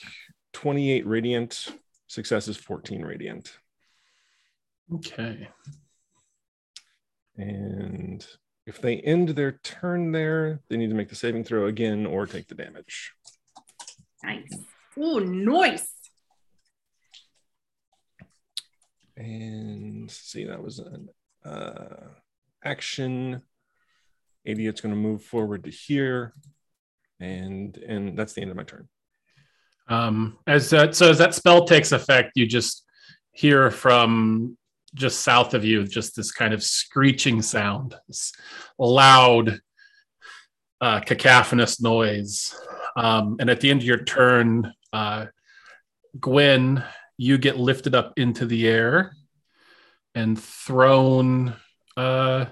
[0.52, 1.68] 28 radiant.
[2.09, 3.56] Success is 14 radiant.
[4.96, 5.48] okay.
[7.36, 8.26] And
[8.66, 12.26] if they end their turn there, they need to make the saving throw again or
[12.26, 13.12] take the damage.
[14.22, 14.55] Nice.
[14.98, 15.89] Ooh, nice.
[19.16, 21.09] And see, that was an
[21.44, 22.09] uh,
[22.64, 23.43] action.
[24.44, 26.32] Idiot's going to move forward to here,
[27.20, 28.89] and and that's the end of my turn.
[29.89, 32.84] Um, as that, so as that spell takes effect, you just
[33.32, 34.56] hear from
[34.94, 38.32] just south of you just this kind of screeching sound, this
[38.78, 39.60] loud,
[40.81, 42.55] uh, cacophonous noise.
[42.97, 45.27] Um, and at the end of your turn, uh,
[46.19, 46.85] Gwen,
[47.16, 49.14] you get lifted up into the air
[50.14, 51.55] and thrown.
[51.97, 52.47] Uh,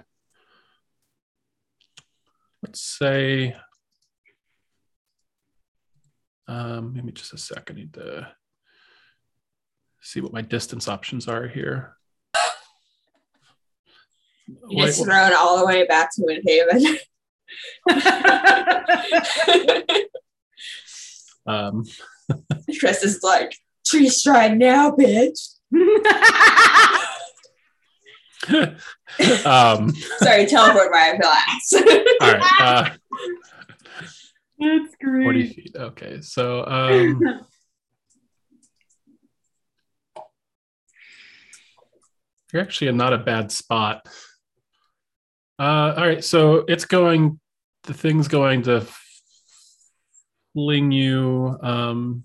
[2.63, 3.57] let's say
[6.51, 7.77] um, me just a second.
[7.77, 8.29] I need to
[10.01, 11.97] see what my distance options are here.
[14.69, 16.99] You just Wait, throw it all the way back to Windhaven.
[21.47, 21.85] um,
[22.79, 23.55] Chris is like,
[23.87, 25.55] tree stride now, bitch.
[29.47, 31.73] um, Sorry, teleport my relax.
[32.21, 32.43] all right.
[32.61, 32.91] Uh,
[34.59, 35.77] That's 40 feet.
[35.77, 36.21] Okay.
[36.21, 37.21] So, um,
[42.53, 44.05] you're actually in not a bad spot.
[45.61, 46.25] Uh, all right.
[46.25, 47.39] So it's going,
[47.83, 48.87] the thing's going to
[50.55, 51.59] fling you.
[51.63, 52.25] Um,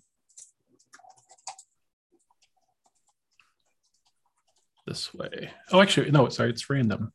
[4.87, 5.51] this way.
[5.73, 6.29] Oh, actually, no.
[6.29, 7.11] Sorry, it's random.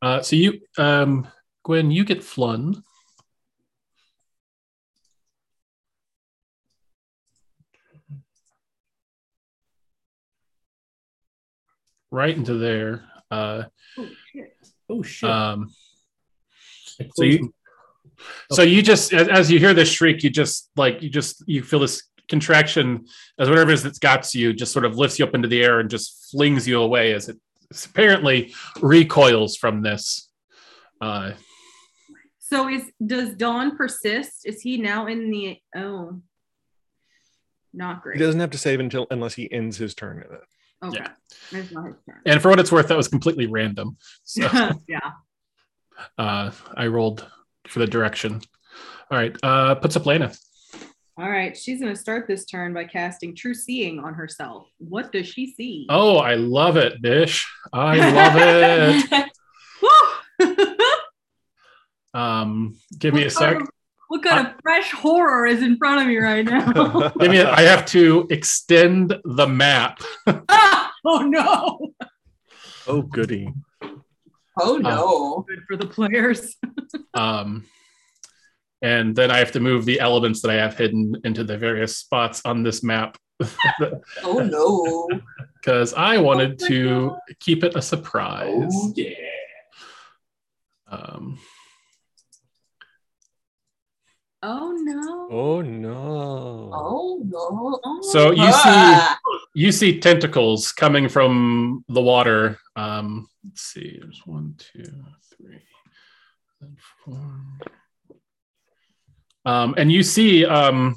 [0.00, 1.28] Uh, so you, um,
[1.62, 2.82] Gwen, you get flung.
[12.10, 13.04] Right into there.
[13.30, 13.64] Uh,
[13.98, 14.56] Oh, shit.
[14.88, 15.30] Oh shit!
[15.30, 15.70] um,
[16.84, 17.54] so closed you,
[18.50, 21.62] so you just as, as you hear this shriek, you just like you just you
[21.62, 23.06] feel this contraction
[23.38, 25.48] as whatever it is that's got to you just sort of lifts you up into
[25.48, 27.36] the air and just flings you away as it
[27.86, 30.28] apparently recoils from this.
[31.00, 31.32] Uh,
[32.38, 34.44] So is does Dawn persist?
[34.44, 36.20] Is he now in the oh
[37.72, 38.16] not great.
[38.18, 40.24] He doesn't have to save until unless he ends his turn.
[40.82, 40.98] Okay.
[40.98, 41.10] Yeah.
[41.52, 42.20] It's not his turn.
[42.26, 43.96] and for what it's worth, that was completely random.
[44.24, 44.42] So
[44.88, 45.12] yeah.
[46.16, 47.26] uh, I rolled
[47.66, 48.40] for the direction.
[49.10, 50.32] All right, uh, puts up Lana.
[51.18, 51.54] All right.
[51.56, 54.68] She's gonna start this turn by casting True Seeing on herself.
[54.78, 55.86] What does she see?
[55.90, 57.46] Oh, I love it, Bish.
[57.72, 59.30] I love it.
[62.12, 63.58] Um, give me a sec.
[64.10, 67.08] Kind of- What kind of fresh horror is in front of me right now?
[67.20, 67.38] Give me.
[67.38, 70.00] A, I have to extend the map.
[70.48, 70.92] Ah!
[71.04, 71.92] oh no!
[72.86, 73.52] oh goody.
[74.58, 75.44] Oh no.
[75.48, 76.56] Good for the players.
[77.14, 77.66] Um,
[78.82, 81.96] and then I have to move the elements that I have hidden into the various
[81.96, 83.16] spots on this map
[84.22, 85.08] Oh no.
[85.60, 88.70] because I wanted Oh my to keep it a surprise.
[88.72, 89.14] Oh yeah.
[90.88, 91.38] Um,
[94.42, 95.28] Oh no!
[95.30, 96.70] Oh no.
[96.72, 97.80] Oh no.
[97.84, 99.18] Oh, so you see, Ah.
[99.54, 102.58] you see tentacles coming from the water.
[102.74, 103.98] Um, let's see.
[104.00, 104.90] There's one, two,
[105.36, 105.60] three,
[106.62, 107.20] and four.
[109.44, 110.96] Um, and you see um,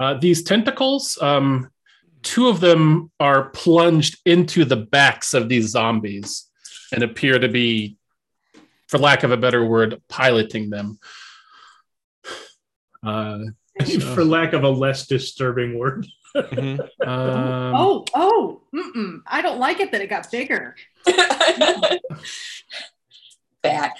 [0.00, 1.18] uh, these tentacles.
[1.22, 1.70] Um,
[2.22, 6.48] two of them are plunged into the backs of these zombies
[6.92, 7.96] and appear to be,
[8.88, 10.98] for lack of a better word, piloting them.
[13.04, 13.38] Uh,
[14.14, 16.06] For lack of a less disturbing word.
[16.36, 16.80] Mhm.
[17.06, 18.60] um, oh, oh!
[18.74, 19.22] Mm-mm.
[19.26, 20.76] I don't like it that it got bigger.
[23.62, 23.92] Bad.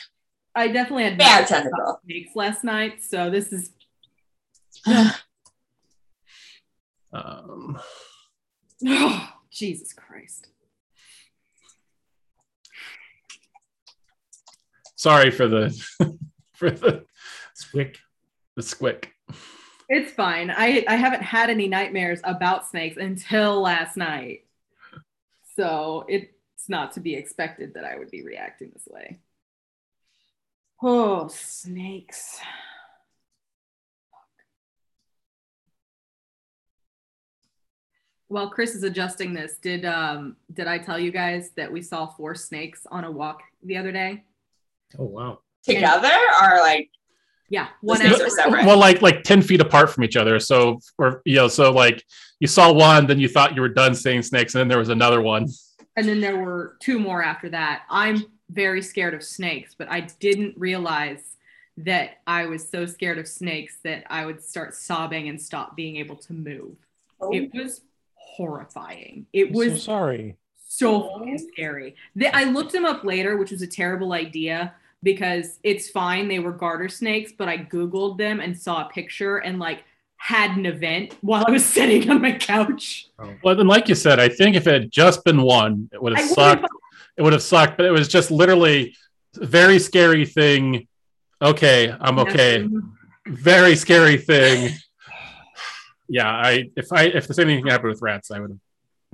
[0.54, 2.00] I definitely had Bad nightmares tentacle.
[2.04, 3.70] snakes last night, so this is
[7.12, 7.78] um,
[8.86, 10.48] oh, Jesus Christ.
[15.00, 15.70] sorry for the
[16.52, 17.06] for the
[17.56, 17.96] Squick.
[18.60, 19.06] The squick.
[19.88, 20.50] It's fine.
[20.50, 24.44] I I haven't had any nightmares about snakes until last night.
[25.56, 29.18] So it's not to be expected that I would be reacting this way.
[30.82, 32.38] Oh, snakes.
[38.28, 42.06] While Chris is adjusting this, did um did I tell you guys that we saw
[42.06, 44.24] four snakes on a walk the other day?
[44.98, 45.40] Oh wow.
[45.64, 46.90] Together or like
[47.50, 48.64] Yeah, one snakes after are separate.
[48.64, 50.38] Well, like like ten feet apart from each other.
[50.38, 52.04] So, or you know, so like
[52.38, 54.88] you saw one, then you thought you were done seeing snakes, and then there was
[54.88, 55.48] another one.
[55.96, 57.82] and then there were two more after that.
[57.90, 61.36] I'm very scared of snakes, but I didn't realize
[61.78, 65.96] that I was so scared of snakes that I would start sobbing and stop being
[65.96, 66.76] able to move.
[67.20, 67.32] Oh.
[67.32, 67.80] It was
[68.14, 69.26] horrifying.
[69.32, 70.36] It I'm so was sorry.
[70.68, 71.96] so scary.
[72.14, 76.28] The, I looked them up later, which was a terrible idea because it's fine.
[76.28, 79.84] They were garter snakes, but I Googled them and saw a picture and like
[80.16, 83.08] had an event while I was sitting on my couch.
[83.18, 83.32] Oh.
[83.42, 86.14] Well, then, like you said, I think if it had just been one, it would
[86.14, 86.66] I have would've- sucked.
[87.16, 88.94] It would have sucked, but it was just literally
[89.34, 90.86] very scary thing.
[91.42, 92.66] Okay, I'm okay.
[93.26, 94.74] Very scary thing.
[96.12, 98.58] Yeah, I if I if the same thing happened with rats, I would have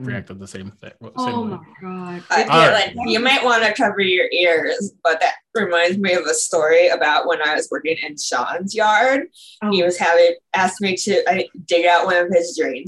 [0.00, 0.06] Mm.
[0.08, 0.92] reacted the same thing.
[1.00, 1.50] same Oh way.
[1.52, 2.22] my god.
[2.30, 6.12] I feel All like you might want to cover your ears, but that reminds me
[6.12, 9.28] of a story about when I was working in Sean's yard.
[9.62, 12.84] oh, He was having asked me to I, dig out one of his drain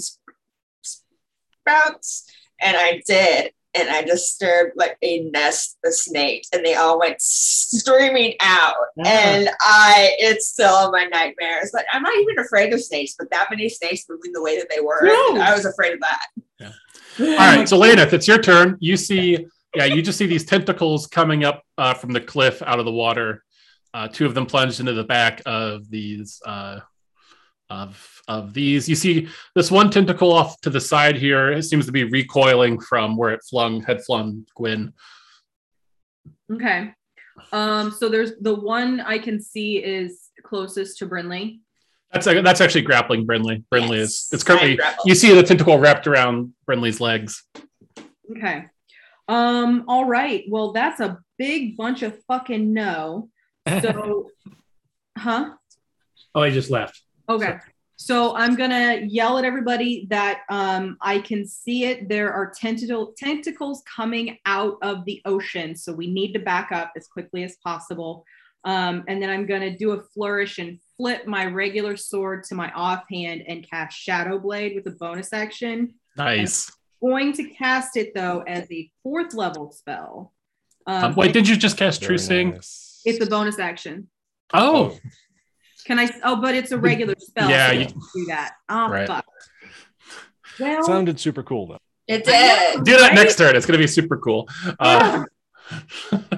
[0.83, 2.31] sprouts,
[2.61, 3.53] and I did.
[3.75, 8.75] And I disturbed like a nest of snakes, and they all went screaming out.
[9.05, 11.71] And I, it's still in my nightmares.
[11.73, 14.69] Like I'm not even afraid of snakes, but that many snakes moving the way that
[14.75, 15.41] they were, No.
[15.41, 16.27] I was afraid of that.
[17.21, 21.07] All right, so if it's your turn, you see, yeah, you just see these tentacles
[21.07, 23.45] coming up uh, from the cliff out of the water.
[23.93, 26.81] Uh, two of them plunged into the back of these uh,
[27.71, 28.89] of of these.
[28.89, 31.51] You see this one tentacle off to the side here.
[31.51, 34.93] It seems to be recoiling from where it flung had flung Gwen.
[36.53, 36.93] Okay.
[37.53, 41.61] Um, so there's the one I can see is closest to Brinley.
[42.13, 43.65] That's that's actually grappling Brinley.
[43.73, 44.09] Brinley Yes.
[44.09, 47.45] is it's currently you see the tentacle wrapped around Brinley's legs.
[48.31, 48.67] Okay.
[49.29, 50.45] Um, all right.
[50.49, 53.29] Well, that's a big bunch of fucking no.
[53.83, 54.31] So
[55.19, 55.51] huh?
[56.35, 57.03] Oh, I just left.
[57.29, 57.59] Okay.
[57.97, 62.09] So I'm gonna yell at everybody that um, I can see it.
[62.09, 66.93] There are tentacle tentacles coming out of the ocean, so we need to back up
[66.97, 68.25] as quickly as possible.
[68.65, 72.71] Um, and then I'm gonna do a flourish and flip my regular sword to my
[72.73, 75.95] offhand and cast Shadow Blade with a bonus action.
[76.17, 76.71] Nice.
[77.01, 80.33] Going to cast it though as a fourth level spell.
[80.87, 82.51] Um, Um, wait, did you just cast True Very Seeing?
[82.51, 83.01] nice.
[83.05, 84.09] it's a bonus action.
[84.53, 84.99] Oh,
[85.85, 86.11] Can I?
[86.25, 87.49] Oh, but it's a regular spell.
[87.49, 88.53] Yeah, so you- can't do that.
[88.69, 89.07] Oh Right.
[89.07, 89.25] fuck.
[90.59, 91.79] Well, Sounded super cool though.
[92.09, 92.85] It did.
[92.85, 93.15] do that Right?
[93.15, 93.55] next turn.
[93.55, 94.49] It's gonna be super cool.
[94.81, 95.25] Uh,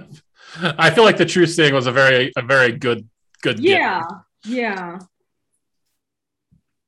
[0.78, 3.08] I feel like the True Seeing was a very a very good
[3.42, 3.56] good.
[3.58, 3.68] gift.
[3.68, 4.02] yeah,
[4.44, 4.98] yeah.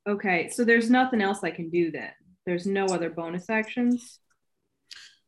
[0.08, 2.10] Okay, so there's nothing else I can do then.
[2.44, 4.18] There's no other bonus actions.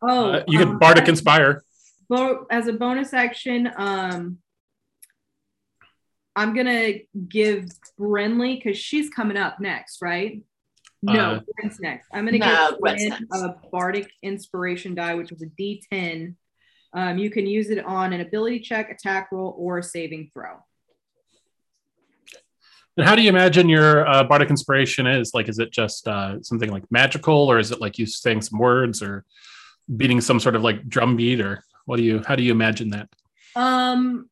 [0.03, 1.63] Oh, Uh, you can um, Bardic as- Inspire.
[2.09, 4.39] bo- as a bonus action, um,
[6.37, 6.95] I'm gonna
[7.29, 7.67] give
[7.99, 10.43] Brinley because she's coming up next, right?
[11.03, 12.09] No, Uh, Gwen's next.
[12.13, 16.35] I'm gonna No, give Gwen's a Bardic Inspiration die, which is a D10.
[16.95, 20.63] Um, you can use it on an ability check, attack roll, or a saving throw.
[22.97, 25.35] And how do you imagine your uh, bardic inspiration is?
[25.35, 28.61] Like, is it just uh, something like magical, or is it like you saying some
[28.61, 29.25] words, or
[29.97, 32.23] beating some sort of like drum beat, or what do you?
[32.25, 33.09] How do you imagine that?
[33.57, 34.31] Um,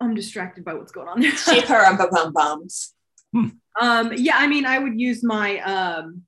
[0.00, 1.30] I'm distracted by what's going on there.
[1.30, 2.94] She her bum bum bums.
[3.34, 6.22] um, yeah, I mean, I would use my um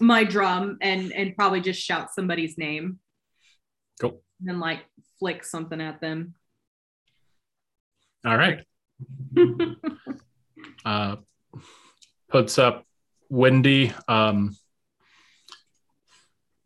[0.00, 2.98] my drum and and probably just shout somebody's name.
[4.00, 4.22] Cool.
[4.40, 4.80] And then like
[5.18, 6.34] flick something at them.
[8.24, 8.64] All right.
[10.84, 11.16] uh,
[12.28, 12.84] puts up
[13.28, 14.56] Wendy, um,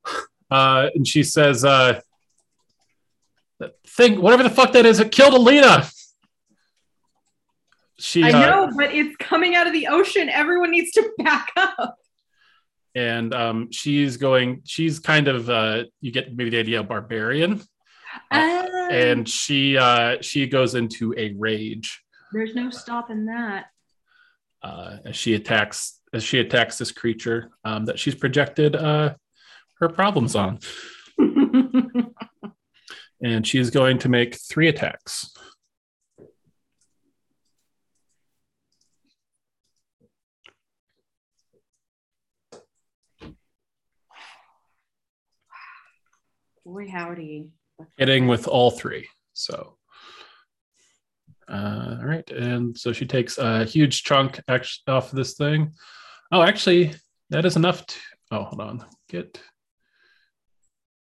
[0.50, 2.00] uh, and she says, uh,
[3.58, 5.88] "That "Thing, whatever the fuck that is, it killed Alina."
[7.98, 10.28] She I uh, know, but it's coming out of the ocean.
[10.28, 11.96] Everyone needs to back up.
[12.94, 14.62] And um, she's going.
[14.64, 17.60] She's kind of uh, you get maybe the idea of barbarian,
[18.30, 22.02] Uh, Ah, and she uh, she goes into a rage.
[22.32, 23.66] there's no stopping that.
[24.62, 29.14] uh, as she attacks as she attacks this creature um, that she's projected uh,
[29.80, 30.58] her problems on,
[33.22, 35.32] and she's going to make three attacks.
[46.64, 47.48] Boy, howdy.
[47.96, 49.08] hitting with all three.
[49.32, 49.76] So,
[51.48, 55.72] uh, all right, and so she takes a huge chunk act- off of this thing.
[56.30, 56.94] Oh, actually,
[57.30, 57.84] that is enough.
[57.86, 57.94] To,
[58.30, 59.40] oh, hold on, get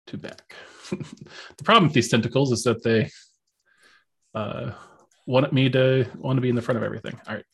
[0.06, 0.54] to back.
[0.90, 3.10] the problem with these tentacles is that they
[4.34, 4.72] uh,
[5.26, 7.20] want me to want to be in the front of everything.
[7.28, 7.44] All right.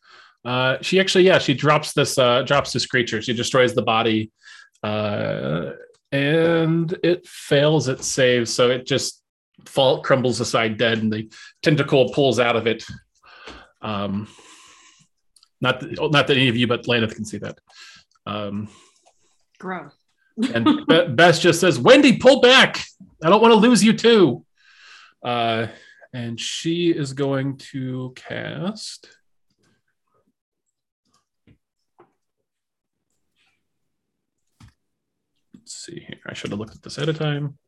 [0.45, 3.21] Uh, she actually, yeah, she drops this uh, drops this creature.
[3.21, 4.31] She destroys the body,
[4.85, 5.73] uh,
[6.13, 8.49] and it fails its save.
[8.49, 9.23] So it just
[9.65, 11.31] fall crumbles aside dead, and the
[11.63, 12.85] tentacle pulls out of it.
[13.83, 14.29] Um,
[15.61, 17.59] not that, not that any of you but Laneth can see that.
[18.27, 18.69] Um,
[19.59, 19.95] Gross.
[20.55, 22.85] and Be- Bess just says, "Wendy, pull back.
[23.23, 24.45] I don't want to lose you too."
[25.23, 25.69] Uh,
[26.13, 29.09] and she is going to cast.
[35.55, 36.21] Let's see here.
[36.27, 37.59] I should have looked at this ahead of time.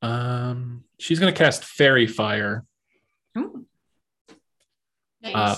[0.00, 2.64] Um, she's going to cast Faerie Fire.
[3.36, 3.66] Ooh.
[5.22, 5.34] Nice.
[5.34, 5.56] Uh,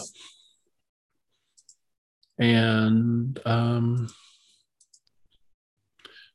[2.38, 4.08] and um,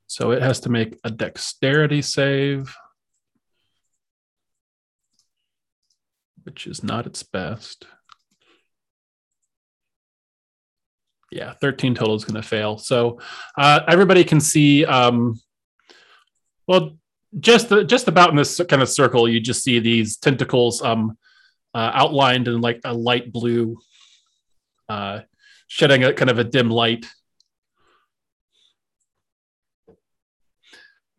[0.06, 2.76] so it has to make a dexterity save,
[6.44, 7.88] which is not its best.
[11.36, 12.78] Yeah, 13 total is going to fail.
[12.78, 13.20] So
[13.58, 15.38] uh, everybody can see, um,
[16.66, 16.98] well,
[17.38, 21.18] just the, just about in this kind of circle, you just see these tentacles um,
[21.74, 23.78] uh, outlined in like a light blue
[24.88, 25.20] uh,
[25.68, 27.06] shedding a kind of a dim light.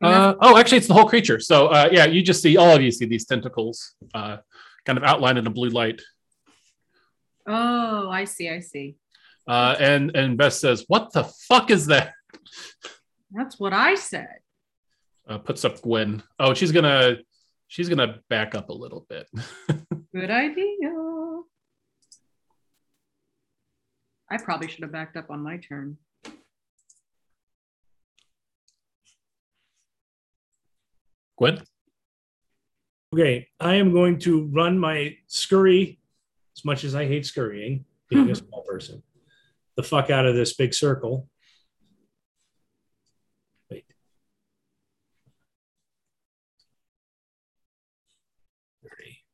[0.01, 1.41] Uh, oh, actually, it's the whole creature.
[1.41, 4.39] So, uh, yeah, you just see all of you see these tentacles uh,
[4.87, 6.01] kind of outlined in a blue light.
[7.47, 8.49] Oh, I see.
[8.49, 8.97] I see.
[9.47, 12.13] Uh, and and Beth says, "What the fuck is that?"
[13.31, 14.39] That's what I said.
[15.29, 16.23] Uh, puts up Gwen.
[16.39, 17.17] Oh, she's gonna
[17.69, 19.29] she's gonna back up a little bit.
[20.15, 20.93] Good idea.
[24.29, 25.99] I probably should have backed up on my turn.
[31.37, 31.63] Gwen.
[33.15, 36.01] Okay, I am going to run my scurry,
[36.57, 39.03] as much as I hate scurrying, being a small person,
[39.77, 41.29] the fuck out of this big circle.
[43.71, 43.85] Wait.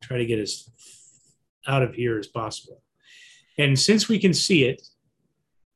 [0.02, 0.69] Try to get as
[1.66, 2.82] out of here as possible.
[3.56, 4.82] And since we can see it,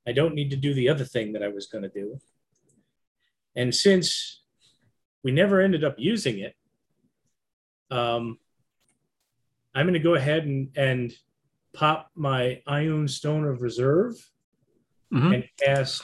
[0.06, 2.18] I don't need to do the other thing that I was going to do.
[3.54, 4.42] And since
[5.22, 6.54] we never ended up using it,
[7.90, 8.38] um,
[9.74, 11.12] I'm going to go ahead and, and
[11.72, 14.14] pop my Ioun Stone of Reserve
[15.12, 15.34] Mhm.
[15.34, 16.02] and cast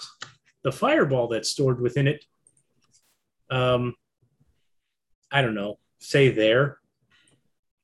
[0.62, 2.24] the fireball that's stored within it.
[3.50, 3.94] Um,
[5.30, 6.78] I don't know, say there.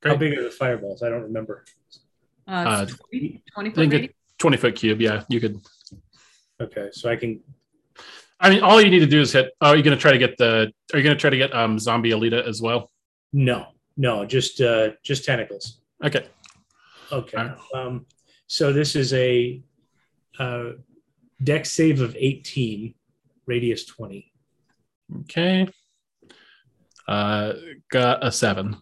[0.03, 1.03] How big are the fireballs?
[1.03, 1.65] I don't remember.
[2.47, 4.11] Uh, Uh, 20, 20 foot think radius?
[4.11, 5.01] it, twenty foot cube.
[5.01, 5.61] Yeah, you could.
[6.61, 7.41] Okay, so I can.
[8.41, 9.51] I mean, all you need to do is hit.
[9.61, 10.73] Oh, are you gonna try to get the?
[10.93, 12.91] Are you gonna try to get um zombie Alita as well?
[13.33, 13.67] No,
[13.97, 15.81] no, just uh, just tentacles.
[16.05, 16.27] Okay.
[17.11, 17.37] Okay.
[17.37, 17.59] Alright.
[17.75, 18.07] Um,
[18.47, 19.61] so this is a
[20.39, 20.71] uh,
[21.43, 22.95] dex save of 18,
[23.47, 24.33] radius 20.
[25.21, 25.69] Okay.
[27.07, 27.53] Uh,
[27.91, 28.77] got a seven.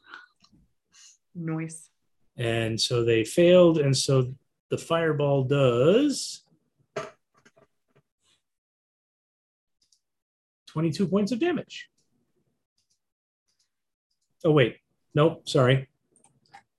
[1.35, 1.91] Noise.
[2.37, 3.79] And so they failed.
[3.79, 4.35] And so
[4.71, 6.43] the fireball does
[10.69, 11.89] 22 points of damage.
[14.45, 14.77] Oh, wait.
[15.15, 15.49] Nope.
[15.49, 15.89] Sorry.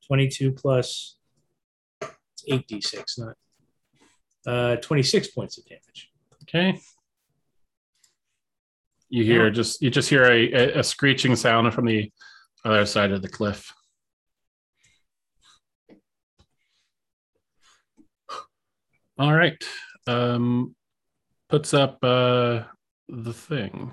[0.08, 1.18] 22 plus
[2.50, 3.36] 8d6, not
[4.48, 6.10] uh, 26 points of damage.
[6.44, 6.80] Okay.
[9.10, 12.12] You hear just you just hear a, a, a screeching sound from the
[12.66, 13.74] other side of the cliff.
[19.20, 19.62] All right.
[20.08, 20.76] Um,
[21.50, 22.64] puts up uh,
[23.10, 23.92] the thing.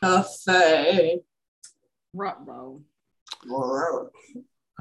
[0.00, 1.20] Buffet.
[2.16, 2.80] Rutlo.
[3.50, 4.10] All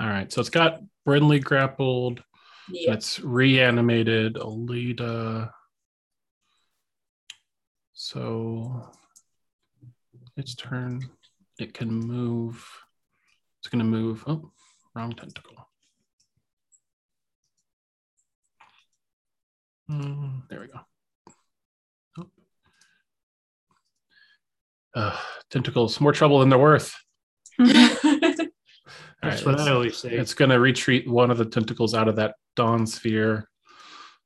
[0.07, 0.32] right.
[0.32, 2.24] So it's got Brinley grappled.
[2.74, 2.94] Yeah.
[2.94, 5.52] It's reanimated Alita.
[7.94, 8.90] So
[10.36, 11.08] its turn.
[11.60, 12.68] It can move.
[13.60, 14.24] It's going to move.
[14.26, 14.52] Oh,
[14.95, 15.70] wrong tentacle.
[19.88, 20.80] Hmm, there we go.
[22.18, 22.30] Oh.
[24.95, 25.18] Uh,
[25.52, 26.95] tentacles, more trouble than they're worth.
[29.24, 30.14] That's right, what it's- I always say.
[30.14, 33.50] it's going to retreat one of the tentacles out of that dawn sphere.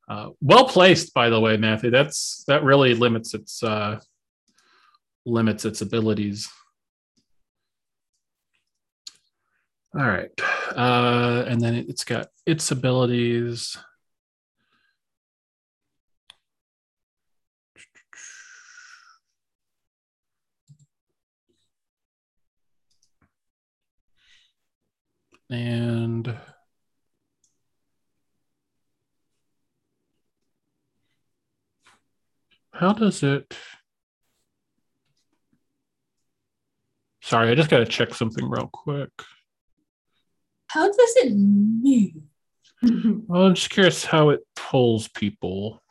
[0.10, 1.90] Uh, well placed, by the way, Matthew.
[1.92, 4.00] That's that really limits its uh,
[5.26, 6.48] limits its abilities.
[9.98, 10.30] All right,
[10.76, 13.78] uh, and then it's got its abilities.
[25.50, 26.36] And
[32.72, 33.56] how does it?
[37.22, 39.10] Sorry, I just got to check something real quick.
[40.68, 42.12] How does it move?
[43.28, 45.82] Well, I'm just curious how it pulls people.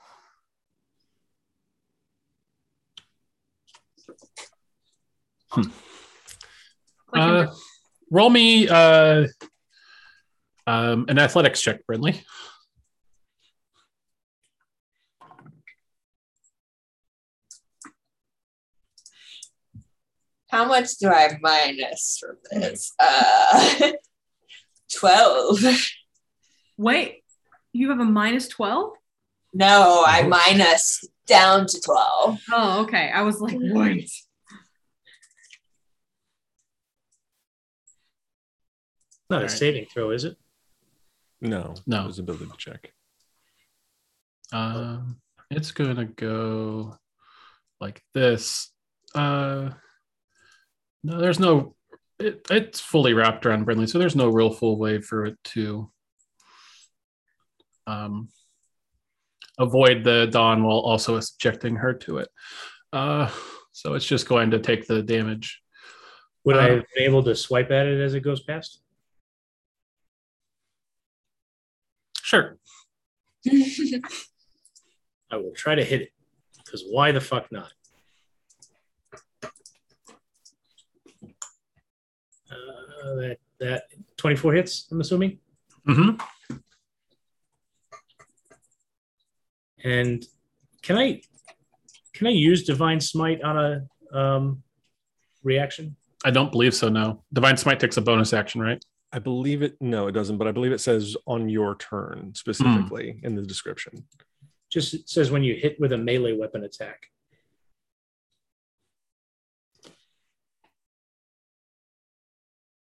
[5.51, 5.67] Click
[7.15, 7.57] and Uh, drag.
[8.11, 9.27] Roll me uh,
[10.67, 12.23] um, an athletics check, Brinley.
[20.49, 22.95] How much do I minus from this?
[22.99, 23.93] Uh,
[24.95, 25.59] 12.
[26.79, 27.25] Wait,
[27.73, 28.93] you have a minus 12?
[29.53, 32.41] No, I minus down to 12.
[32.53, 33.11] Oh, okay.
[33.13, 34.11] I was like, wait.
[39.29, 39.51] Not a Alright.
[39.59, 40.37] saving throw, is it?
[41.41, 42.05] No, No.
[42.05, 42.93] it was ability check.
[44.53, 45.21] Um,
[45.51, 46.97] it's gonna go
[47.81, 48.73] like this.
[49.15, 49.71] Uh,
[51.03, 51.75] no, there's no.
[52.19, 55.91] It, it's fully wrapped around Brinley, so there's no real full way for it to
[57.87, 58.29] um,
[59.59, 62.29] avoid the dawn while also subjecting her to it.
[62.93, 63.31] Uh,
[63.73, 65.61] so it's just going to take the damage.
[66.45, 68.81] Would I Uh, have been able to swipe at it as it goes past?
[72.27, 72.59] Sure.
[75.31, 76.11] I will try to hit it.
[76.57, 77.71] Because why the fuck not?
[82.51, 83.85] Uh, that that
[84.17, 85.39] 24 hits, I'm assuming.
[85.87, 86.17] hmm
[89.85, 90.27] And
[90.83, 91.21] can I
[92.13, 94.65] can I use divine smite on a um,
[95.45, 95.95] reaction?
[96.25, 96.89] I don't believe so.
[96.89, 98.85] No, divine smite takes a bonus action, right?
[99.17, 99.79] I believe it.
[99.81, 100.37] No, it doesn't.
[100.37, 102.31] But I believe it says on your turn hmm.
[102.35, 104.05] specifically in the description.
[104.71, 107.07] Just says when you hit with a melee weapon attack.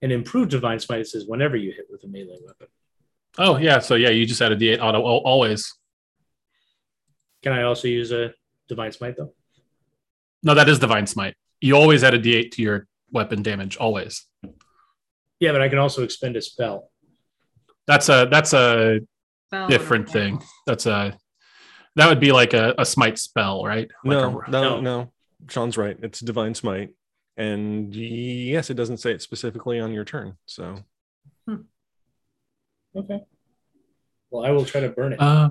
[0.02, 2.68] And improved divine smite says whenever you hit with a melee weapon.
[3.38, 3.80] Oh yeah.
[3.80, 5.74] So yeah, you just add a D8 auto always.
[7.42, 8.34] Can I also use a
[8.70, 9.34] divine smite though?
[10.42, 11.36] No, that is divine smite.
[11.60, 13.76] You always add a D8 to your weapon damage.
[13.76, 14.26] Always.
[15.40, 16.90] Yeah, but I can also expend a spell.
[17.88, 19.00] That's a that's a
[19.50, 20.42] Spell different or- thing.
[20.66, 21.18] That's a
[21.96, 23.90] that would be like a, a smite spell, right?
[24.04, 24.82] Like No, a- no, no.
[24.82, 25.14] no.
[25.50, 25.98] Sean's right.
[26.02, 26.92] It's divine smite,
[27.36, 30.38] and yes, it doesn't say it specifically on your turn.
[30.46, 30.78] So
[32.96, 33.22] Okay.
[34.30, 35.20] Well, I will try to burn it.
[35.20, 35.50] Uh,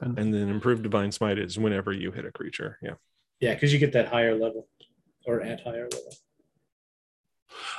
[0.00, 2.76] and then improved divine smite is whenever you hit a creature.
[2.82, 2.94] Yeah.
[3.40, 4.68] yeah, because you get that higher level
[5.24, 6.12] or at higher level.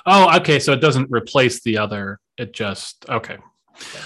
[0.06, 0.60] Oh, okay.
[0.60, 2.20] So it doesn't replace the other.
[2.38, 3.38] It just okay.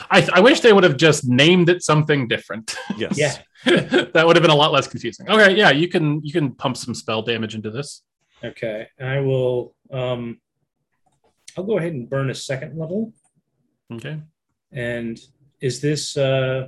[0.10, 2.76] I, I wish they would have just named it something different.
[2.98, 3.18] Yes.
[3.18, 3.38] Yeah.
[4.14, 5.30] that would have been a lot less confusing.
[5.30, 8.04] Okay, yeah, you can you can pump some spell damage into this.
[8.44, 8.88] Okay.
[9.00, 10.42] I will um
[11.58, 13.14] I'll go ahead and burn a second level.
[13.92, 14.20] Okay.
[14.72, 15.20] And
[15.62, 16.68] is this uh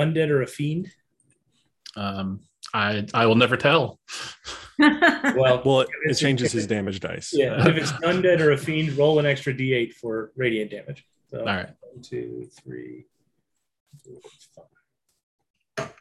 [0.00, 0.90] undead or a fiend?
[1.96, 2.40] Um,
[2.72, 4.00] I I will never tell.
[5.36, 7.30] Well, Well, it, it changes his damage dice.
[7.32, 11.06] yeah, if it's undead or a fiend, roll an extra d8 for radiant damage.
[11.30, 11.68] So All right.
[11.80, 13.06] one, two, three,
[14.04, 14.20] four,
[15.76, 15.92] five.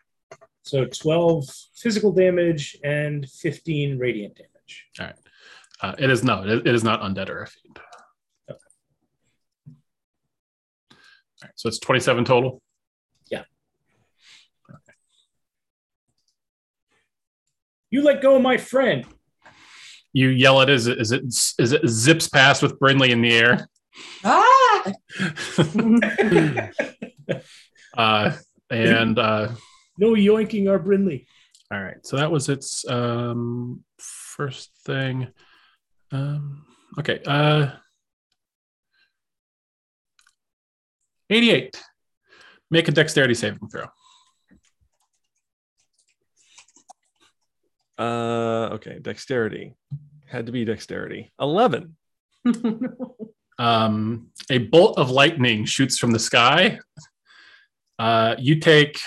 [0.64, 1.46] So 12
[1.76, 5.14] physical damage and 15 radiant damage.
[5.82, 7.80] Uh, it is no, it, it is not undead or a fiend.
[8.50, 8.58] Okay.
[9.70, 9.76] All
[11.44, 12.62] right, so it's twenty-seven total.
[17.94, 19.06] You let go of my friend.
[20.14, 23.68] You yell it as it as it zips past with Brinley in the air.
[24.26, 24.92] Ah!
[27.96, 28.32] uh,
[28.72, 29.50] and uh,
[30.00, 31.28] No yoinking our Brinley.
[31.72, 35.28] all right, so that was its um, first thing.
[36.12, 36.66] Um,
[36.98, 37.74] okay, uh,
[41.30, 41.80] eighty-eight.
[42.72, 43.86] Make a dexterity saving throw.
[47.98, 49.00] Uh, okay.
[49.02, 49.76] Dexterity
[50.28, 51.32] had to be dexterity.
[51.40, 51.96] Eleven.
[53.60, 56.80] um, a bolt of lightning shoots from the sky.
[58.00, 59.00] Uh, you take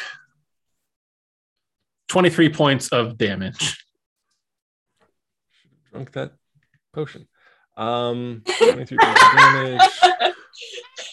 [2.08, 3.84] 23 points of damage.
[5.90, 6.32] Drunk that
[6.94, 7.26] potion.
[7.76, 9.80] Um, 23 points of damage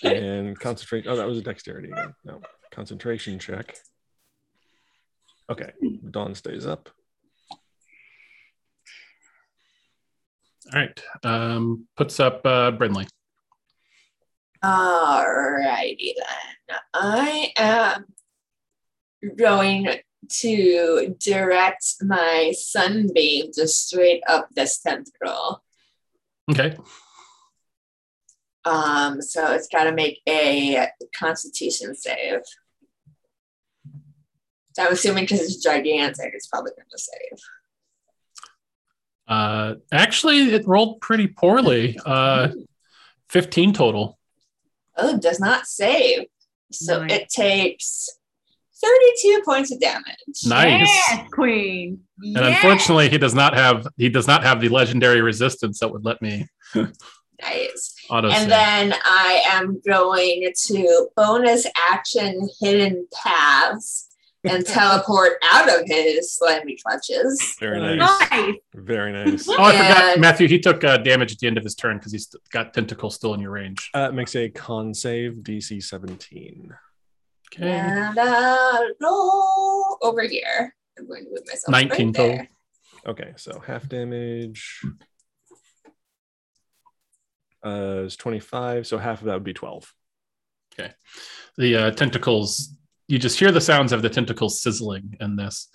[0.03, 1.05] and concentrate.
[1.07, 1.91] Oh, that was a dexterity.
[1.91, 2.13] again.
[2.23, 2.41] No,
[2.71, 3.75] concentration check.
[5.49, 5.71] Okay.
[6.09, 6.89] Dawn stays up.
[10.71, 11.03] All right.
[11.23, 13.07] Um, puts up uh, Brinley.
[14.63, 16.77] Alrighty then.
[16.93, 18.05] I am
[19.35, 19.89] going
[20.29, 25.63] to direct my sunbeam just straight up this tentacle.
[26.49, 26.77] Okay.
[28.65, 30.87] Um, so it's got to make a
[31.17, 32.39] Constitution save.
[34.75, 37.39] So I'm assuming because it's gigantic, it's probably going to save.
[39.27, 41.97] Uh, actually, it rolled pretty poorly.
[42.05, 42.49] Uh,
[43.29, 44.19] 15 total.
[44.97, 46.25] Oh, it does not save.
[46.71, 47.11] So Nice.
[47.11, 48.09] it takes
[48.83, 50.03] 32 points of damage.
[50.45, 50.87] Nice.
[50.87, 52.01] Yes, queen.
[52.21, 56.03] And unfortunately, he does not have he does not have the legendary resistance that would
[56.05, 56.47] let me
[57.41, 57.95] Nice.
[58.09, 58.49] auto And save.
[58.49, 64.09] then I am going to bonus action hidden paths
[64.43, 67.55] and teleport out of his slimy clutches.
[67.59, 68.29] Very nice.
[68.31, 68.55] Nice.
[68.73, 69.47] Very nice.
[69.47, 70.47] oh, I forgot, Matthew.
[70.47, 73.33] He took uh, damage at the end of his turn because he's got tentacles still
[73.33, 73.89] in your range.
[73.93, 76.73] Uh, it makes a con save DC 17.
[77.53, 77.71] Okay.
[77.71, 80.75] And uh, roll over here.
[80.97, 82.35] I'm going to move myself 19 right total.
[82.35, 82.49] there.
[83.05, 84.81] Okay, so half damage
[87.65, 88.87] uh, is 25.
[88.87, 89.93] So half of that would be 12.
[90.73, 90.93] Okay.
[91.57, 92.75] The uh, tentacles.
[93.07, 95.69] You just hear the sounds of the tentacles sizzling in this.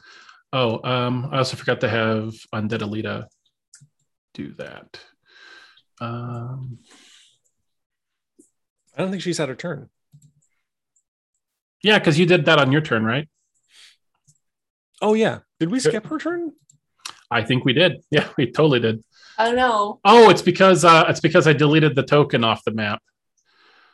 [0.52, 3.26] Oh, um, I also forgot to have Undead Alita
[4.34, 4.98] do that.
[6.00, 6.78] Um,
[8.96, 9.88] I don't think she's had her turn.
[11.82, 13.28] Yeah, because you did that on your turn, right?
[15.00, 15.40] Oh yeah.
[15.60, 16.52] Did we skip her turn?
[17.30, 18.02] I think we did.
[18.10, 19.04] Yeah, we totally did.
[19.36, 20.00] I know.
[20.04, 23.00] Oh, it's because uh, it's because I deleted the token off the map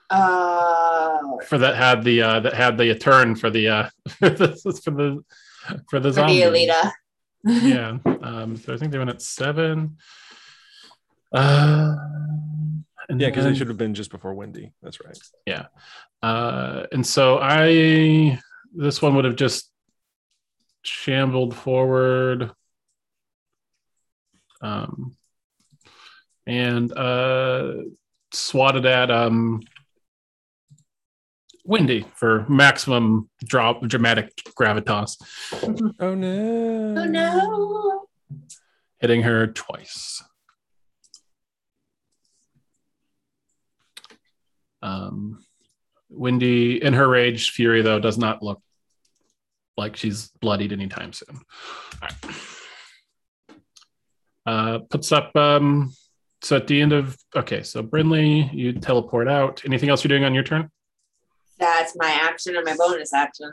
[0.08, 0.83] Uh,
[1.46, 3.88] for that had the uh, that had the turn for the uh,
[4.18, 4.48] for the
[4.82, 5.24] for the
[5.90, 6.40] for the for zombie.
[6.40, 6.92] the Alita.
[7.44, 7.98] yeah.
[8.22, 9.96] Um, so I think they went at seven.
[11.32, 11.94] Uh,
[13.08, 14.72] and Yeah, because then- they should have been just before Wendy.
[14.82, 15.18] That's right.
[15.46, 15.66] Yeah.
[16.22, 18.40] Uh, and so I
[18.74, 19.70] this one would have just
[20.82, 22.50] shambled forward.
[24.60, 25.16] Um,
[26.46, 27.72] and uh,
[28.32, 29.60] swatted at um,
[31.64, 35.16] Wendy for maximum drop dramatic gravitas,
[35.98, 36.94] Oh no.
[36.98, 38.06] Oh no.
[39.00, 40.22] hitting her twice.
[44.82, 45.42] Um,
[46.10, 48.60] Wendy, in her rage fury, though, does not look
[49.76, 51.40] like she's bloodied anytime soon.
[52.02, 52.14] All right.
[54.46, 55.34] Uh, puts up.
[55.34, 55.92] Um,
[56.42, 59.62] so at the end of okay, so Brinley, you teleport out.
[59.64, 60.70] Anything else you're doing on your turn?
[61.58, 63.52] That's my action and my bonus action.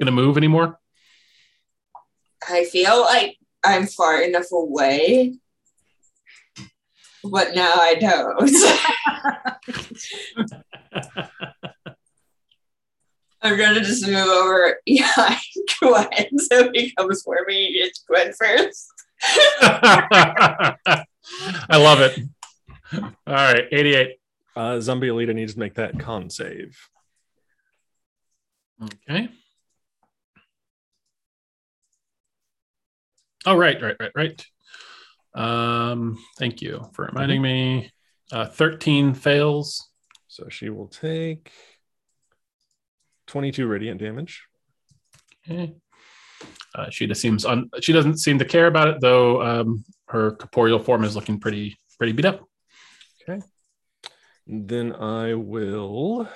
[0.00, 0.78] Gonna move anymore?
[2.48, 5.34] I feel like I'm far enough away,
[7.24, 8.50] but now I don't.
[13.42, 15.40] I'm gonna just move over behind
[15.80, 17.66] Gwen so he comes for me.
[17.66, 18.86] It's Gwen first.
[19.22, 21.04] I
[21.70, 22.20] love it.
[22.92, 24.16] All right, 88.
[24.54, 26.76] Uh, Zombie Alita needs to make that con save.
[28.82, 29.28] Okay.
[33.46, 34.46] Oh, right, right, right, right.
[35.34, 37.90] Um, thank you for reminding me.
[38.32, 39.88] Uh, 13 fails.
[40.28, 41.52] So she will take
[43.28, 44.42] 22 radiant damage.
[45.48, 45.74] Okay.
[46.74, 49.40] Uh, she just seems un- she doesn't seem to care about it though.
[49.42, 52.44] Um, her corporeal form is looking pretty pretty beat up.
[53.22, 53.40] Okay.
[54.46, 56.28] Then I will.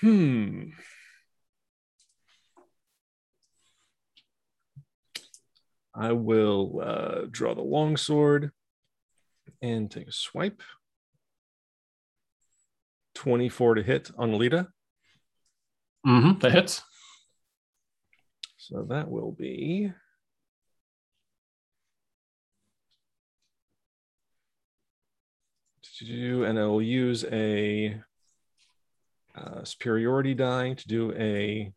[0.00, 0.70] Hmm.
[5.94, 8.52] I will uh, draw the longsword
[9.60, 10.62] and take a swipe.
[13.14, 14.68] 24 to hit on Alita.
[16.06, 16.82] Mm-hmm, that hits.
[18.58, 19.92] So that will be.
[26.00, 28.00] And I will use a
[29.38, 31.72] uh, superiority die to do a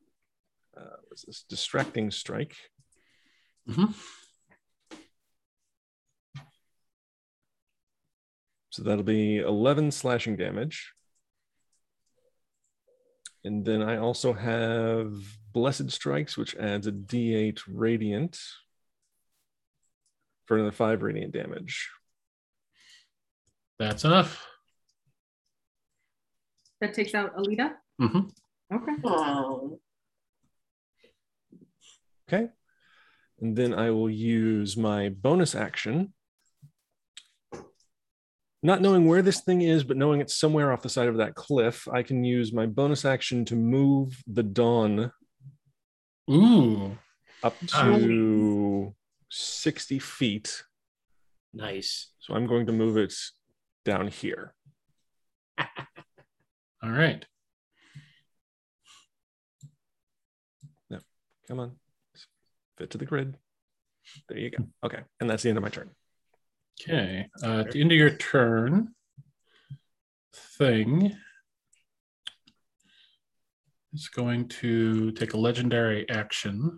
[0.78, 2.56] uh, what's this distracting strike.
[3.68, 3.94] Mhm.
[8.70, 10.94] So that'll be 11 slashing damage.
[13.44, 15.14] And then I also have
[15.52, 18.40] Blessed Strikes, which adds a d8 radiant
[20.46, 21.90] for another five radiant damage.
[23.78, 24.48] That's enough.
[26.82, 27.74] That takes out Alita.
[28.00, 28.22] hmm
[28.74, 28.94] Okay.
[29.04, 29.80] Oh.
[32.28, 32.50] Okay.
[33.40, 36.14] And then I will use my bonus action.
[38.64, 41.36] Not knowing where this thing is, but knowing it's somewhere off the side of that
[41.36, 45.12] cliff, I can use my bonus action to move the dawn
[46.30, 46.98] Ooh.
[47.44, 48.96] up to
[49.30, 50.64] 60 feet.
[51.54, 52.12] Nice.
[52.20, 53.14] So I'm going to move it
[53.84, 54.54] down here.
[56.84, 57.26] All right.
[60.90, 61.00] No,
[61.48, 61.76] come on.
[62.78, 63.38] Fit to the grid.
[64.28, 64.68] There you go.
[64.84, 65.02] Okay.
[65.20, 65.92] And that's the end of my turn.
[66.82, 67.28] Okay.
[67.44, 68.96] Uh, at the end of your turn,
[70.34, 71.16] thing
[73.94, 76.78] is going to take a legendary action.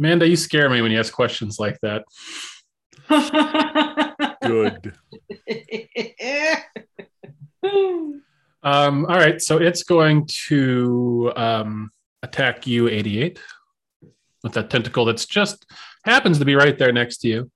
[0.00, 2.04] Amanda, you scare me when you ask questions like that.
[4.42, 4.94] Good.
[8.62, 11.90] Um, all right, so it's going to um,
[12.22, 13.40] attack you, 88,
[14.42, 15.64] with that tentacle that's just
[16.04, 17.50] happens to be right there next to you.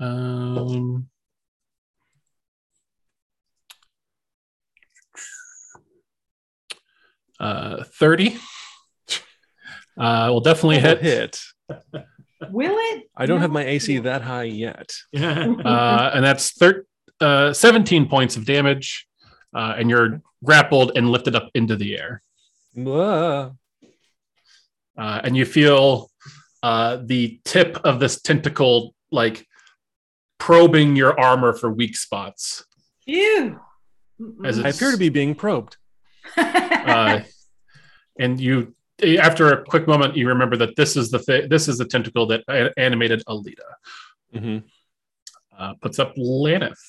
[0.00, 1.08] Um,
[7.38, 8.36] uh, 30.
[9.98, 11.00] Uh, will definitely hit.
[11.00, 11.40] hit.
[12.50, 13.04] Will it?
[13.16, 14.92] I don't have my AC that high yet.
[15.14, 16.86] Uh, and that's thir-
[17.20, 19.06] uh, 17 points of damage.
[19.54, 22.20] Uh, and you're grappled and lifted up into the air.
[22.74, 23.52] Blah.
[24.98, 26.10] uh, and you feel
[26.64, 29.46] uh, the tip of this tentacle like
[30.38, 32.64] probing your armor for weak spots.
[33.06, 33.60] Ew.
[34.44, 35.76] As I appear to be being probed.
[36.36, 37.20] Uh,
[38.18, 41.78] and you, after a quick moment, you remember that this is the thi- this is
[41.78, 43.68] the tentacle that a- animated Alita.
[44.32, 44.58] hmm
[45.58, 46.80] Uh, puts up Laneth.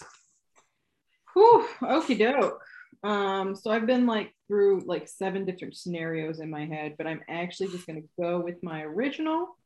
[1.34, 2.62] Whew, okie doke.
[3.04, 7.22] Um, so I've been like through like seven different scenarios in my head, but I'm
[7.28, 9.58] actually just gonna go with my original,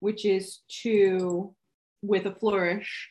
[0.00, 1.54] which is to,
[2.02, 3.10] with a flourish,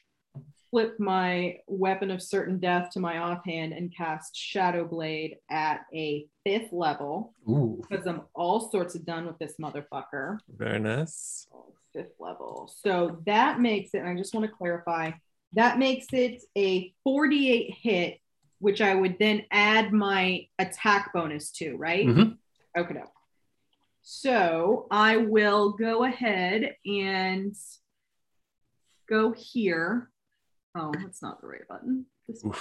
[0.74, 6.26] flip my weapon of certain death to my offhand and cast Shadow Blade at a
[6.44, 7.80] fifth level Ooh.
[7.88, 10.40] because I'm all sorts of done with this motherfucker.
[10.50, 11.48] Very nice.
[11.94, 12.74] fifth level.
[12.82, 15.12] So that makes it, and I just want to clarify,
[15.54, 18.20] that makes it a 48 hit,
[18.58, 22.08] which I would then add my attack bonus to, right?
[22.08, 22.38] Mhm.
[22.76, 23.04] Okay.
[24.02, 27.56] So I will go ahead and
[29.08, 30.10] go here.
[30.76, 32.06] Oh, that's not the right button.
[32.28, 32.58] This one.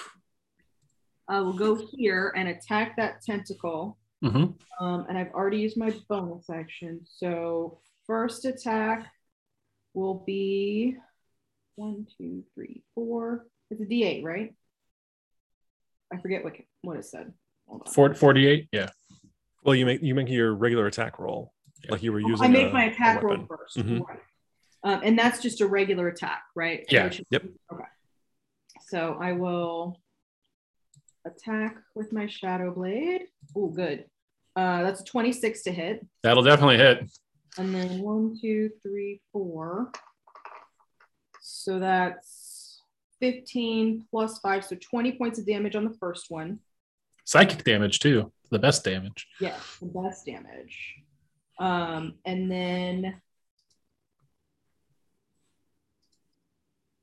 [1.29, 3.99] I will go here and attack that tentacle.
[4.23, 4.55] Mhm.
[4.81, 7.01] Um, and I've already used my bonus action.
[7.07, 9.07] So first attack
[9.95, 10.97] will be
[11.77, 13.47] one, two, three, four.
[13.71, 14.55] It's a D8, right?
[16.13, 17.33] I forget what what it said.
[17.67, 17.93] Hold on.
[17.93, 18.69] Fort- 48?
[18.73, 18.91] Yeah.
[19.65, 21.55] Well, you make you make your regular attack roll
[21.89, 22.45] like you were using.
[22.45, 23.47] I make a- my attack roll weapon.
[23.49, 24.01] 1st Mhm.
[24.07, 24.21] Right.
[24.85, 26.85] Um, and that's just a regular attack, right?
[26.91, 27.05] Yeah.
[27.05, 27.45] Which- Yep.
[27.73, 27.85] Okay.
[28.81, 30.01] So I will
[31.25, 33.23] attack with my shadow blade.
[33.57, 34.07] Oh, good.
[34.55, 36.07] Uh, that's a 26 to hit.
[36.23, 37.11] That'll definitely hit.
[37.59, 39.93] And then one, two, three, four.
[41.41, 42.81] So that's
[43.21, 44.65] 15 plus five.
[44.65, 46.59] So 20 points of damage on the first one.
[47.25, 48.33] Psychic damage, too.
[48.51, 49.27] The best damage.
[49.41, 50.97] Yeah, the best damage.
[51.59, 53.21] Um, and then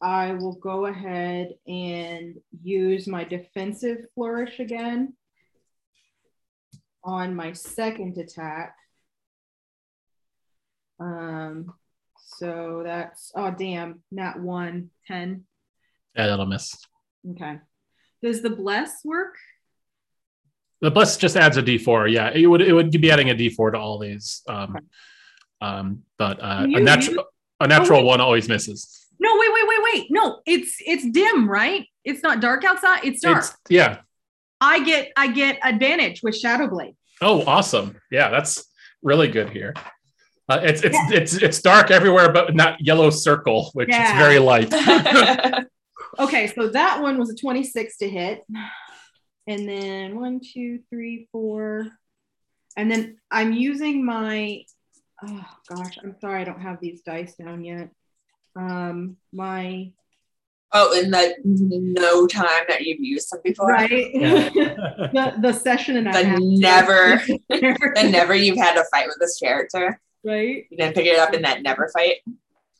[0.01, 5.13] I will go ahead and use my defensive flourish again
[7.03, 8.75] on my second attack.
[10.99, 11.73] Um,
[12.37, 15.43] so that's oh damn, not one, 10.
[16.15, 16.75] Yeah, that'll miss.
[17.31, 17.59] Okay.
[18.21, 19.35] Does the bless work?
[20.81, 22.11] The bless just adds a D4.
[22.11, 24.43] Yeah, it would it would be adding a D4 to all these.
[24.47, 24.77] Um,
[25.61, 27.17] um, but uh, a use-
[27.59, 28.05] a natural wait.
[28.05, 29.07] one always misses.
[29.19, 30.07] No, wait, wait, wait, wait.
[30.09, 31.85] No, it's it's dim, right?
[32.03, 33.01] It's not dark outside.
[33.03, 33.39] It's dark.
[33.39, 33.99] It's yeah.
[34.61, 36.95] I get I get advantage with Shadow Blade.
[37.21, 37.97] Oh, awesome.
[38.11, 38.65] Yeah, that's
[39.03, 39.73] really good here.
[40.47, 44.73] Uh, it's it's it's it's dark everywhere, but not yellow circle, which is very light.
[46.17, 48.43] Okay, so that one was a 26 to hit.
[49.47, 51.87] And then one, two, three, four.
[52.75, 54.63] And then I'm using my
[55.23, 57.89] oh gosh, I'm sorry I don't have these dice down yet.
[58.55, 59.91] Um my
[60.71, 63.69] oh, in the no time that you've used them before.
[63.69, 64.49] right Yeah.
[64.53, 66.39] the, the session and a The half.
[66.41, 69.99] never, the never you've had a fight with this character.
[70.23, 70.65] right?
[70.69, 72.17] You didn't pick it up in that never fight.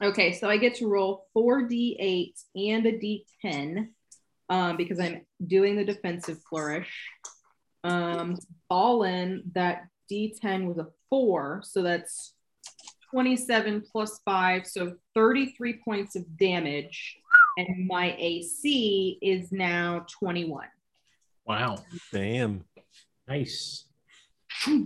[0.02, 2.94] Okay, so I get to roll four d8 and a
[3.44, 3.88] d10
[4.50, 6.90] um, because I'm doing the defensive flourish.
[7.84, 8.38] Um,
[8.70, 12.34] all in that d10 was a four, so that's
[13.12, 17.18] 27 plus five, so 33 points of damage.
[17.58, 20.68] And my AC is now 21.
[21.46, 21.78] wow.
[22.14, 22.64] Damn.
[23.28, 23.86] nice.
[24.66, 24.86] Does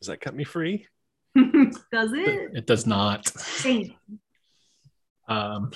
[0.00, 0.86] Does that cut me free?
[1.36, 2.50] Does it?
[2.54, 3.30] It does not.
[3.62, 3.94] Damn.
[5.28, 5.70] Um,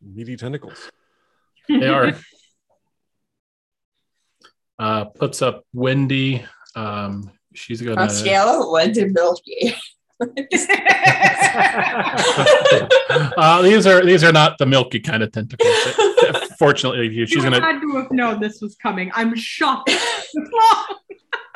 [0.00, 0.90] Meaty tentacles.
[1.68, 2.14] they are.
[4.78, 6.44] Uh, puts up Wendy.
[6.74, 8.06] Um, she's On gonna.
[8.06, 9.74] a scale of one to Milky.
[13.36, 15.68] uh, these are these are not the milky kind of tentacles.
[16.58, 17.60] Fortunately, for she's you gonna.
[17.60, 19.10] had to have known this was coming.
[19.14, 19.90] I'm shocked.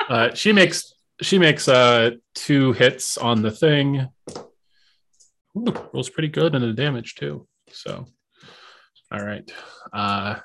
[0.09, 4.07] Uh, she makes she makes uh two hits on the thing.
[5.55, 7.47] Ooh, rolls pretty good and the damage too.
[7.71, 8.07] So,
[9.11, 9.47] all right.
[9.93, 10.37] Uh,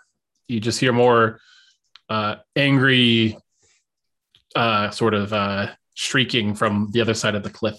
[0.48, 1.40] you just hear more
[2.10, 3.38] uh, angry,
[4.54, 7.78] uh, sort of uh, shrieking from the other side of the cliff.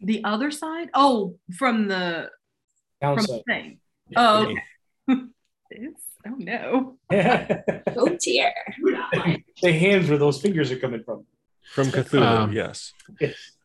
[0.00, 0.88] The other side?
[0.94, 2.30] Oh, from the
[3.00, 3.38] from Downside.
[3.38, 3.80] the thing.
[4.16, 4.54] Oh,
[5.08, 5.22] okay.
[6.26, 6.98] Oh no.
[7.96, 8.52] Oh dear.
[9.62, 11.24] the hands where those fingers are coming from.
[11.72, 12.92] From Cthulhu, Um, yes.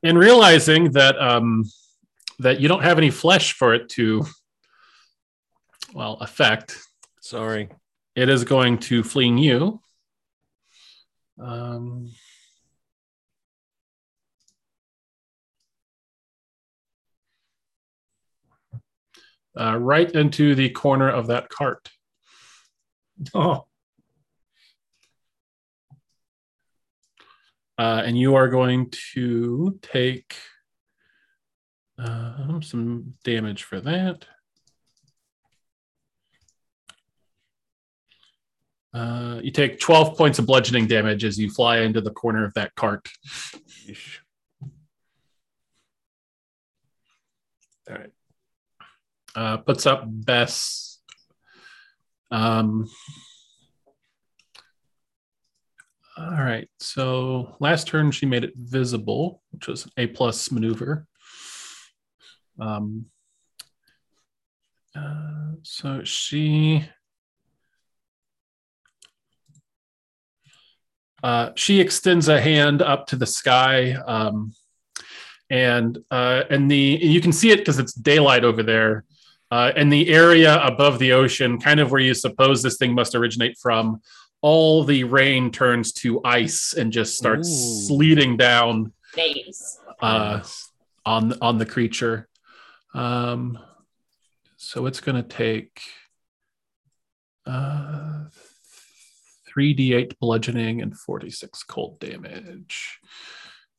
[0.01, 1.65] And realizing that um,
[2.39, 4.25] that you don't have any flesh for it to
[5.93, 6.77] well affect.
[7.19, 7.67] Sorry.
[8.15, 9.81] it is going to fleeing you.
[11.39, 12.11] Um,
[19.59, 21.89] uh, right into the corner of that cart.
[23.33, 23.65] Oh,
[27.77, 30.35] Uh, and you are going to take
[31.97, 34.25] um, some damage for that.
[38.95, 42.53] Uh, you take 12 points of bludgeoning damage as you fly into the corner of
[42.53, 43.09] that cart.
[43.85, 44.19] Yeesh.
[47.89, 48.11] All right.
[49.35, 50.99] Uh, puts up Bess.
[52.31, 52.87] Um,
[56.17, 56.69] all right.
[56.79, 61.05] So last turn she made it visible, which was an A plus maneuver.
[62.57, 63.07] Um,
[64.97, 66.87] uh, so she
[71.25, 74.53] uh, she extends a hand up to the sky, um,
[75.49, 79.05] and uh, and the you can see it because it's daylight over there.
[79.49, 83.15] Uh, and the area above the ocean, kind of where you suppose this thing must
[83.15, 83.99] originate from,
[84.41, 87.87] all the rain turns to ice and just starts Ooh.
[87.87, 88.93] sleeting down
[90.03, 90.43] uh,
[91.07, 92.27] on on the creature.
[92.93, 93.57] Um,
[94.57, 95.81] so it's going to take
[97.47, 98.25] uh,
[99.55, 102.99] 3d8 bludgeoning and 46 cold damage.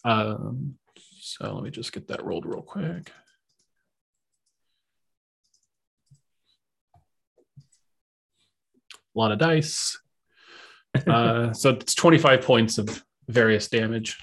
[0.04, 0.76] Um,
[1.20, 3.12] so let me just get that rolled real quick.
[9.14, 9.98] A lot of dice.
[11.06, 14.16] Uh, so it's 25 points of various damage.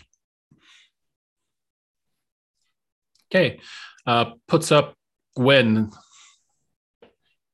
[3.30, 3.60] Okay.
[4.08, 4.96] Uh, puts up
[5.36, 5.92] Gwen.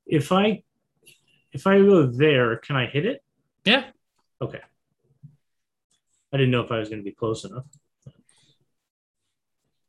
[0.06, 0.64] if I
[1.52, 3.22] if I go there, can I hit it?
[3.70, 3.84] Yeah.
[4.42, 4.62] Okay.
[6.34, 7.66] I didn't know if I was going to be close enough.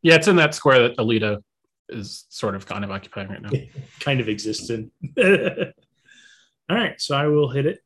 [0.02, 1.42] Yeah, it's in that square that Alita
[1.88, 3.50] is sort of kind of occupying right now.
[4.00, 4.90] Kind of exists in.
[6.68, 7.80] All right, so I will hit it.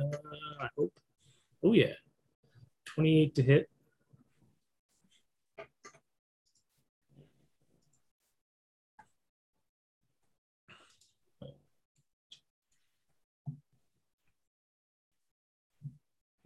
[0.00, 0.16] Uh,
[0.60, 0.92] I hope.
[1.64, 1.94] Oh yeah,
[2.84, 3.68] twenty-eight to hit.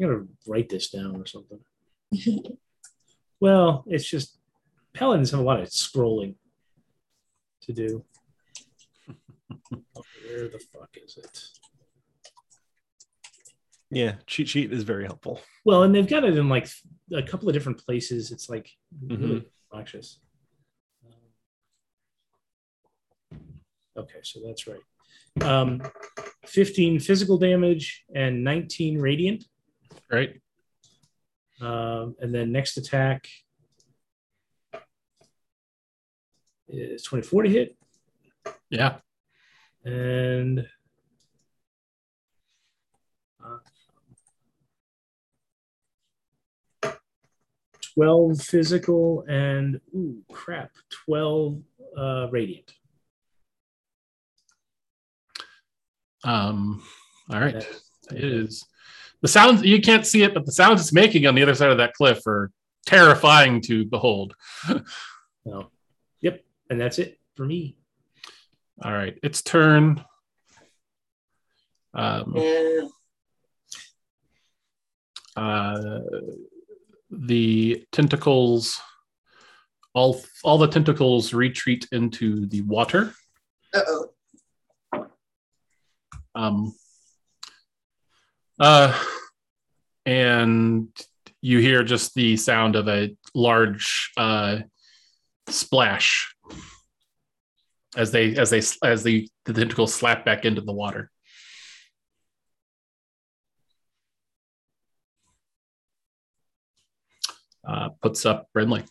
[0.02, 1.60] I gotta write this down or something.
[3.40, 4.38] well, it's just
[4.94, 6.34] paladins have a lot of scrolling
[7.62, 8.04] to do.
[9.70, 11.44] Where the fuck is it?
[13.90, 15.40] Yeah, cheat sheet is very helpful.
[15.64, 16.68] Well, and they've got it in like
[17.14, 18.32] a couple of different places.
[18.32, 18.70] It's like
[19.06, 20.18] really obnoxious.
[23.96, 24.80] Okay, so that's right.
[25.42, 25.82] Um,
[26.46, 29.44] 15 physical damage and 19 radiant.
[30.12, 30.40] Right?
[31.60, 33.26] Um, and then next attack
[36.68, 37.76] is 24 to hit.
[38.68, 38.96] Yeah.
[39.84, 40.66] And
[43.44, 43.58] uh,
[47.94, 50.72] 12 physical and ooh crap
[51.06, 51.62] 12
[51.96, 52.72] uh, radiant
[56.24, 56.82] Um,
[57.30, 57.54] all right.
[57.54, 58.64] It is
[59.22, 61.70] the sounds you can't see it, but the sounds it's making on the other side
[61.70, 62.50] of that cliff are
[62.86, 64.34] terrifying to behold.
[65.44, 65.70] no
[66.20, 67.76] yep and that's it for me
[68.82, 70.04] All right, its turn.
[71.94, 72.88] Um, Yeah.
[75.36, 76.00] uh,
[77.10, 78.80] the tentacles,
[79.94, 83.12] all all the tentacles retreat into the water.
[83.74, 84.08] Uh-oh.
[86.34, 86.74] Um,
[88.60, 88.98] uh,
[90.06, 90.88] and
[91.40, 94.58] you hear just the sound of a large uh,
[95.48, 96.34] splash
[97.96, 101.10] as they as they as the, the tentacles slap back into the water.
[107.66, 108.84] Uh, puts up Brinley.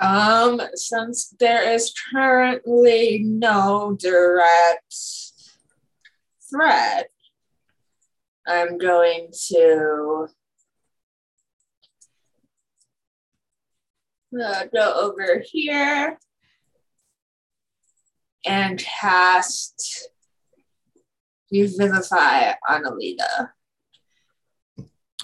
[0.00, 4.94] Um, since there is currently no direct
[6.50, 7.08] threat,
[8.46, 10.28] I'm going to
[14.42, 16.18] uh, go over here
[18.46, 20.08] and cast
[21.52, 23.50] Revivify on Alita.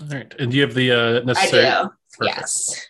[0.01, 1.65] All right, and do you have the uh, I necessary?
[1.65, 2.39] do, Perfect.
[2.39, 2.87] yes.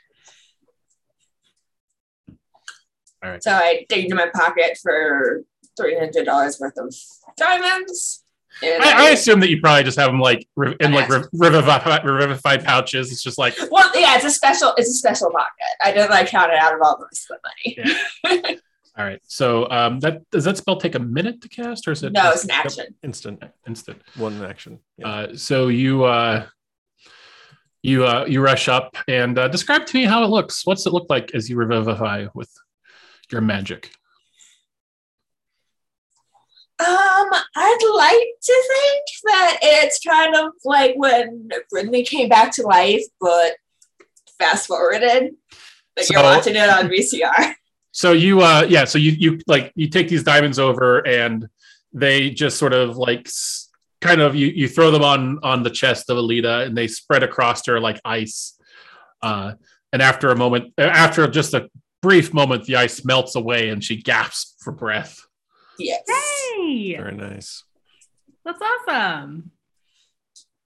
[3.23, 3.43] All right.
[3.43, 5.43] So I digged in my pocket for
[5.79, 6.95] three hundred dollars worth of
[7.37, 8.24] diamonds.
[8.63, 11.23] And I, I assume that you probably just have them like re- in like Yeah.
[11.33, 13.11] re- revivi- revivified pouches.
[13.13, 14.73] It's just like well, yeah, it's a special.
[14.77, 15.51] It's a special pocket.
[15.83, 18.59] I didn't like count it out of all the rest of the money.
[18.97, 19.21] all right.
[19.27, 22.31] So um, that does that spell take a minute to cast, or is it No,
[22.31, 22.87] it's an action.
[23.03, 23.43] Instant.
[23.67, 24.01] instant?
[24.17, 24.79] One action.
[24.99, 25.09] Yeah.
[25.09, 26.47] Uh, so you uh,
[27.83, 30.65] you uh, you rush up and uh, describe to me how it looks.
[30.65, 32.51] What's it look like as you revivify with
[33.33, 33.91] your magic?
[36.81, 42.63] Um, I'd like to think that it's kind of like when Britney came back to
[42.63, 43.55] life, but
[44.39, 45.35] fast forwarded.
[45.97, 47.55] Like you're watching it on VCR.
[47.97, 51.47] So you uh yeah, so you you like you take these diamonds over and
[51.93, 53.31] they just sort of like
[54.01, 57.23] kind of you you throw them on on the chest of Alita and they spread
[57.23, 58.59] across her like ice.
[59.23, 59.53] Uh
[59.93, 61.71] and after a moment after just a
[62.03, 65.25] brief moment the ice melts away and she gasps for breath.
[65.79, 66.03] Yes.
[66.57, 67.65] Hey, Very nice.
[68.45, 69.51] that's awesome.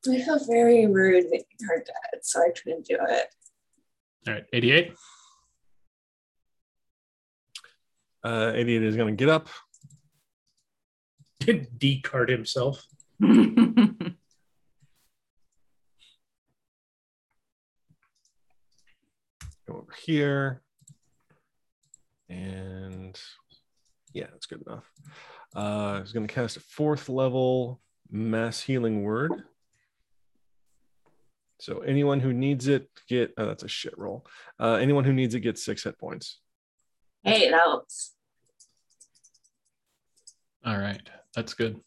[0.09, 3.27] I felt very rude making her dead, so I couldn't do it.
[4.27, 4.93] All right, 88.
[8.25, 9.49] Uh, 88 is going to get up.
[11.79, 12.85] Decard himself.
[13.21, 13.29] go
[19.69, 20.63] over here.
[22.29, 23.19] And
[24.19, 24.91] yeah, that's good enough.
[25.55, 27.81] Uh, he's going to cast a fourth level
[28.11, 29.33] mass healing word.
[31.61, 34.27] So anyone who needs it get oh, that's a shit roll.
[34.59, 36.41] Uh, anyone who needs it gets six hit points.
[37.23, 38.15] Hey, it helps.
[40.65, 41.03] All right,
[41.35, 41.81] that's good.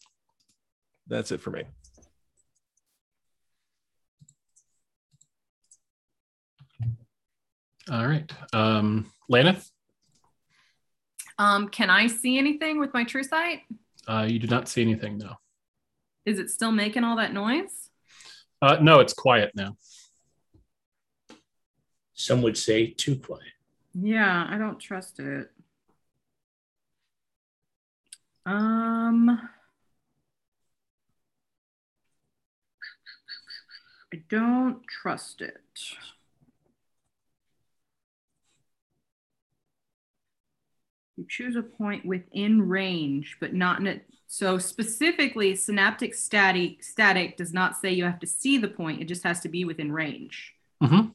[1.06, 1.64] That's it for me.
[7.90, 8.30] All right.
[8.52, 9.68] Um Laneth,
[11.38, 13.60] um, can I see anything with my true sight?
[14.08, 15.38] uh you do not see anything now.
[16.26, 17.90] Is it still making all that noise?
[18.60, 19.76] Uh no, it's quiet now.
[22.14, 23.42] Some would say too quiet.
[23.94, 25.50] Yeah, I don't trust it.
[28.44, 29.28] Um,
[34.12, 35.60] I don't trust it.
[41.16, 44.06] You choose a point within range, but not in it.
[44.26, 49.00] So specifically, synaptic static static does not say you have to see the point.
[49.02, 50.54] It just has to be within range.
[50.82, 51.12] Mhm.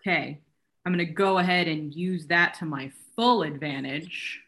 [0.00, 0.40] Okay,
[0.84, 4.40] I'm gonna go ahead and use that to my full advantage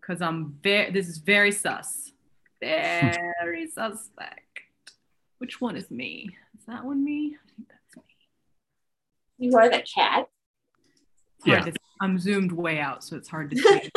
[0.00, 0.92] because I'm very.
[0.92, 2.12] This is very sus.
[2.60, 4.60] Very suspect.
[5.38, 6.30] Which one is me?
[6.56, 7.36] Is that one me?
[7.36, 8.02] I think that's me.
[9.38, 10.28] You are the cat.
[11.44, 11.60] Yeah.
[11.62, 13.90] to- I'm zoomed way out, so it's hard to see.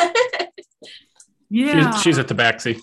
[1.50, 1.92] yeah.
[1.94, 2.80] She's, she's at the backseat.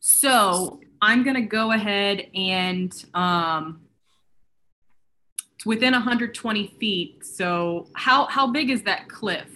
[0.00, 3.80] So I'm gonna go ahead and um,
[5.56, 7.24] it's within 120 feet.
[7.26, 9.48] So how how big is that cliff?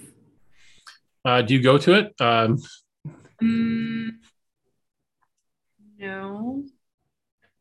[1.25, 2.15] Uh, do you go to it?
[2.21, 2.59] Um,
[3.43, 4.11] Mm,
[5.99, 6.65] no.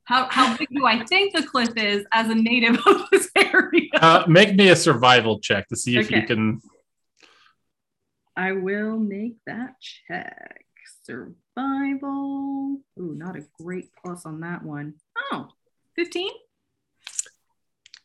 [0.04, 3.90] How how big do I think the cliff is as a native of this area?
[3.96, 6.62] uh, make me a survival check to see if you can.
[8.42, 10.66] I will make that check.
[11.04, 12.80] Survival.
[13.00, 14.96] Ooh, not a great plus on that one.
[15.32, 15.50] Oh,
[15.96, 16.28] 15?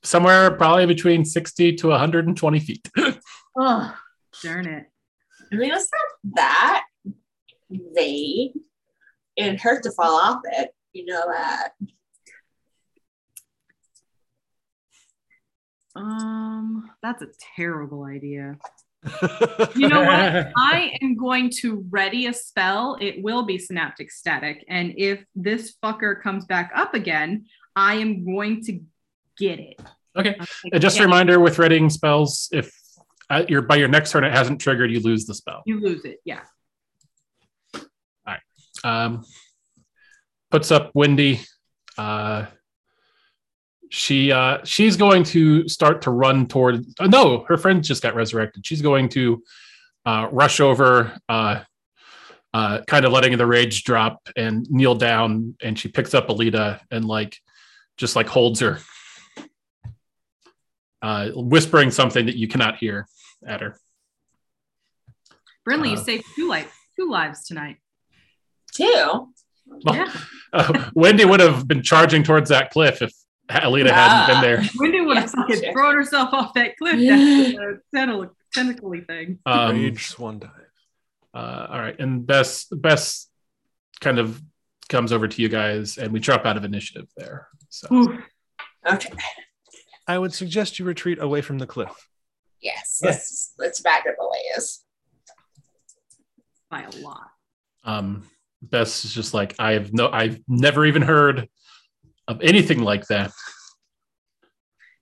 [0.03, 2.89] Somewhere probably between 60 to 120 feet.
[3.59, 3.97] Oh,
[4.43, 4.85] darn it.
[5.51, 6.85] I mean, it's not that
[7.71, 8.53] vague.
[9.35, 10.75] It'd hurt to fall off it.
[10.93, 11.71] You know that.
[15.95, 18.59] Um, that's a terrible idea.
[19.75, 20.53] You know what?
[20.57, 22.97] I am going to ready a spell.
[23.01, 24.65] It will be synaptic static.
[24.69, 28.81] And if this fucker comes back up again, I am going to
[29.39, 29.81] get it.
[30.17, 30.35] Okay.
[30.35, 31.07] Gonna just a get it.
[31.07, 32.73] reminder with readying spells, if
[33.29, 35.63] uh, you're by your next turn it hasn't triggered, you lose the spell.
[35.67, 36.21] You lose it.
[36.25, 36.41] Yeah.
[37.75, 37.83] All
[38.27, 38.41] right.
[38.85, 39.25] Um,
[40.51, 41.41] puts up Wendy.
[41.99, 42.47] Uh,
[43.91, 46.85] she uh, she's going to start to run toward.
[46.99, 48.67] Uh, no, her friend just got resurrected.
[48.67, 49.43] She's going to
[50.05, 51.63] uh, rush over, uh,
[52.55, 55.57] uh, kind of letting the rage drop and kneel down.
[55.63, 57.37] And she picks up Alita and like
[57.97, 58.79] just like holds her,
[61.03, 63.07] uh, whispering something that you cannot hear
[63.47, 63.79] at her.
[65.69, 67.79] Brinley, you Uh, saved two lives, two lives tonight.
[68.73, 69.33] Two.
[69.67, 70.13] Well, Yeah.
[70.53, 73.13] uh, Wendy would have been charging towards that cliff if
[73.51, 74.69] Alita hadn't been there.
[74.79, 75.73] Wendy would have Yes, fucking sure.
[75.73, 76.97] thrown herself off that cliff.
[76.99, 79.39] That's a tentacle- tentacly thing.
[79.47, 80.51] Um, Rage swan dive.
[81.35, 83.31] uh, all right, and best best
[84.01, 84.41] kind of
[84.89, 87.49] comes over to you guys, and we drop out of initiative there.
[87.69, 88.19] So Ooh.
[88.91, 89.11] Okay.
[90.09, 92.09] I would suggest you retreat away from the cliff.
[92.61, 93.01] Yes.
[93.03, 94.85] Let's let's back up a ways.
[96.71, 97.29] by a lot.
[97.85, 98.25] um,
[98.63, 101.49] Bess is just like I've no, I've never even heard
[102.29, 103.33] of anything like that.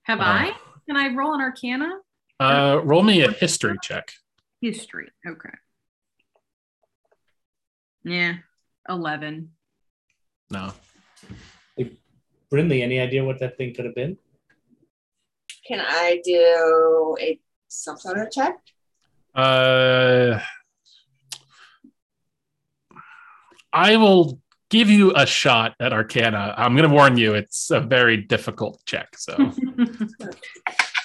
[0.05, 0.57] Have Uh, I?
[0.87, 1.91] Can I roll an Arcana?
[2.39, 4.13] Uh, roll me a history check.
[4.61, 5.11] History.
[5.27, 5.55] Okay.
[8.05, 8.35] Yeah.
[8.89, 9.53] Eleven.
[10.51, 10.73] No,
[12.53, 14.19] Brinley, any idea what that thing could have been?
[15.67, 18.57] Can I do a some sort of check?
[19.35, 20.39] uh,
[23.73, 26.55] I will give you a shot at Arcana.
[26.57, 29.17] I'm going to warn you; it's a very difficult check.
[29.17, 29.37] So.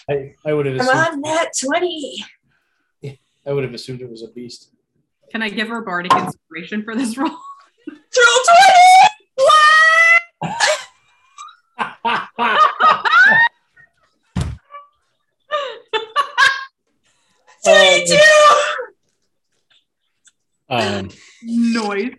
[0.09, 2.25] I, I would have Assumed, Come assumed, on, net 20.
[3.45, 4.71] I would have assumed it was a beast.
[5.31, 7.29] Can I give her bardic inspiration for this roll?
[7.89, 7.99] Roll
[11.79, 11.89] 20!
[17.65, 18.17] Oh, 22!
[20.69, 21.09] Um,
[21.43, 22.13] Noise.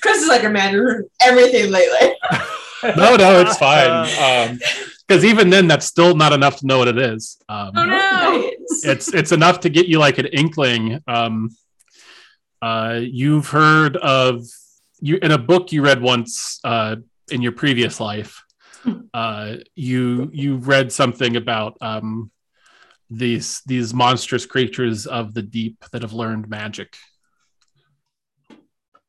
[0.00, 2.14] Chris is like a man who heard everything lately.
[2.96, 4.58] no, no, it's fine.
[5.06, 7.38] Because even then, that's still not enough to know what it is.
[7.48, 8.50] Um, Oh no.
[8.84, 11.00] It's it's enough to get you like an inkling.
[11.06, 11.50] Um,
[12.60, 14.44] uh, you've heard of
[15.00, 16.96] you in a book you read once uh,
[17.30, 18.42] in your previous life.
[19.14, 22.32] Uh, you you read something about um,
[23.10, 26.96] these these monstrous creatures of the deep that have learned magic,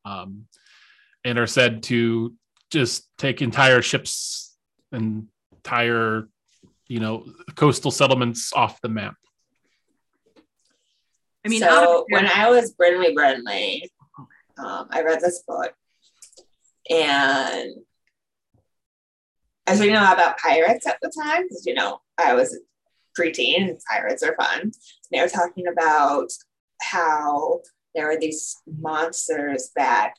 [0.04, 0.46] um,
[1.24, 2.34] and are said to
[2.70, 4.56] just take entire ships
[4.92, 6.28] and entire
[6.88, 7.24] you know
[7.54, 9.14] coastal settlements off the map.
[11.44, 13.82] I mean, out so of when I was Brinley Brinley,
[14.58, 15.74] um, I read this book
[16.90, 17.74] and
[19.66, 22.54] I was reading a lot about pirates at the time because, you know, I was
[22.54, 22.58] a
[23.20, 24.72] preteen and pirates are fun.
[25.10, 26.28] They were talking about
[26.82, 27.60] how
[27.94, 30.14] there were these monsters that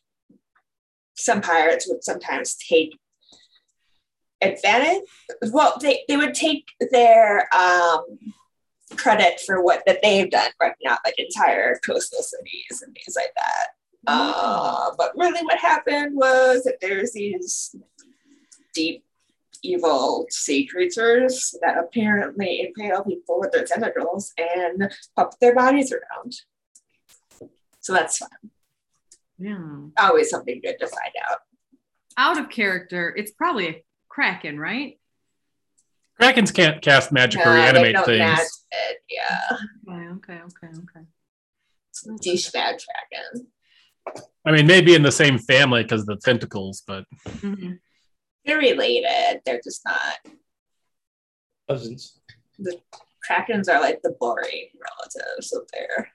[1.15, 2.97] some pirates would sometimes take
[4.41, 5.03] advantage.
[5.51, 8.03] Well, they, they would take their um,
[8.97, 13.33] credit for what that they've done, wiping out like entire coastal cities and things like
[13.35, 13.67] that.
[14.07, 17.75] Uh, but really, what happened was that there's these
[18.73, 19.03] deep,
[19.63, 26.35] evil sea creatures that apparently impale people with their tentacles and pop their bodies around.
[27.85, 28.29] So that's fun.
[29.37, 29.59] yeah.
[29.99, 31.37] Always something good to find out.
[32.17, 34.99] out of character, it's probably a kraken, right?
[36.19, 38.19] Krakens can't cast magic or Uh, they reanimate don't things.
[38.19, 39.57] match it, Yeah,
[39.87, 41.05] Okay, okay, okay, okay.
[42.23, 43.51] douchebag dragon.
[44.47, 47.79] I mean, maybe in the same family because of the tentacles, but Mhm.
[48.45, 49.41] They're related.
[49.45, 50.25] They're just not.
[51.69, 52.19] Cousins.
[52.57, 52.81] The
[53.29, 56.14] krakens are like the boring relatives of their.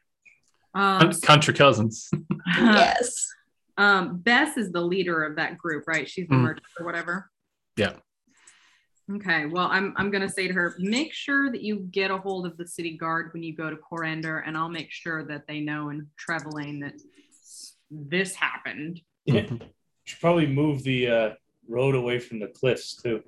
[0.74, 2.10] Um, country cousins.
[2.56, 3.26] yes.
[3.76, 6.08] um, Bess is the leader of that group, right?
[6.08, 6.42] She's the Mm.
[6.42, 7.30] merchant or whatever.
[7.76, 7.94] Yeah.
[9.10, 9.46] Okay.
[9.46, 12.56] Well, I'm I'm gonna say to her, make sure that you get a hold of
[12.56, 15.88] the city guard when you go to Corander, and I'll make sure that they know
[15.88, 16.94] in Trevelane that
[17.90, 19.00] this happened.
[19.24, 19.46] Yeah.
[20.04, 21.30] Should probably move the uh,
[21.68, 23.22] road away from the cliffs too.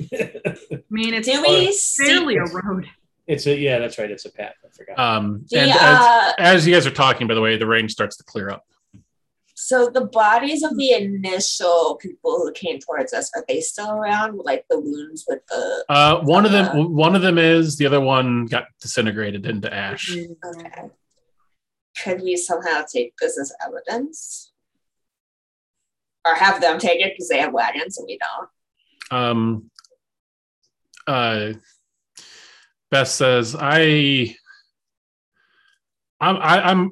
[0.00, 0.56] I
[0.90, 2.88] mean, it's Do we barely see a road.
[3.32, 4.10] It's a yeah, that's right.
[4.10, 4.54] It's a path.
[4.64, 4.98] I forgot.
[4.98, 7.88] Um, the, and as, uh, as you guys are talking, by the way, the rain
[7.88, 8.64] starts to clear up.
[9.54, 14.38] so the bodies of the initial people who came towards us are they still around?
[14.44, 17.86] Like the wounds with the Uh, one of Uh, them, one of them is the
[17.86, 20.10] other one got disintegrated into ash.
[20.14, 20.82] okay.
[22.02, 24.52] Could we somehow take this as evidence?
[26.26, 28.48] Or have them take it because they have wagons and we don't?
[29.20, 29.70] Um,
[31.06, 31.52] uh,
[32.92, 34.36] Bess says, "I,
[36.20, 36.90] I'm, I, I'm,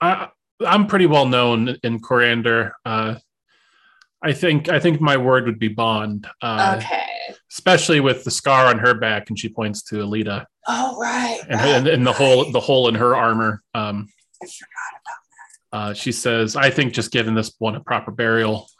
[0.00, 0.28] I,
[0.66, 2.72] I'm pretty well known in Corander.
[2.86, 3.16] Uh,
[4.22, 7.04] I think, I think my word would be bond, uh, okay.
[7.52, 11.38] especially with the scar on her back." And she points to Alita Oh right.
[11.48, 11.68] and, right.
[11.68, 13.62] and, and the hole, the hole in her armor.
[13.74, 14.08] Um,
[14.42, 15.20] I forgot about
[15.70, 15.90] that.
[15.90, 18.70] uh, she says, "I think just giving this one a proper burial."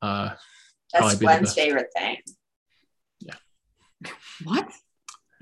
[0.00, 0.30] Uh,
[0.94, 2.16] That's Gwen's favorite thing.
[4.44, 4.70] What?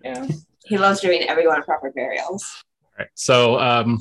[0.03, 0.27] Yeah.
[0.65, 2.45] He loves doing everyone proper burials.
[2.99, 3.09] Right.
[3.15, 3.99] So, um,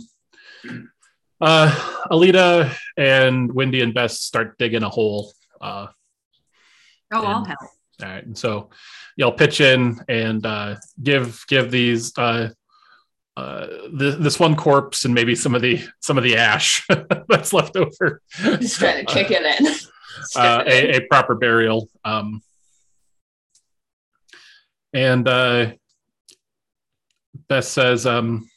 [1.42, 1.70] uh,
[2.12, 5.34] Alita and Wendy and Bess start digging a hole.
[5.62, 5.88] Uh,
[7.12, 7.60] Oh, I'll help.
[7.62, 7.70] all
[8.10, 8.26] right.
[8.26, 8.72] And so,
[9.16, 12.50] y'all pitch in and uh, give give these uh,
[13.38, 13.68] uh,
[13.98, 16.86] th- this one corpse and maybe some of the some of the ash
[17.30, 18.22] that's left over.
[18.42, 19.68] Just trying to kick it in.
[20.36, 20.72] uh, in.
[20.72, 21.88] a, a proper burial.
[22.04, 22.42] Um,
[24.96, 25.72] and uh,
[27.50, 28.50] Bess says, um,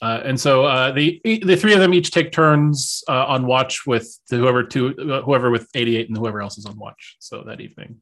[0.00, 3.86] uh, and so uh, the the three of them each take turns uh, on watch
[3.86, 7.16] with whoever two whoever with 88 and whoever else is on watch.
[7.20, 8.00] So that evening.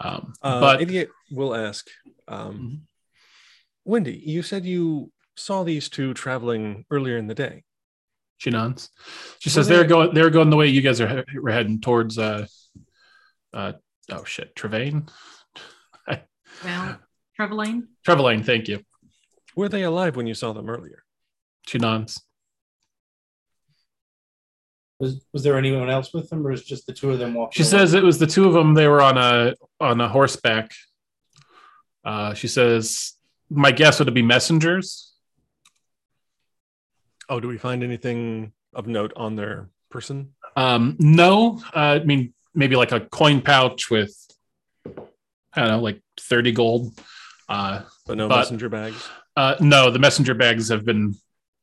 [0.00, 1.88] Um, Uh, but 88 will ask,
[2.28, 2.82] um,
[3.84, 7.64] Wendy, you said you saw these two traveling earlier in the day.
[8.38, 8.90] she nods.
[9.40, 12.16] She says they're they're- going they're going the way you guys are heading towards.
[12.16, 12.46] Uh,
[13.52, 13.72] uh,
[14.12, 15.08] oh shit, Trevane.
[16.64, 16.98] Well,
[17.38, 17.86] Trevelane.
[18.06, 18.80] Trevelane, thank you.
[19.54, 21.04] Were they alive when you saw them earlier?
[21.66, 22.22] She nods.
[25.00, 27.62] Was, was there anyone else with them, or is just the two of them walking?
[27.62, 27.70] She along?
[27.70, 28.74] says it was the two of them.
[28.74, 30.72] They were on a on a horseback.
[32.04, 33.14] Uh, she says,
[33.48, 35.12] "My guess would it be messengers."
[37.28, 40.34] Oh, do we find anything of note on their person?
[40.56, 44.16] Um, no, uh, I mean maybe like a coin pouch with
[45.58, 46.98] I don't know, like thirty gold.
[47.48, 49.08] Uh, But no But- messenger bags.
[49.36, 51.14] uh, no, the messenger bags have been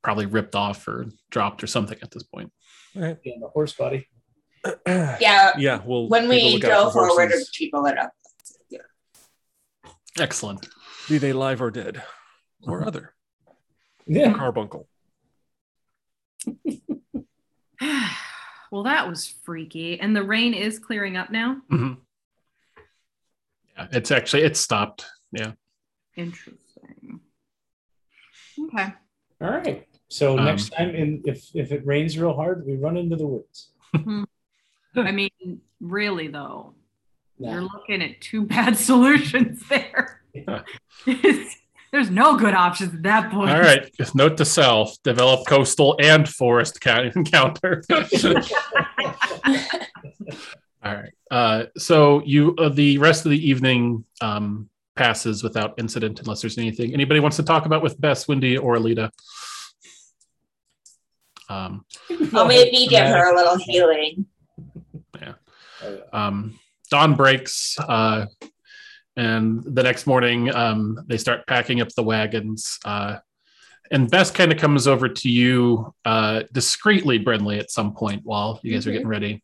[0.03, 2.51] probably ripped off or dropped or something at this point.
[2.95, 3.17] All right.
[3.24, 4.07] Yeah, the horse body.
[4.88, 7.40] Yeah, Yeah, we'll when we go for forward horses.
[7.41, 8.11] and people it up.
[8.69, 8.80] Yeah.
[10.19, 10.67] Excellent.
[11.07, 12.03] be they live or dead,
[12.64, 13.14] or other
[14.07, 14.33] Yeah.
[14.33, 14.88] carbuncle.
[18.72, 19.99] well, that was freaky.
[19.99, 21.61] And the rain is clearing up now.
[21.72, 21.98] Mhm.
[23.91, 25.05] Yeah, it's actually it's stopped.
[25.31, 25.51] Yeah.
[26.15, 27.19] Interesting.
[28.59, 28.93] Okay.
[29.41, 29.88] All right.
[30.07, 33.27] So Um, next time, in if if it rains real hard, we run into the
[33.27, 33.72] woods.
[34.97, 35.30] I mean,
[35.81, 36.73] really though,
[37.38, 40.22] you're looking at two bad solutions there.
[41.91, 43.51] There's no good options at that point.
[43.51, 43.89] All right.
[43.97, 47.83] Just note to self: develop coastal and forest ca- encounter.
[50.85, 51.11] All right.
[51.31, 56.59] Uh, so you uh, the rest of the evening um, passes without incident, unless there's
[56.59, 59.09] anything anybody wants to talk about with Bess, Wendy, or Alita.
[61.49, 61.85] Um,
[62.31, 64.25] Well, maybe give her a little healing.
[66.14, 66.59] um,
[66.91, 68.25] dawn breaks, uh,
[69.15, 72.77] and the next morning um, they start packing up the wagons.
[72.85, 73.17] Uh,
[73.91, 78.59] and Bess kind of comes over to you uh, discreetly, Brinley, at some point while
[78.64, 78.93] you guys are Mhm.
[78.93, 79.43] getting ready.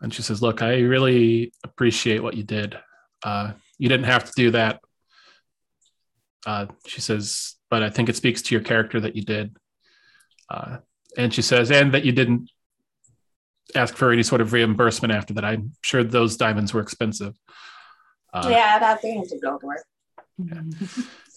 [0.00, 2.78] And she says, Look, I really appreciate what you did.
[3.22, 4.80] Uh, you didn't have to do that.
[6.46, 9.56] Uh, she says, but I think it speaks to your character that you did.
[10.48, 10.78] Uh,
[11.16, 12.50] and she says, and that you didn't
[13.74, 15.44] ask for any sort of reimbursement after that.
[15.44, 17.34] I'm sure those diamonds were expensive.
[18.32, 19.84] Uh, yeah, that thing has to go to work.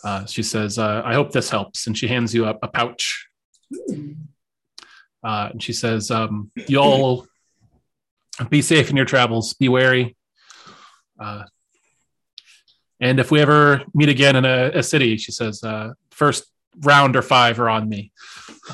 [0.04, 1.88] uh, she says, uh, I hope this helps.
[1.88, 3.28] And she hands you a, a pouch.
[5.24, 7.28] Uh, and she says, um, You'll
[8.50, 10.16] be safe in your travels, be wary.
[11.20, 11.44] Uh,
[13.00, 16.46] and if we ever meet again in a, a city, she says, uh, first
[16.84, 18.12] round or five are on me.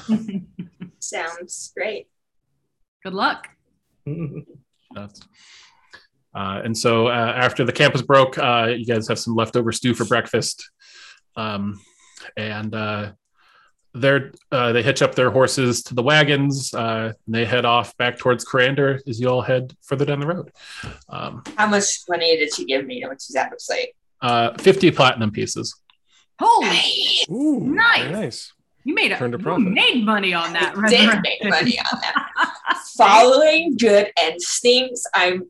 [1.00, 2.08] Sounds great.
[3.04, 3.48] Good luck.
[4.96, 5.08] Uh,
[6.34, 10.06] and so uh, after the campus broke, uh, you guys have some leftover stew for
[10.06, 10.70] breakfast.
[11.36, 11.80] Um,
[12.36, 12.72] and
[13.98, 17.96] they're, uh, they hitch up their horses to the wagons uh, and they head off
[17.98, 20.52] back towards Corander as you all head further down the road.
[21.10, 23.04] Um, How much money did she give me?
[23.06, 23.92] What does that say?
[24.22, 25.76] uh, 50 platinum pieces.
[26.40, 26.80] Holy,
[27.32, 28.00] Ooh, Nice.
[28.02, 28.54] very nice.
[28.84, 29.68] you made a Turn to you profit.
[29.72, 30.74] made money on that.
[30.78, 31.22] I did resurrection.
[31.24, 32.54] make money on that.
[32.98, 35.50] Following good instincts, I'm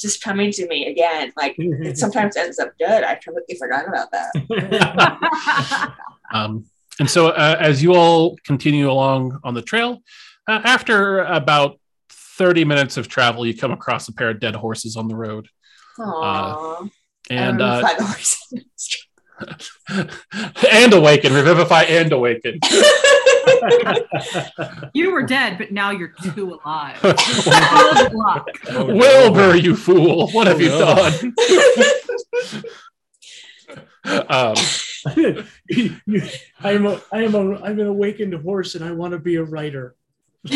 [0.00, 1.32] just coming to me again.
[1.36, 3.02] Like it sometimes ends up good.
[3.04, 5.94] I completely forgot about that.
[6.30, 6.66] Um,
[6.98, 10.02] and so, uh, as you all continue along on the trail,
[10.48, 11.78] uh, after about
[12.10, 15.48] 30 minutes of travel, you come across a pair of dead horses on the road.
[15.98, 16.90] Aww.
[17.30, 18.16] And, I uh, remember
[19.88, 20.16] the
[20.70, 22.58] and awaken, revivify and awaken.
[24.94, 27.00] you were dead, but now you're two alive.
[27.02, 28.48] Good luck.
[28.70, 28.94] Oh, no.
[28.94, 30.28] Wilbur, you fool!
[30.30, 30.84] What have Oh, you no.
[34.14, 34.24] done?
[34.28, 34.54] um,
[35.68, 36.22] You- you-
[36.60, 39.36] I am a, I am a, I'm an awakened horse, and I want to be
[39.36, 39.94] a writer.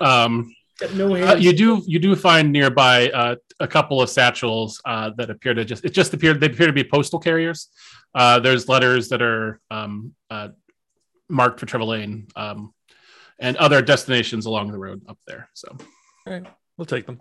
[0.00, 0.54] um,
[0.94, 5.30] no uh, you do you do find nearby uh, a couple of satchels uh, that
[5.30, 7.68] appear to just it just appeared they appear to be postal carriers.
[8.14, 10.48] Uh, there's letters that are um, uh,
[11.28, 12.72] marked for Trevelane um,
[13.38, 15.48] and other destinations along the road up there.
[15.54, 15.68] So
[16.26, 16.46] All right,
[16.76, 17.18] we'll take them.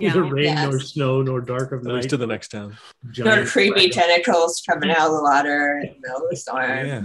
[0.00, 0.30] Neither Yeah.
[0.30, 2.10] rain nor snow nor dark of At least night.
[2.10, 2.76] to the next town.
[3.02, 3.92] There are Giant creepy dragon.
[3.92, 6.86] tentacles coming out of the water in the middle of the storm.
[6.86, 7.04] Yeah.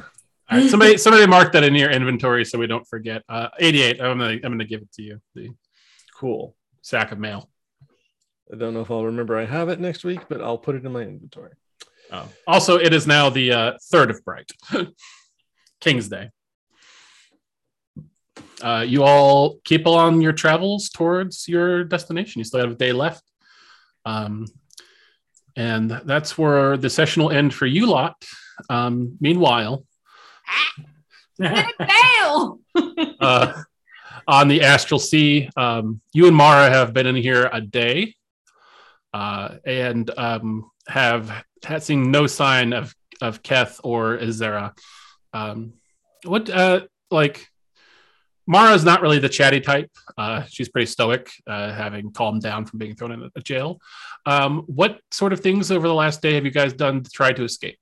[0.49, 3.21] All right, somebody somebody mark that in your inventory so we don't forget.
[3.27, 4.01] Uh, 88.
[4.01, 5.21] I'm gonna I'm gonna give it to you.
[5.35, 5.49] The
[6.15, 6.55] Cool.
[6.81, 7.49] sack of mail.
[8.51, 10.85] I don't know if I'll remember I have it next week, but I'll put it
[10.85, 11.51] in my inventory.
[12.13, 12.29] Oh.
[12.47, 14.49] Also, it is now the uh, third of Bright,
[15.81, 16.29] King's Day.
[18.61, 22.39] Uh, you all keep on your travels towards your destination.
[22.39, 23.23] You still have a day left.
[24.05, 24.47] Um,
[25.55, 28.23] and that's where the session will end for you lot.
[28.69, 29.85] Um, meanwhile,
[31.39, 32.59] Fail.
[33.19, 33.61] uh,
[34.27, 38.15] on the Astral Sea, um, you and Mara have been in here a day
[39.13, 44.77] uh, and um, have had seen no sign of, of Keth or Azera.
[45.33, 45.73] Um,
[46.23, 47.47] what, uh, like,
[48.47, 49.91] Mara's not really the chatty type.
[50.17, 53.79] Uh, she's pretty stoic, uh, having calmed down from being thrown in a jail.
[54.25, 57.33] Um, what sort of things over the last day have you guys done to try
[57.33, 57.77] to escape?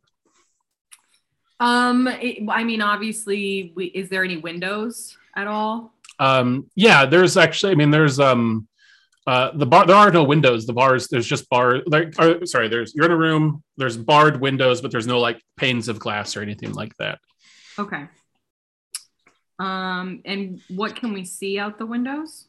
[1.59, 5.93] Um, it- I mean, obviously, we, is there any windows at all?
[6.19, 8.67] Um, yeah, there's actually, I mean, there's um,
[9.27, 9.85] uh, the bar.
[9.85, 10.65] There are no windows.
[10.65, 11.07] The bars.
[11.07, 11.81] There's just bar.
[11.85, 12.69] Like, uh, sorry.
[12.69, 13.63] There's you're in a room.
[13.77, 17.19] There's barred windows, but there's no like panes of glass or anything like that.
[17.77, 18.05] Okay.
[19.59, 22.45] Um, and what can we see out the windows?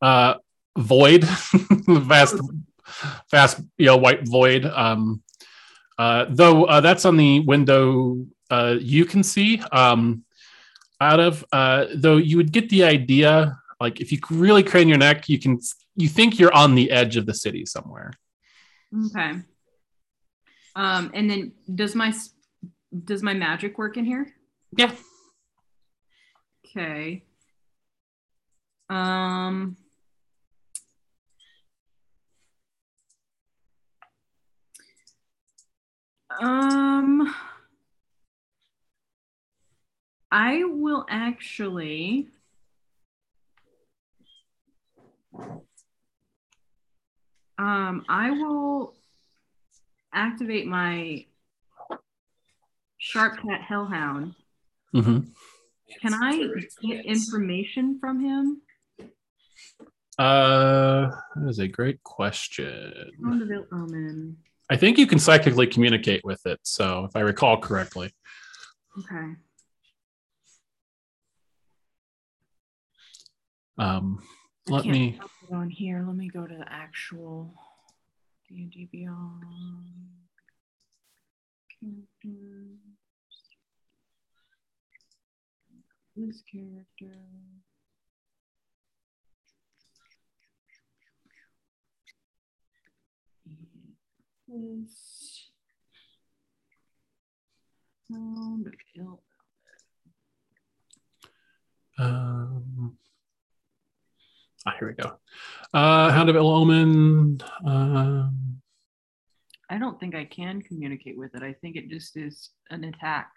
[0.00, 0.34] Uh,
[0.76, 1.24] void,
[1.88, 2.36] vast,
[3.30, 4.64] vast, you know, white void.
[4.64, 5.22] Um,
[5.98, 9.60] uh, though uh, that's on the window uh, you can see.
[9.72, 10.24] Um,
[11.00, 13.58] out of uh, though you would get the idea.
[13.80, 15.58] Like if you really crane your neck, you can.
[15.96, 18.12] You think you're on the edge of the city somewhere.
[19.06, 19.34] Okay.
[20.76, 22.12] Um, and then does my
[23.04, 24.32] does my magic work in here?
[24.76, 24.92] Yeah.
[26.76, 27.22] Okay.
[28.88, 29.76] Um.
[36.40, 37.34] Um.
[40.32, 42.28] I will actually.
[47.56, 48.94] Um, I will
[50.12, 51.24] activate my
[52.98, 54.34] Sharp Cat Hellhound.
[54.92, 55.20] Mm-hmm.
[56.00, 56.48] Can I
[56.82, 58.62] get information from him?
[60.18, 62.92] Uh, that is a great question.
[63.24, 64.36] Hound of Ill Omen.
[64.70, 66.60] I think you can psychically communicate with it.
[66.62, 68.12] So, if I recall correctly,
[68.98, 69.34] Okay.
[73.78, 74.22] um,
[74.68, 75.18] let me.
[75.48, 76.04] put on here.
[76.06, 77.54] Let me go to the actual
[78.48, 79.44] D&D Beyond
[86.16, 87.16] This character.
[94.46, 95.50] This.
[98.08, 99.22] Sound of ill
[101.98, 102.96] Um,
[104.66, 105.18] ah, here we go.
[105.72, 107.40] Uh, Hound of Ill Omen.
[107.64, 108.60] Um,
[109.70, 111.42] I don't think I can communicate with it.
[111.42, 113.30] I think it just is an attack.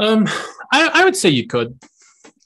[0.00, 0.26] Um,
[0.72, 1.78] I, I would say you could.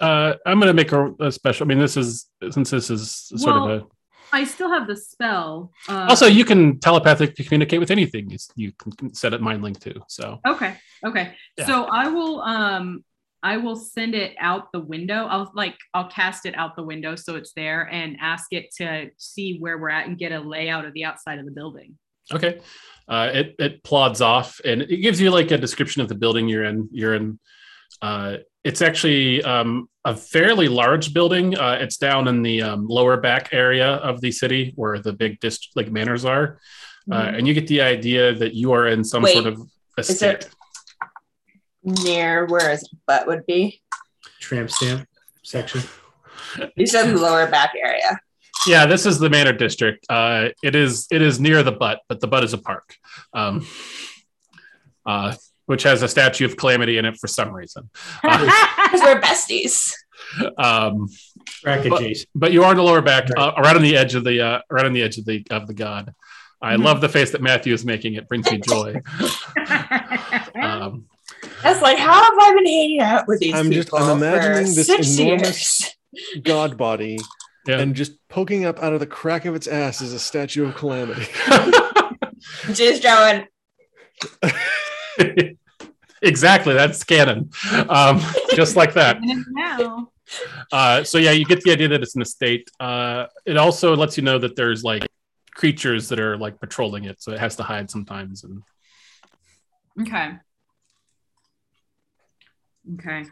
[0.01, 1.65] Uh, I'm going to make a, a special.
[1.65, 3.87] I mean, this is since this is sort of a.
[4.33, 5.71] I still have the spell.
[5.89, 8.29] Uh, Also, you can telepathically communicate with anything.
[8.29, 10.03] You, you can set it mind link too.
[10.09, 10.77] So okay,
[11.07, 11.35] okay.
[11.57, 11.67] Yeah.
[11.67, 13.05] So I will um
[13.45, 15.27] I will send it out the window.
[15.27, 19.11] I'll like I'll cast it out the window so it's there and ask it to
[19.19, 21.97] see where we're at and get a layout of the outside of the building.
[22.33, 22.61] Okay.
[23.09, 26.49] Uh, it it plods off and it gives you like a description of the building
[26.49, 26.89] you're in.
[26.93, 27.39] You're in.
[28.01, 31.57] Uh, it's actually um, a fairly large building.
[31.57, 35.39] Uh, it's down in the um, lower back area of the city where the big
[35.41, 36.59] dist- like manors are,
[37.13, 37.35] uh, Mm-hmm.
[37.37, 39.61] and you get the idea that you are in some Wait, sort of
[39.99, 40.51] Is there estate.
[41.83, 43.83] near where his butt would be?
[44.41, 45.07] Tramp stamp
[45.43, 45.83] section.
[46.77, 48.19] You said the lower back area.
[48.67, 50.07] Yeah, this is the manor district.
[50.09, 52.95] Uh, it is it is near the butt, but the butt is a park.
[53.33, 53.67] Um,
[55.07, 55.35] uh,
[55.67, 57.91] which has a statue of calamity in it for some reason.
[58.25, 58.49] Uh,
[58.95, 59.93] we're besties.
[60.59, 61.09] um,
[61.47, 62.29] Track But- adjacent.
[62.35, 63.39] but you are on the lower back, Right.
[63.43, 65.67] uh, right on the edge of the, uh, right on the edge of the of
[65.67, 66.15] the god.
[66.63, 66.85] I Mhm.
[66.85, 68.15] love the face that Matthew is making.
[68.15, 68.95] It brings me joy.
[70.55, 71.07] Um,
[71.63, 74.67] That's like, how have I been hanging out with these I'm just- people I'm imagining
[74.69, 75.81] for this six enormous-
[76.15, 76.43] years?
[76.45, 77.19] God body,
[77.67, 77.79] yeah.
[77.79, 80.75] and just poking up out of the crack of its ass is a statue of
[80.75, 81.27] calamity.
[82.75, 83.47] She's going,
[86.23, 87.51] exactly, that's canon.
[87.89, 88.21] Um,
[88.55, 89.19] just like that.
[89.49, 90.09] Now.
[90.73, 92.71] Uh, so yeah, you get the idea that it's an estate.
[92.81, 95.07] Uh, it also lets you know that there's like
[95.51, 98.43] creatures that are like patrolling it, so it has to hide sometimes.
[98.43, 98.63] And
[100.01, 100.33] Okay.
[102.95, 103.25] Okay.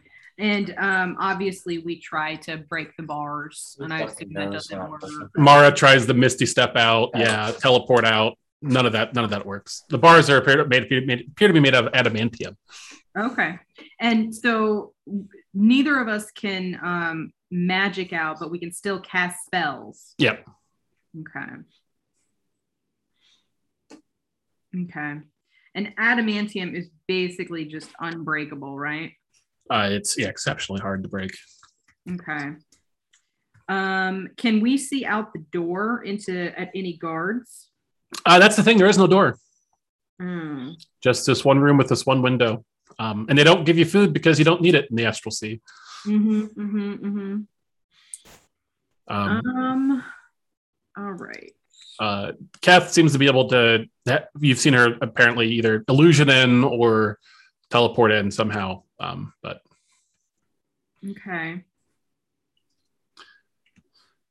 [0.42, 5.04] And um, obviously, we try to break the bars, and I assume that doesn't work.
[5.36, 7.10] Mara tries the Misty step out.
[7.14, 8.36] Yeah, teleport out.
[8.60, 9.14] None of that.
[9.14, 9.84] None of that works.
[9.88, 12.56] The bars are appear, made, made, appear to be made of adamantium.
[13.16, 13.60] Okay.
[14.00, 14.94] And so
[15.54, 20.16] neither of us can um, magic out, but we can still cast spells.
[20.18, 20.44] Yep.
[21.20, 21.52] Okay.
[24.76, 25.20] Okay.
[25.76, 29.12] And adamantium is basically just unbreakable, right?
[29.72, 31.32] Uh, it's yeah, exceptionally hard to break.
[32.10, 32.50] Okay.
[33.68, 37.70] Um, can we see out the door into at any guards?
[38.26, 38.76] Uh, that's the thing.
[38.76, 39.38] There is no door.
[40.20, 40.72] Hmm.
[41.02, 42.64] Just this one room with this one window.
[42.98, 45.32] Um, and they don't give you food because you don't need it in the astral
[45.32, 45.60] sea.
[46.06, 46.42] Mm-hmm.
[46.60, 46.92] Mm-hmm.
[47.06, 47.40] Mm-hmm.
[49.08, 50.04] Um, Um.
[50.98, 51.52] All right.
[51.98, 53.86] uh, Kath seems to be able to.
[54.38, 57.18] You've seen her apparently either illusion in or
[57.72, 58.82] teleport in somehow.
[59.00, 59.62] Um, but
[61.04, 61.64] Okay.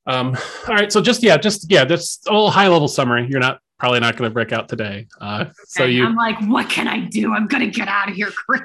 [0.05, 0.37] um,
[0.67, 3.27] all right, so just yeah, just yeah, that's a little high level summary.
[3.29, 5.07] You're not probably not going to break out today.
[5.19, 6.05] Uh, so you.
[6.05, 7.33] I'm like, what can I do?
[7.33, 8.63] I'm gonna get out of here, Chris.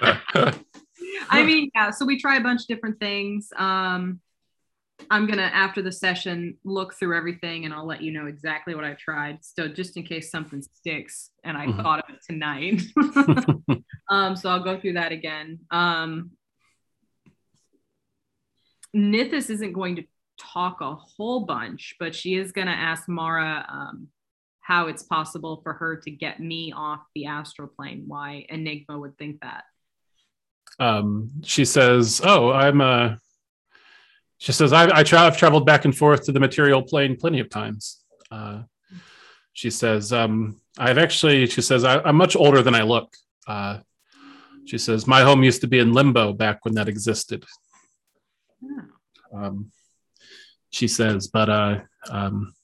[1.30, 1.90] I mean, yeah.
[1.90, 3.52] So we try a bunch of different things.
[3.56, 4.20] Um,
[5.10, 8.84] I'm gonna after the session look through everything, and I'll let you know exactly what
[8.84, 9.38] I tried.
[9.44, 11.82] So just in case something sticks, and I Mhm.
[11.82, 12.82] thought of it tonight.
[14.10, 15.60] um, so I'll go through that again.
[15.70, 16.32] Um,
[18.94, 20.04] Nithis isn't going to
[20.38, 24.08] talk a whole bunch, but she is going to ask Mara um,
[24.62, 28.04] how it's possible for her to get me off the astral plane.
[28.06, 29.64] Why Enigma would think that.
[30.78, 33.16] um, she says, "Oh, I'm uh
[34.40, 37.40] She says, "I, I tra- I've traveled back and forth to the material plane plenty
[37.40, 38.62] of times." Uh,
[39.52, 43.14] she says, um, "I've actually," she says, I, "I'm much older than I look."
[43.46, 43.80] Uh,
[44.64, 47.44] she says, "My home used to be in limbo back when that existed."
[49.32, 49.70] Um,
[50.70, 52.54] she says, "But uh, um,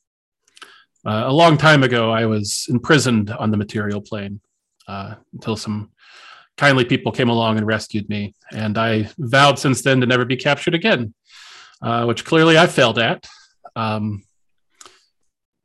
[1.05, 4.41] uh, a long time ago, I was imprisoned on the material plane
[4.89, 5.91] uh, until some
[6.57, 8.35] kindly people came along and rescued me.
[8.51, 11.15] And I vowed since then to never be captured again,
[11.83, 13.27] uh, which clearly I failed at.
[13.75, 14.25] Um,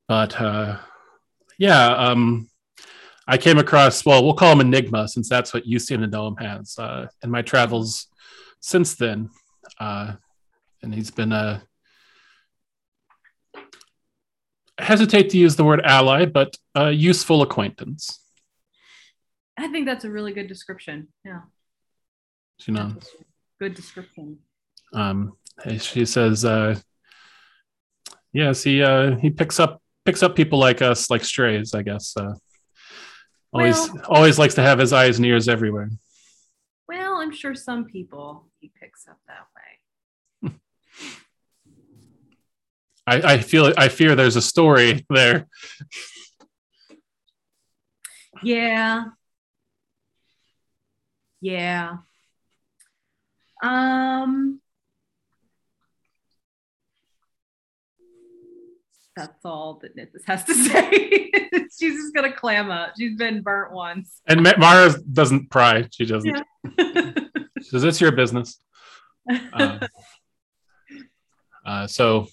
[0.07, 0.77] but uh,
[1.57, 2.49] yeah, um,
[3.27, 6.27] I came across, well, we'll call him Enigma since that's what you seem to know
[6.27, 8.07] him as uh, in my travels
[8.59, 9.29] since then.
[9.79, 10.13] Uh,
[10.83, 11.63] and he's been a,
[14.77, 18.19] I hesitate to use the word ally, but a useful acquaintance.
[19.57, 21.09] I think that's a really good description.
[21.23, 21.41] Yeah.
[22.65, 22.95] You know,
[23.59, 24.39] Good description.
[24.93, 25.33] um,
[25.79, 26.75] she says, uh,
[28.33, 32.15] "Yes, he uh, he picks up picks up people like us, like strays, I guess.
[32.17, 32.33] Uh,
[33.53, 35.89] always Well- always likes to have his eyes and ears everywhere."
[36.87, 39.45] Well, I'm sure some people he picks up that
[40.43, 40.51] way.
[43.07, 45.47] I, I feel I fear there's a story there.
[48.43, 49.05] Yeah.
[51.41, 51.97] Yeah.
[53.63, 54.60] Um
[59.15, 61.29] That's all that Nithis has to say.
[61.77, 62.93] She's just gonna clam up.
[62.97, 64.21] She's been burnt once.
[64.27, 66.29] And Ma- Mara doesn't pry; she doesn't.
[66.77, 67.11] Yeah.
[67.57, 68.57] "It's your business."
[69.53, 69.79] Um,
[71.65, 72.27] uh, so,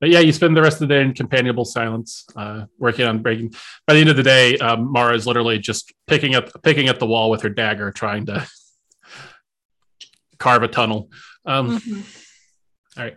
[0.00, 3.20] but yeah, you spend the rest of the day in companionable silence, uh, working on
[3.22, 3.54] breaking.
[3.86, 6.98] By the end of the day, um, Mara is literally just picking up picking at
[6.98, 8.46] the wall with her dagger, trying to
[10.38, 11.10] carve a tunnel.
[11.44, 12.22] Um, Mhm.
[12.98, 13.16] All right,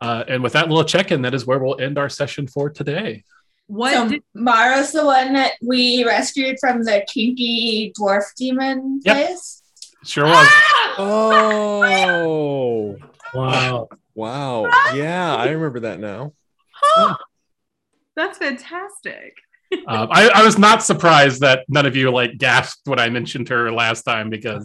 [0.00, 3.24] uh, and with that little check-in, that is where we'll end our session for today.
[3.68, 9.16] What so did, Mara's the one that we rescued from the kinky dwarf demon Yep.
[9.16, 9.62] place.
[10.04, 10.48] Sure was.
[10.98, 12.96] Oh,
[13.34, 13.88] Wow.
[14.14, 14.70] wow.
[14.94, 16.32] Yeah, I remember that now.
[18.14, 19.36] that's fantastic.
[19.88, 23.48] Um, I, I was not surprised that none of you like gasped when I mentioned
[23.48, 24.64] her last time because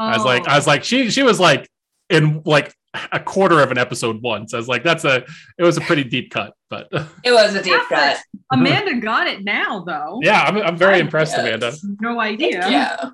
[0.00, 1.68] I was like, I was like, she she was like
[2.08, 2.74] in like
[3.12, 4.52] a quarter of an episode once.
[4.54, 5.24] I was like, that's a
[5.58, 6.88] it was a pretty deep cut, but
[7.24, 8.18] It was a deep cut.
[8.52, 10.20] Amanda got it now though.
[10.22, 11.46] yeah, I'm, I'm very I impressed, guess.
[11.46, 11.72] Amanda.
[12.00, 12.68] No idea.
[12.70, 13.10] Yeah.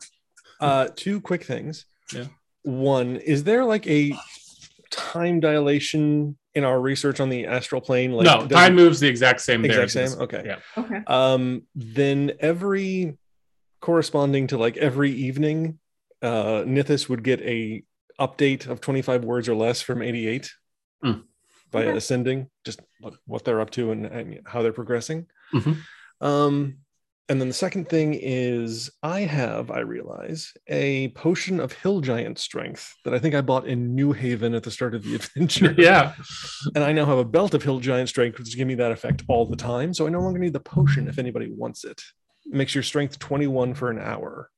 [0.61, 1.87] Uh, two quick things.
[2.13, 2.25] Yeah.
[2.63, 4.13] One, is there like a
[4.91, 8.13] time dilation in our research on the astral plane?
[8.13, 9.63] Like, no, time it- moves the exact same.
[9.63, 10.23] there exact as same.
[10.23, 10.43] Okay.
[10.45, 10.57] Yeah.
[10.77, 11.03] Okay.
[11.07, 13.17] Um, then every
[13.81, 15.79] corresponding to like every evening,
[16.23, 17.85] uh, Nithis would get a
[18.21, 20.51] update of 25 words or less from 88
[21.03, 21.13] Hmm.
[21.71, 21.97] by Okay.
[21.99, 25.27] a sending, just what, what they're up to and, and how they're progressing.
[25.55, 25.77] Mhm.
[26.21, 26.79] Um,
[27.31, 32.39] and then the second thing is I have, I realize, a potion of hill giant
[32.39, 35.75] strength that I think I bought in New Haven at the start of the adventure.
[35.77, 36.15] yeah.
[36.75, 39.23] And I now have a belt of hill giant strength, which gives me that effect
[39.29, 39.93] all the time.
[39.93, 42.01] So I no longer need the potion if anybody wants it.
[42.47, 44.51] It makes your strength 21 for an hour.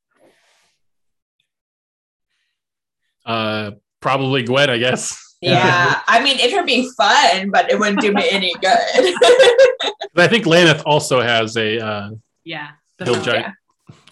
[3.27, 5.27] Uh, probably Gwen, I guess.
[5.43, 9.15] Yeah, I mean, it would be fun, but it wouldn't do me any good.
[10.15, 12.11] But I think Laneth also has a uh,
[12.45, 12.73] Yeah.
[12.99, 13.25] the hill belt.
[13.25, 13.47] giant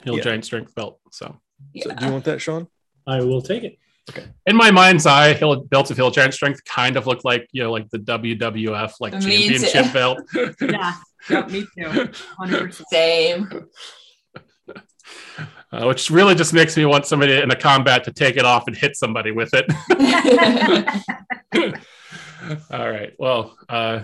[0.04, 0.22] hill Yeah.
[0.22, 0.98] giant strength belt.
[1.10, 1.36] So
[1.82, 2.66] So do you want that, Sean?
[3.06, 3.76] I will take it.
[4.08, 4.24] Okay.
[4.46, 7.62] In my mind's eye, hill belts of hill giant strength kind of look like you
[7.62, 9.58] know like the WWF like Me too.
[9.58, 10.18] championship belt.
[10.62, 10.94] Yeah.
[11.28, 12.08] Yep, me too.
[12.40, 12.84] 100%.
[12.90, 13.68] Same.
[15.72, 18.64] Uh, which really just makes me want somebody in a combat to take it off
[18.66, 19.66] and hit somebody with it.
[22.70, 23.12] All right.
[23.18, 24.00] Well, uh,